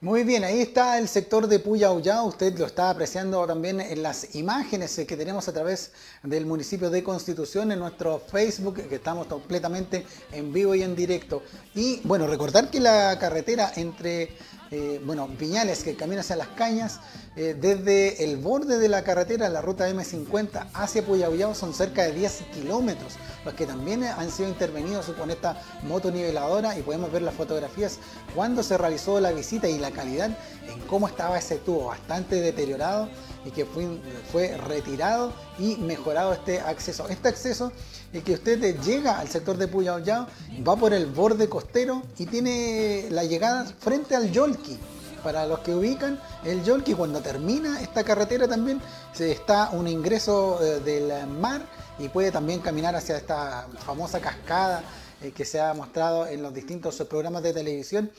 Muy 0.01 0.23
bien, 0.23 0.45
ahí 0.45 0.61
está 0.61 0.99
el 0.99 1.09
sector 1.09 1.47
de 1.47 1.61
Puyaullá. 1.61 2.23
Usted 2.23 2.59
lo 2.59 2.67
está 2.67 2.91
apreciando 2.91 3.47
también 3.47 3.81
en 3.81 4.03
las 4.03 4.35
imágenes 4.35 4.99
eh, 4.99 5.07
que 5.07 5.17
tenemos 5.17 5.49
a 5.49 5.53
través 5.55 5.93
del 6.23 6.45
municipio 6.45 6.91
de 6.91 7.03
Constitución 7.03 7.73
en 7.73 7.79
nuestro 7.79 8.19
Facebook, 8.19 8.87
que 8.87 8.97
estamos 8.97 9.29
completamente 9.29 10.05
en 10.33 10.53
vivo 10.53 10.75
y 10.75 10.83
en 10.83 10.95
directo. 10.95 11.43
Y 11.75 12.01
bueno, 12.05 12.27
recordar 12.27 12.71
que 12.71 12.81
la 12.81 13.19
carretera 13.19 13.73
entre 13.77 14.37
eh, 14.71 15.01
bueno, 15.05 15.29
Viñales, 15.29 15.85
que 15.85 15.95
camina 15.95 16.21
hacia 16.21 16.37
las 16.37 16.49
cañas, 16.49 17.01
eh, 17.37 17.57
desde 17.61 18.25
el 18.25 18.37
borde 18.39 18.79
de 18.79 18.89
la 18.89 19.03
carretera, 19.03 19.49
la 19.49 19.61
ruta 19.61 19.89
M50 19.89 20.69
hacia 20.73 21.05
Puyaullá, 21.05 21.55
son 21.55 21.75
cerca 21.75 22.03
de 22.03 22.13
10 22.13 22.45
kilómetros, 22.55 23.15
los 23.45 23.55
que 23.55 23.67
también 23.67 24.05
han 24.05 24.31
sido 24.31 24.49
intervenidos 24.49 25.07
con 25.19 25.31
esta 25.31 25.61
motoniveladora 25.83 26.79
y 26.79 26.83
podemos 26.83 27.13
ver 27.13 27.23
las 27.23 27.35
fotografías 27.35 27.99
cuando 28.35 28.63
se 28.63 28.79
realizó 28.79 29.21
la 29.21 29.33
visita 29.33 29.69
y 29.69 29.79
la 29.79 29.91
calidad 29.91 30.31
en 30.67 30.81
cómo 30.87 31.09
estaba 31.09 31.39
ese 31.39 31.57
tubo, 31.57 31.87
bastante 31.87 32.41
deteriorado 32.41 33.09
y 33.45 33.51
que 33.51 33.65
fue, 33.65 33.99
fue 34.33 34.57
retirado 34.57 35.33
y 35.59 35.77
mejorado 35.77 36.33
este 36.33 36.61
acceso. 36.61 37.09
Este 37.09 37.29
acceso 37.29 37.73
es 38.13 38.23
que 38.23 38.35
usted 38.35 38.81
llega 38.81 39.19
al 39.19 39.29
sector 39.29 39.57
de 39.57 39.69
Puyaullao, 39.69 40.27
va 40.67 40.77
por 40.77 40.93
el 40.95 41.07
borde 41.07 41.49
costero 41.49 42.03
y 42.19 42.27
tiene 42.27 43.09
la 43.11 43.25
llegada 43.25 43.65
frente 43.65 44.17
al 44.17 44.31
Yolki. 44.31 44.79
Para 45.23 45.47
los 45.47 45.61
que 45.61 45.75
ubican, 45.75 46.21
el 46.45 46.63
Yolki 46.65 46.93
cuando 46.93 47.21
termina 47.21 47.81
esta 47.81 48.05
carretera 48.05 48.47
también 48.47 48.81
se 49.15 49.33
está 49.33 49.71
un 49.71 49.89
ingreso 49.89 50.63
eh, 50.63 50.81
del 50.81 51.27
mar 51.27 51.63
y 51.99 52.09
puede 52.09 52.31
también 52.31 52.61
caminar 52.61 52.95
hacia 52.95 53.17
esta 53.17 53.67
famosa 53.87 54.21
cascada 54.21 54.83
eh, 55.23 55.33
que 55.33 55.47
se 55.47 55.61
ha 55.61 55.73
mostrado 55.73 56.27
en 56.27 56.43
los 56.43 56.53
distintos 56.53 56.97
programas 57.09 57.43
de 57.43 57.55
televisión 57.55 58.11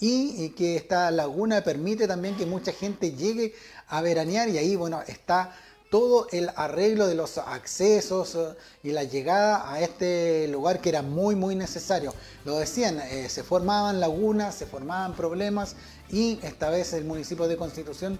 y, 0.00 0.44
y 0.44 0.50
que 0.50 0.76
esta 0.76 1.10
laguna 1.10 1.62
permite 1.62 2.06
también 2.06 2.36
que 2.36 2.46
mucha 2.46 2.72
gente 2.72 3.12
llegue 3.12 3.54
a 3.88 4.02
veranear 4.02 4.48
y 4.48 4.58
ahí 4.58 4.76
bueno 4.76 5.02
está 5.06 5.54
todo 5.94 6.26
el 6.32 6.50
arreglo 6.56 7.06
de 7.06 7.14
los 7.14 7.38
accesos 7.38 8.34
eh, 8.34 8.56
y 8.82 8.90
la 8.90 9.04
llegada 9.04 9.72
a 9.72 9.80
este 9.80 10.48
lugar 10.48 10.80
que 10.80 10.88
era 10.88 11.02
muy 11.02 11.36
muy 11.36 11.54
necesario. 11.54 12.12
Lo 12.44 12.58
decían, 12.58 12.98
eh, 12.98 13.28
se 13.28 13.44
formaban 13.44 14.00
lagunas, 14.00 14.56
se 14.56 14.66
formaban 14.66 15.14
problemas 15.14 15.76
y 16.10 16.40
esta 16.42 16.68
vez 16.70 16.92
el 16.94 17.04
municipio 17.04 17.46
de 17.46 17.56
Constitución 17.56 18.18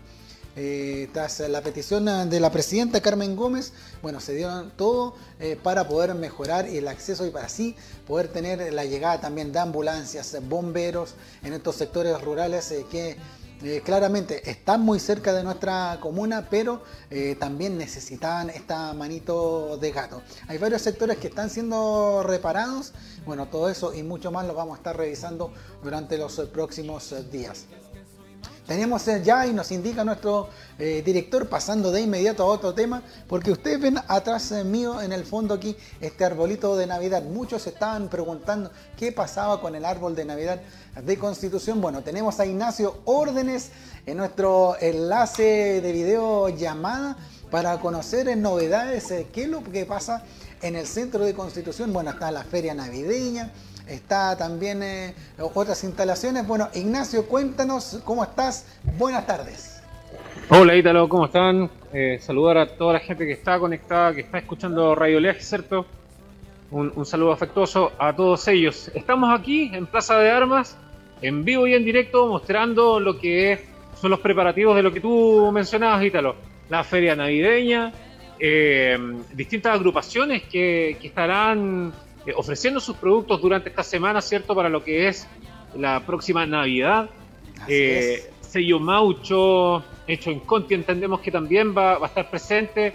eh, 0.56 1.08
tras 1.12 1.40
la 1.40 1.62
petición 1.62 2.04
de 2.30 2.38
la 2.38 2.50
presidenta 2.52 3.00
Carmen 3.00 3.34
Gómez, 3.34 3.72
bueno, 4.02 4.20
se 4.20 4.34
dieron 4.34 4.70
todo 4.76 5.16
eh, 5.40 5.58
para 5.60 5.88
poder 5.88 6.14
mejorar 6.14 6.66
el 6.66 6.86
acceso 6.86 7.26
y 7.26 7.30
para 7.30 7.46
así 7.46 7.74
poder 8.06 8.28
tener 8.28 8.72
la 8.72 8.84
llegada 8.84 9.20
también 9.20 9.52
de 9.52 9.58
ambulancias, 9.58 10.36
bomberos 10.48 11.14
en 11.42 11.54
estos 11.54 11.74
sectores 11.74 12.20
rurales 12.22 12.70
eh, 12.70 12.86
que 12.90 13.16
claramente 13.82 14.50
están 14.50 14.82
muy 14.82 15.00
cerca 15.00 15.32
de 15.32 15.42
nuestra 15.42 15.96
comuna, 16.02 16.48
pero 16.50 16.82
también 17.38 17.78
necesitaban 17.78 18.50
esta 18.50 18.92
manito 18.92 19.78
de 19.78 19.90
gato. 19.90 20.20
Hay 20.48 20.58
varios 20.58 20.82
sectores 20.82 21.16
que 21.16 21.28
están 21.28 21.48
siendo 21.48 22.22
reparados. 22.24 22.92
Bueno, 23.24 23.46
todo 23.46 23.70
eso 23.70 23.94
y 23.94 24.02
mucho 24.02 24.30
más 24.30 24.46
lo 24.46 24.52
vamos 24.52 24.74
a 24.74 24.78
estar 24.78 24.96
revisando 24.98 25.50
durante 25.82 26.18
los 26.18 26.38
próximos 26.52 27.14
días. 27.30 27.64
Tenemos 28.66 29.06
eh, 29.08 29.20
ya 29.22 29.46
y 29.46 29.52
nos 29.52 29.70
indica 29.70 30.04
nuestro 30.04 30.48
eh, 30.78 31.02
director 31.04 31.48
pasando 31.48 31.90
de 31.90 32.00
inmediato 32.00 32.42
a 32.42 32.46
otro 32.46 32.72
tema, 32.74 33.02
porque 33.28 33.52
ustedes 33.52 33.80
ven 33.80 33.98
atrás 34.08 34.52
eh, 34.52 34.64
mío 34.64 35.02
en 35.02 35.12
el 35.12 35.24
fondo 35.24 35.54
aquí 35.54 35.76
este 36.00 36.24
arbolito 36.24 36.76
de 36.76 36.86
Navidad. 36.86 37.22
Muchos 37.22 37.66
estaban 37.66 38.08
preguntando 38.08 38.70
qué 38.96 39.12
pasaba 39.12 39.60
con 39.60 39.74
el 39.74 39.84
árbol 39.84 40.14
de 40.14 40.24
Navidad 40.24 40.60
de 41.02 41.18
Constitución. 41.18 41.80
Bueno, 41.80 42.02
tenemos 42.02 42.40
a 42.40 42.46
Ignacio 42.46 43.00
Órdenes 43.04 43.70
en 44.06 44.16
nuestro 44.16 44.76
enlace 44.80 45.80
de 45.80 45.92
video 45.92 46.48
llamada 46.48 47.16
para 47.50 47.78
conocer 47.80 48.36
novedades, 48.36 49.12
qué 49.32 49.42
es 49.42 49.48
lo 49.48 49.62
que 49.62 49.84
pasa 49.84 50.24
en 50.62 50.76
el 50.76 50.86
centro 50.86 51.24
de 51.24 51.34
Constitución. 51.34 51.92
Bueno, 51.92 52.10
está 52.10 52.30
la 52.30 52.42
feria 52.42 52.74
navideña, 52.74 53.52
está 53.86 54.36
también 54.36 54.82
eh, 54.82 55.14
otras 55.38 55.84
instalaciones. 55.84 56.46
Bueno, 56.46 56.68
Ignacio, 56.74 57.26
cuéntanos 57.26 58.00
cómo 58.04 58.24
estás. 58.24 58.66
Buenas 58.98 59.26
tardes. 59.26 59.82
Hola 60.48 60.76
Ítalo, 60.76 61.08
¿cómo 61.08 61.26
están? 61.26 61.70
Eh, 61.92 62.18
saludar 62.20 62.58
a 62.58 62.66
toda 62.66 62.94
la 62.94 63.00
gente 63.00 63.24
que 63.26 63.32
está 63.32 63.58
conectada, 63.58 64.14
que 64.14 64.20
está 64.22 64.38
escuchando 64.38 64.94
Radio 64.94 65.20
Leaje, 65.20 65.40
¿cierto? 65.40 65.86
Un, 66.70 67.06
saludo 67.06 67.32
afectuoso 67.32 67.92
a 67.98 68.14
todos 68.14 68.48
ellos. 68.48 68.90
Estamos 68.94 69.38
aquí 69.38 69.70
en 69.72 69.86
Plaza 69.86 70.18
de 70.18 70.30
Armas, 70.30 70.76
en 71.22 71.44
vivo 71.44 71.68
y 71.68 71.74
en 71.74 71.84
directo, 71.84 72.26
mostrando 72.26 72.98
lo 72.98 73.18
que 73.18 73.64
son 74.00 74.10
los 74.10 74.18
preparativos 74.18 74.74
de 74.74 74.82
lo 74.82 74.92
que 74.92 75.00
tú 75.00 75.50
mencionabas, 75.52 76.02
Ítalo. 76.02 76.34
La 76.68 76.82
feria 76.82 77.14
navideña, 77.14 77.92
eh, 78.40 78.98
distintas 79.32 79.74
agrupaciones 79.74 80.42
que 80.42 80.98
estarán 81.00 81.92
eh, 82.26 82.32
ofreciendo 82.36 82.80
sus 82.80 82.96
productos 82.96 83.40
durante 83.40 83.68
esta 83.68 83.82
semana, 83.82 84.20
¿cierto? 84.20 84.54
Para 84.54 84.68
lo 84.68 84.82
que 84.82 85.08
es 85.08 85.26
la 85.76 86.00
próxima 86.00 86.46
Navidad. 86.46 87.10
Eh, 87.68 88.30
sello 88.40 88.78
Maucho, 88.78 89.82
hecho 90.06 90.30
en 90.30 90.40
Conti, 90.40 90.74
entendemos 90.74 91.20
que 91.20 91.30
también 91.30 91.76
va, 91.76 91.98
va 91.98 92.06
a 92.06 92.08
estar 92.08 92.30
presente. 92.30 92.94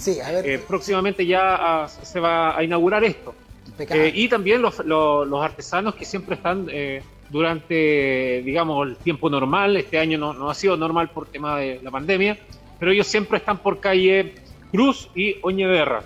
Sí, 0.00 0.18
a 0.18 0.30
ver. 0.32 0.48
Eh, 0.48 0.58
próximamente 0.58 1.26
ya 1.26 1.82
ah, 1.82 1.88
se 1.88 2.18
va 2.20 2.56
a 2.56 2.64
inaugurar 2.64 3.04
esto. 3.04 3.34
Eh, 3.78 4.12
y 4.14 4.28
también 4.28 4.62
los, 4.62 4.78
los, 4.84 5.28
los, 5.28 5.42
artesanos 5.42 5.94
que 5.94 6.04
siempre 6.04 6.36
están 6.36 6.68
eh, 6.70 7.02
durante, 7.28 8.42
digamos, 8.42 8.88
el 8.88 8.96
tiempo 8.96 9.28
normal. 9.28 9.76
Este 9.76 9.98
año 9.98 10.16
no, 10.16 10.32
no, 10.32 10.50
ha 10.50 10.54
sido 10.54 10.76
normal 10.76 11.10
por 11.10 11.26
tema 11.26 11.58
de 11.58 11.80
la 11.82 11.90
pandemia, 11.90 12.38
pero 12.78 12.92
ellos 12.92 13.06
siempre 13.06 13.38
están 13.38 13.58
por 13.58 13.80
calle 13.80 14.34
Cruz 14.70 15.08
y 15.14 15.36
Oñederra. 15.42 16.02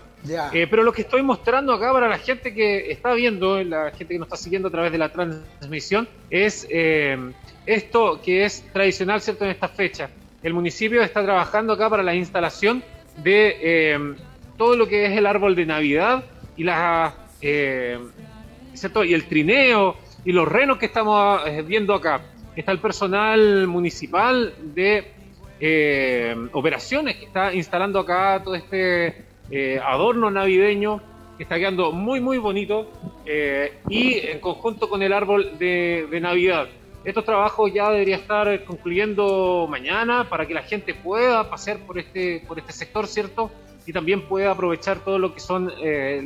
Eh, 0.52 0.66
pero 0.70 0.82
lo 0.82 0.92
que 0.92 1.02
estoy 1.02 1.22
mostrando 1.22 1.72
acá 1.74 1.92
para 1.92 2.08
la 2.08 2.18
gente 2.18 2.54
que 2.54 2.90
está 2.90 3.12
viendo, 3.12 3.62
la 3.62 3.90
gente 3.90 4.14
que 4.14 4.18
nos 4.18 4.26
está 4.28 4.36
siguiendo 4.38 4.68
a 4.68 4.70
través 4.70 4.90
de 4.90 4.98
la 4.98 5.10
transmisión, 5.10 6.08
es 6.30 6.66
eh, 6.70 7.18
esto 7.66 8.20
que 8.24 8.44
es 8.44 8.64
tradicional, 8.72 9.20
¿cierto?, 9.20 9.44
en 9.44 9.50
esta 9.50 9.68
fecha. 9.68 10.08
El 10.42 10.54
municipio 10.54 11.02
está 11.02 11.22
trabajando 11.22 11.74
acá 11.74 11.90
para 11.90 12.02
la 12.02 12.14
instalación 12.14 12.82
de 13.18 13.56
eh, 13.60 14.14
todo 14.56 14.76
lo 14.76 14.88
que 14.88 15.06
es 15.06 15.12
el 15.16 15.26
árbol 15.26 15.54
de 15.54 15.66
Navidad 15.66 16.24
y 16.56 16.64
la, 16.64 17.14
¿cierto? 18.72 19.04
y 19.04 19.12
el 19.12 19.24
trineo 19.26 19.96
y 20.24 20.32
los 20.32 20.48
renos 20.48 20.78
que 20.78 20.86
estamos 20.86 21.42
viendo 21.66 21.94
acá. 21.94 22.22
Está 22.56 22.72
el 22.72 22.78
personal 22.78 23.66
municipal 23.66 24.54
de 24.74 25.12
eh, 25.60 26.34
operaciones 26.52 27.16
que 27.16 27.26
está 27.26 27.54
instalando 27.54 28.00
acá 28.00 28.42
todo 28.42 28.54
este 28.56 29.24
eh, 29.50 29.80
adorno 29.84 30.30
navideño 30.30 31.00
que 31.36 31.44
está 31.44 31.56
quedando 31.56 31.92
muy 31.92 32.20
muy 32.20 32.38
bonito 32.38 32.90
eh, 33.24 33.78
y 33.88 34.18
en 34.18 34.40
conjunto 34.40 34.88
con 34.88 35.02
el 35.02 35.12
árbol 35.12 35.56
de, 35.58 36.08
de, 36.10 36.20
Navidad. 36.20 36.66
Estos 37.04 37.24
trabajos 37.24 37.72
ya 37.72 37.90
debería 37.90 38.16
estar 38.16 38.64
concluyendo 38.64 39.66
mañana 39.68 40.28
para 40.28 40.46
que 40.46 40.54
la 40.54 40.62
gente 40.62 40.94
pueda 40.94 41.48
pasear 41.50 41.78
por 41.78 41.98
este, 41.98 42.42
por 42.48 42.58
este 42.58 42.72
sector, 42.72 43.06
¿cierto? 43.06 43.50
Y 43.86 43.92
también 43.92 44.22
pueda 44.22 44.52
aprovechar 44.52 45.00
todo 45.00 45.18
lo 45.18 45.34
que 45.34 45.40
son 45.40 45.70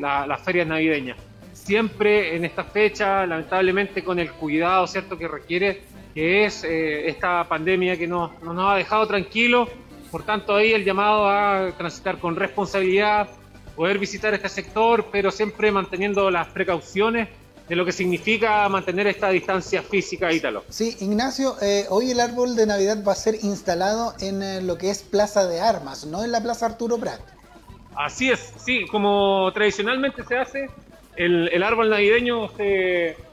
la, 0.01 0.27
las 0.27 0.41
ferias 0.43 0.69
navideñas. 0.69 1.19
Siempre 1.53 2.37
en 2.37 2.45
esta 2.45 2.63
fecha, 2.63 3.27
lamentablemente 3.27 4.05
con 4.05 4.21
el 4.21 4.31
cuidado, 4.31 4.87
¿cierto? 4.87 5.19
Que 5.19 5.27
requiere 5.27 5.83
que 6.19 6.47
es 6.47 6.65
eh, 6.65 7.09
esta 7.09 7.45
pandemia 7.45 7.97
que 7.97 8.09
nos, 8.09 8.43
nos 8.43 8.59
ha 8.59 8.75
dejado 8.75 9.07
tranquilos. 9.07 9.69
Por 10.11 10.25
tanto, 10.25 10.57
ahí 10.57 10.73
el 10.73 10.85
llamado 10.85 11.29
a 11.29 11.71
transitar 11.79 12.19
con 12.19 12.35
responsabilidad, 12.35 13.29
poder 13.77 14.01
visitar 14.01 14.35
este 14.35 14.49
sector, 14.49 15.07
pero 15.13 15.31
siempre 15.31 15.71
manteniendo 15.71 16.29
las 16.29 16.49
precauciones 16.49 17.29
de 17.69 17.77
lo 17.77 17.85
que 17.85 17.93
significa 17.93 18.69
mantener 18.69 19.07
esta 19.07 19.29
distancia 19.31 19.81
física, 19.81 20.33
Ítalo. 20.33 20.65
Sí, 20.69 20.97
Ignacio, 20.99 21.55
eh, 21.63 21.87
hoy 21.89 22.11
el 22.11 22.19
árbol 22.19 22.57
de 22.57 22.67
Navidad 22.67 23.05
va 23.07 23.13
a 23.13 23.15
ser 23.15 23.37
instalado 23.43 24.15
en 24.19 24.43
eh, 24.43 24.61
lo 24.61 24.77
que 24.77 24.91
es 24.91 25.05
Plaza 25.05 25.47
de 25.47 25.61
Armas, 25.61 26.05
no 26.05 26.25
en 26.25 26.33
la 26.33 26.43
Plaza 26.43 26.67
Arturo 26.67 26.99
Prat. 26.99 27.21
Así 27.95 28.29
es, 28.29 28.55
sí, 28.57 28.87
como 28.91 29.53
tradicionalmente 29.55 30.25
se 30.25 30.37
hace, 30.37 30.69
el, 31.15 31.49
el 31.53 31.63
árbol 31.63 31.91
navideño 31.91 32.49
se 32.57 33.28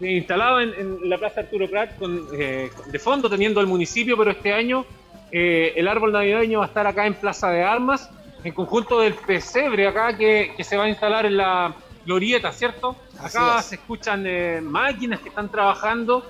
instalado 0.00 0.60
en, 0.60 0.72
en, 0.74 1.08
la 1.08 1.18
Plaza 1.18 1.40
Arturo 1.40 1.68
Prat 1.68 1.96
con, 1.98 2.26
eh, 2.32 2.70
de 2.86 2.98
fondo 2.98 3.28
teniendo 3.28 3.60
el 3.60 3.66
municipio, 3.66 4.16
pero 4.16 4.30
este 4.30 4.52
año 4.52 4.84
eh, 5.30 5.72
el 5.76 5.86
árbol 5.88 6.12
navideño 6.12 6.60
va 6.60 6.64
a 6.64 6.68
estar 6.68 6.86
acá 6.86 7.06
en 7.06 7.14
Plaza 7.14 7.50
de 7.50 7.62
Armas, 7.62 8.10
en 8.42 8.52
conjunto 8.52 9.00
del 9.00 9.14
pesebre 9.14 9.86
acá 9.86 10.16
que, 10.16 10.52
que 10.56 10.64
se 10.64 10.76
va 10.76 10.84
a 10.84 10.88
instalar 10.88 11.26
en 11.26 11.36
la 11.36 11.74
glorieta, 12.04 12.52
¿cierto? 12.52 12.96
Acá 13.18 13.62
se 13.62 13.76
escuchan 13.76 14.24
eh, 14.26 14.60
máquinas 14.62 15.20
que 15.20 15.28
están 15.28 15.50
trabajando 15.50 16.24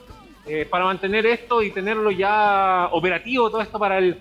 eh, 0.46 0.66
para 0.68 0.84
mantener 0.84 1.26
esto 1.26 1.62
y 1.62 1.70
tenerlo 1.70 2.10
ya 2.10 2.88
operativo, 2.92 3.50
todo 3.50 3.60
esto 3.60 3.78
para 3.78 3.98
el 3.98 4.18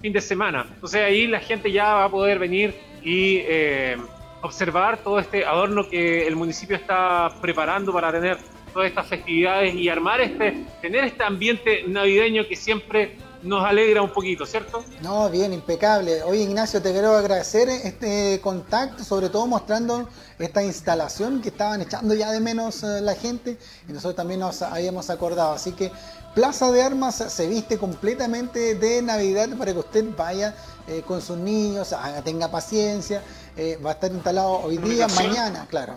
fin 0.00 0.12
de 0.12 0.20
semana. 0.20 0.66
Entonces 0.74 1.02
ahí 1.02 1.26
la 1.26 1.40
gente 1.40 1.70
ya 1.70 1.94
va 1.94 2.04
a 2.04 2.08
poder 2.08 2.38
venir 2.38 2.74
y 3.02 3.38
eh, 3.46 3.98
observar 4.42 4.98
todo 4.98 5.18
este 5.18 5.44
adorno 5.44 5.88
que 5.88 6.26
el 6.26 6.36
municipio 6.36 6.76
está 6.76 7.30
preparando 7.40 7.92
para 7.92 8.10
tener 8.10 8.38
todas 8.72 8.88
estas 8.88 9.06
festividades 9.06 9.74
y 9.74 9.88
armar 9.88 10.20
este, 10.20 10.64
tener 10.80 11.04
este 11.04 11.24
ambiente 11.24 11.84
navideño 11.86 12.46
que 12.48 12.56
siempre 12.56 13.16
nos 13.42 13.64
alegra 13.64 14.02
un 14.02 14.12
poquito, 14.12 14.44
¿cierto? 14.44 14.84
No, 15.02 15.30
bien, 15.30 15.52
impecable. 15.52 16.22
Oye, 16.24 16.42
Ignacio, 16.42 16.82
te 16.82 16.92
quiero 16.92 17.16
agradecer 17.16 17.68
este 17.68 18.38
contacto, 18.42 19.02
sobre 19.02 19.30
todo 19.30 19.46
mostrando 19.46 20.08
esta 20.38 20.62
instalación 20.62 21.40
que 21.40 21.48
estaban 21.48 21.80
echando 21.80 22.14
ya 22.14 22.30
de 22.32 22.40
menos 22.40 22.82
eh, 22.82 23.00
la 23.00 23.14
gente 23.14 23.56
y 23.88 23.92
nosotros 23.92 24.16
también 24.16 24.40
nos 24.40 24.60
habíamos 24.62 25.08
acordado. 25.10 25.52
Así 25.52 25.72
que 25.72 25.90
Plaza 26.34 26.70
de 26.70 26.82
Armas 26.82 27.16
se 27.16 27.48
viste 27.48 27.78
completamente 27.78 28.74
de 28.74 29.02
Navidad 29.02 29.48
para 29.58 29.72
que 29.72 29.78
usted 29.78 30.04
vaya 30.16 30.54
eh, 30.86 31.02
con 31.06 31.20
sus 31.20 31.36
niños, 31.36 31.94
tenga 32.24 32.50
paciencia. 32.50 33.22
Eh, 33.56 33.78
va 33.84 33.90
a 33.90 33.92
estar 33.94 34.12
instalado 34.12 34.60
hoy 34.60 34.76
día, 34.78 35.08
mañana, 35.08 35.66
claro. 35.68 35.96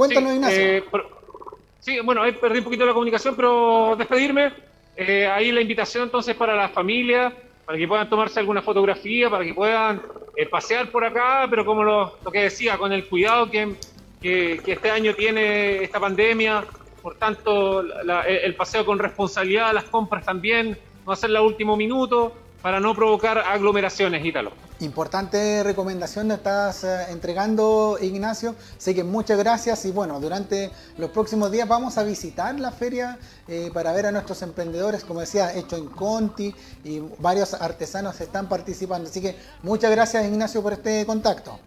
Cuéntanos, 0.00 0.30
sí, 0.30 0.36
Ignacio. 0.36 0.60
Eh, 0.62 0.84
pero, 0.90 1.10
sí, 1.78 2.00
bueno, 2.00 2.22
ahí 2.22 2.32
perdí 2.32 2.60
un 2.60 2.64
poquito 2.64 2.86
la 2.86 2.94
comunicación, 2.94 3.36
pero 3.36 3.96
despedirme. 3.98 4.50
Eh, 4.96 5.26
ahí 5.26 5.52
la 5.52 5.60
invitación 5.60 6.04
entonces 6.04 6.34
para 6.34 6.54
las 6.54 6.72
familias, 6.72 7.34
para 7.66 7.76
que 7.76 7.86
puedan 7.86 8.08
tomarse 8.08 8.40
alguna 8.40 8.62
fotografía, 8.62 9.28
para 9.28 9.44
que 9.44 9.52
puedan 9.52 10.00
eh, 10.36 10.46
pasear 10.46 10.90
por 10.90 11.04
acá, 11.04 11.46
pero 11.50 11.66
como 11.66 11.84
lo, 11.84 12.16
lo 12.24 12.30
que 12.30 12.44
decía, 12.44 12.78
con 12.78 12.94
el 12.94 13.08
cuidado 13.08 13.50
que, 13.50 13.74
que, 14.22 14.62
que, 14.64 14.72
este 14.72 14.90
año 14.90 15.14
tiene 15.14 15.84
esta 15.84 16.00
pandemia, 16.00 16.64
por 17.02 17.16
tanto, 17.16 17.82
la, 17.82 18.22
el 18.22 18.54
paseo 18.54 18.86
con 18.86 18.98
responsabilidad, 18.98 19.74
las 19.74 19.84
compras 19.84 20.24
también, 20.24 20.78
no 21.04 21.12
hacerla 21.12 21.40
a 21.40 21.42
último 21.42 21.76
minuto, 21.76 22.32
para 22.62 22.80
no 22.80 22.94
provocar 22.94 23.38
aglomeraciones, 23.38 24.24
Ítalo. 24.24 24.52
Importante 24.80 25.62
recomendación 25.62 26.30
estás 26.30 26.84
eh, 26.84 27.06
entregando, 27.10 27.98
Ignacio. 28.00 28.54
Así 28.76 28.94
que 28.94 29.04
muchas 29.04 29.38
gracias 29.38 29.84
y 29.84 29.90
bueno, 29.90 30.20
durante 30.20 30.70
los 30.96 31.10
próximos 31.10 31.50
días 31.50 31.68
vamos 31.68 31.98
a 31.98 32.02
visitar 32.02 32.58
la 32.58 32.70
feria 32.70 33.18
eh, 33.48 33.70
para 33.72 33.92
ver 33.92 34.06
a 34.06 34.12
nuestros 34.12 34.40
emprendedores, 34.42 35.04
como 35.04 35.20
decía, 35.20 35.54
hecho 35.54 35.76
en 35.76 35.86
Conti 35.86 36.54
y 36.84 37.00
varios 37.18 37.54
artesanos 37.54 38.20
están 38.20 38.48
participando. 38.48 39.08
Así 39.08 39.20
que 39.20 39.36
muchas 39.62 39.90
gracias, 39.90 40.24
Ignacio, 40.24 40.62
por 40.62 40.72
este 40.72 41.04
contacto. 41.04 41.58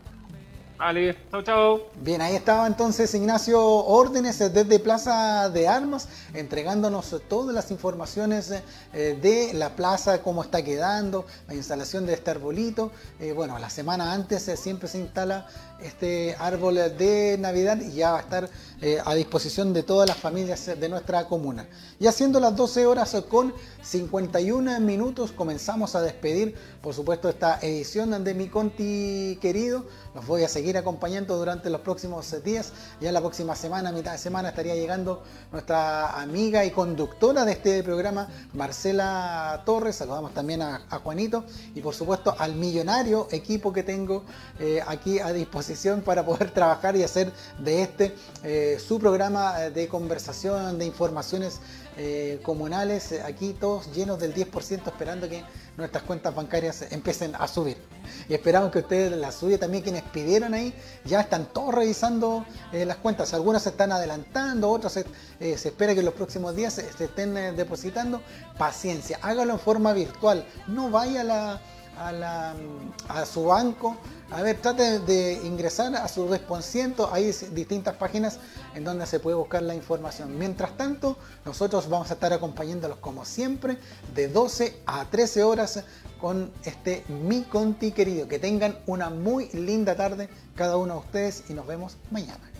Vale, 0.83 1.15
chao. 1.45 1.79
Bien, 2.01 2.21
ahí 2.21 2.35
estaba 2.35 2.67
entonces 2.67 3.15
Ignacio 3.15 3.57
Órdenes 3.63 4.39
desde 4.39 4.79
Plaza 4.79 5.49
de 5.49 5.65
Armas, 5.65 6.09
entregándonos 6.33 7.15
todas 7.29 7.55
las 7.55 7.71
informaciones 7.71 8.51
eh, 8.91 9.17
de 9.21 9.53
la 9.53 9.77
plaza, 9.77 10.21
cómo 10.21 10.43
está 10.43 10.61
quedando, 10.61 11.25
la 11.47 11.55
instalación 11.55 12.05
de 12.05 12.15
este 12.15 12.31
arbolito. 12.31 12.91
Eh, 13.21 13.31
bueno, 13.31 13.57
la 13.59 13.69
semana 13.69 14.11
antes 14.11 14.45
eh, 14.49 14.57
siempre 14.57 14.89
se 14.89 14.99
instala 14.99 15.47
este 15.83 16.35
árbol 16.39 16.75
de 16.75 17.37
Navidad 17.39 17.79
ya 17.93 18.13
va 18.13 18.17
a 18.17 18.21
estar 18.21 18.49
eh, 18.81 18.97
a 19.05 19.13
disposición 19.13 19.73
de 19.73 19.83
todas 19.83 20.09
las 20.09 20.17
familias 20.17 20.65
de 20.65 20.89
nuestra 20.89 21.27
comuna. 21.27 21.67
Y 21.99 22.07
haciendo 22.07 22.39
las 22.39 22.55
12 22.55 22.87
horas 22.87 23.15
con 23.29 23.53
51 23.83 24.79
minutos 24.79 25.31
comenzamos 25.31 25.95
a 25.95 26.01
despedir, 26.01 26.55
por 26.81 26.95
supuesto, 26.95 27.29
esta 27.29 27.59
edición 27.61 28.23
de 28.23 28.33
Mi 28.33 28.47
Conti 28.47 29.37
querido. 29.39 29.85
Los 30.15 30.25
voy 30.25 30.43
a 30.43 30.47
seguir 30.47 30.63
seguir 30.63 30.77
acompañando 30.77 31.35
durante 31.37 31.69
los 31.69 31.81
próximos 31.81 32.33
días. 32.41 32.71
Ya 33.01 33.11
la 33.11 33.19
próxima 33.19 33.53
semana, 33.53 33.91
mitad 33.91 34.13
de 34.13 34.17
semana, 34.17 34.47
estaría 34.47 34.75
llegando 34.75 35.21
nuestra 35.51 36.21
amiga 36.21 36.63
y 36.63 36.71
conductora 36.71 37.43
de 37.43 37.51
este 37.51 37.83
programa, 37.83 38.29
Marcela 38.53 39.61
Torres. 39.65 39.97
Saludamos 39.97 40.33
también 40.33 40.61
a, 40.61 40.79
Juanito 41.03 41.43
y 41.75 41.81
por 41.81 41.93
supuesto 41.93 42.33
al 42.39 42.55
millonario 42.55 43.27
equipo 43.31 43.73
que 43.73 43.83
tengo 43.83 44.23
eh, 44.57 44.81
aquí 44.87 45.19
a 45.19 45.33
disposición 45.33 45.72
para 46.03 46.25
poder 46.25 46.51
trabajar 46.53 46.95
y 46.95 47.03
hacer 47.03 47.31
de 47.59 47.81
este 47.81 48.15
eh, 48.43 48.77
su 48.79 48.99
programa 48.99 49.59
de 49.59 49.87
conversación, 49.87 50.77
de 50.77 50.85
informaciones 50.85 51.59
eh, 51.95 52.39
comunales, 52.41 53.11
eh, 53.11 53.21
aquí 53.21 53.53
todos 53.53 53.93
llenos 53.93 54.17
del 54.17 54.33
10% 54.33 54.87
esperando 54.87 55.29
que 55.29 55.43
nuestras 55.77 56.03
cuentas 56.03 56.33
bancarias 56.33 56.91
empiecen 56.91 57.35
a 57.35 57.47
subir. 57.47 57.77
Y 58.27 58.33
esperamos 58.33 58.71
que 58.71 58.79
ustedes 58.79 59.15
las 59.15 59.35
suban 59.35 59.59
también, 59.59 59.83
quienes 59.83 60.01
pidieron 60.01 60.55
ahí, 60.55 60.73
ya 61.05 61.21
están 61.21 61.45
todos 61.53 61.75
revisando 61.75 62.45
eh, 62.71 62.85
las 62.85 62.97
cuentas. 62.97 63.35
Algunas 63.35 63.61
se 63.61 63.69
están 63.69 63.91
adelantando, 63.91 64.71
otras 64.71 64.93
se, 64.93 65.05
se 65.55 65.67
espera 65.69 65.93
que 65.93 66.01
los 66.01 66.15
próximos 66.15 66.55
días 66.55 66.73
se, 66.73 67.03
estén 67.03 67.35
depositando. 67.55 68.23
Paciencia, 68.57 69.19
hágalo 69.21 69.53
en 69.53 69.59
forma 69.59 69.93
virtual, 69.93 70.47
no 70.67 70.89
vaya 70.89 71.21
a 71.21 71.23
la 71.23 71.61
a, 72.03 73.25
su 73.25 73.45
banco. 73.45 73.97
A 74.31 74.41
ver, 74.41 74.59
trate 74.61 74.99
de 74.99 75.33
ingresar 75.43 75.95
a 75.95 76.07
su 76.07 76.27
Responsiento. 76.27 77.09
Hay 77.13 77.31
distintas 77.51 77.95
páginas 77.95 78.39
en 78.73 78.83
donde 78.83 79.05
se 79.05 79.19
puede 79.19 79.35
buscar 79.35 79.61
la 79.61 79.75
información. 79.75 80.37
Mientras 80.37 80.75
tanto, 80.75 81.17
nosotros 81.45 81.87
vamos 81.87 82.09
a 82.11 82.15
estar 82.15 82.33
acompañándolos 82.33 82.97
como 82.97 83.25
siempre 83.25 83.77
de 84.15 84.27
12 84.27 84.81
a 84.85 85.05
13 85.05 85.43
horas 85.43 85.83
con 86.19 86.51
este 86.63 87.03
Mi 87.07 87.43
Conti 87.43 87.91
querido. 87.91 88.27
Que 88.27 88.39
tengan 88.39 88.77
una 88.87 89.09
muy 89.09 89.49
linda 89.49 89.95
tarde 89.95 90.29
cada 90.55 90.77
uno 90.77 90.95
de 90.95 90.99
ustedes 90.99 91.43
y 91.49 91.53
nos 91.53 91.67
vemos 91.67 91.97
mañana. 92.11 92.52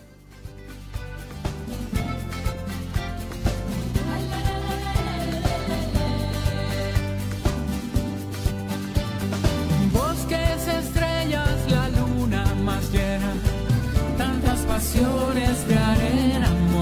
pasiones 14.74 15.68
de 15.68 15.78
arena. 15.78 16.73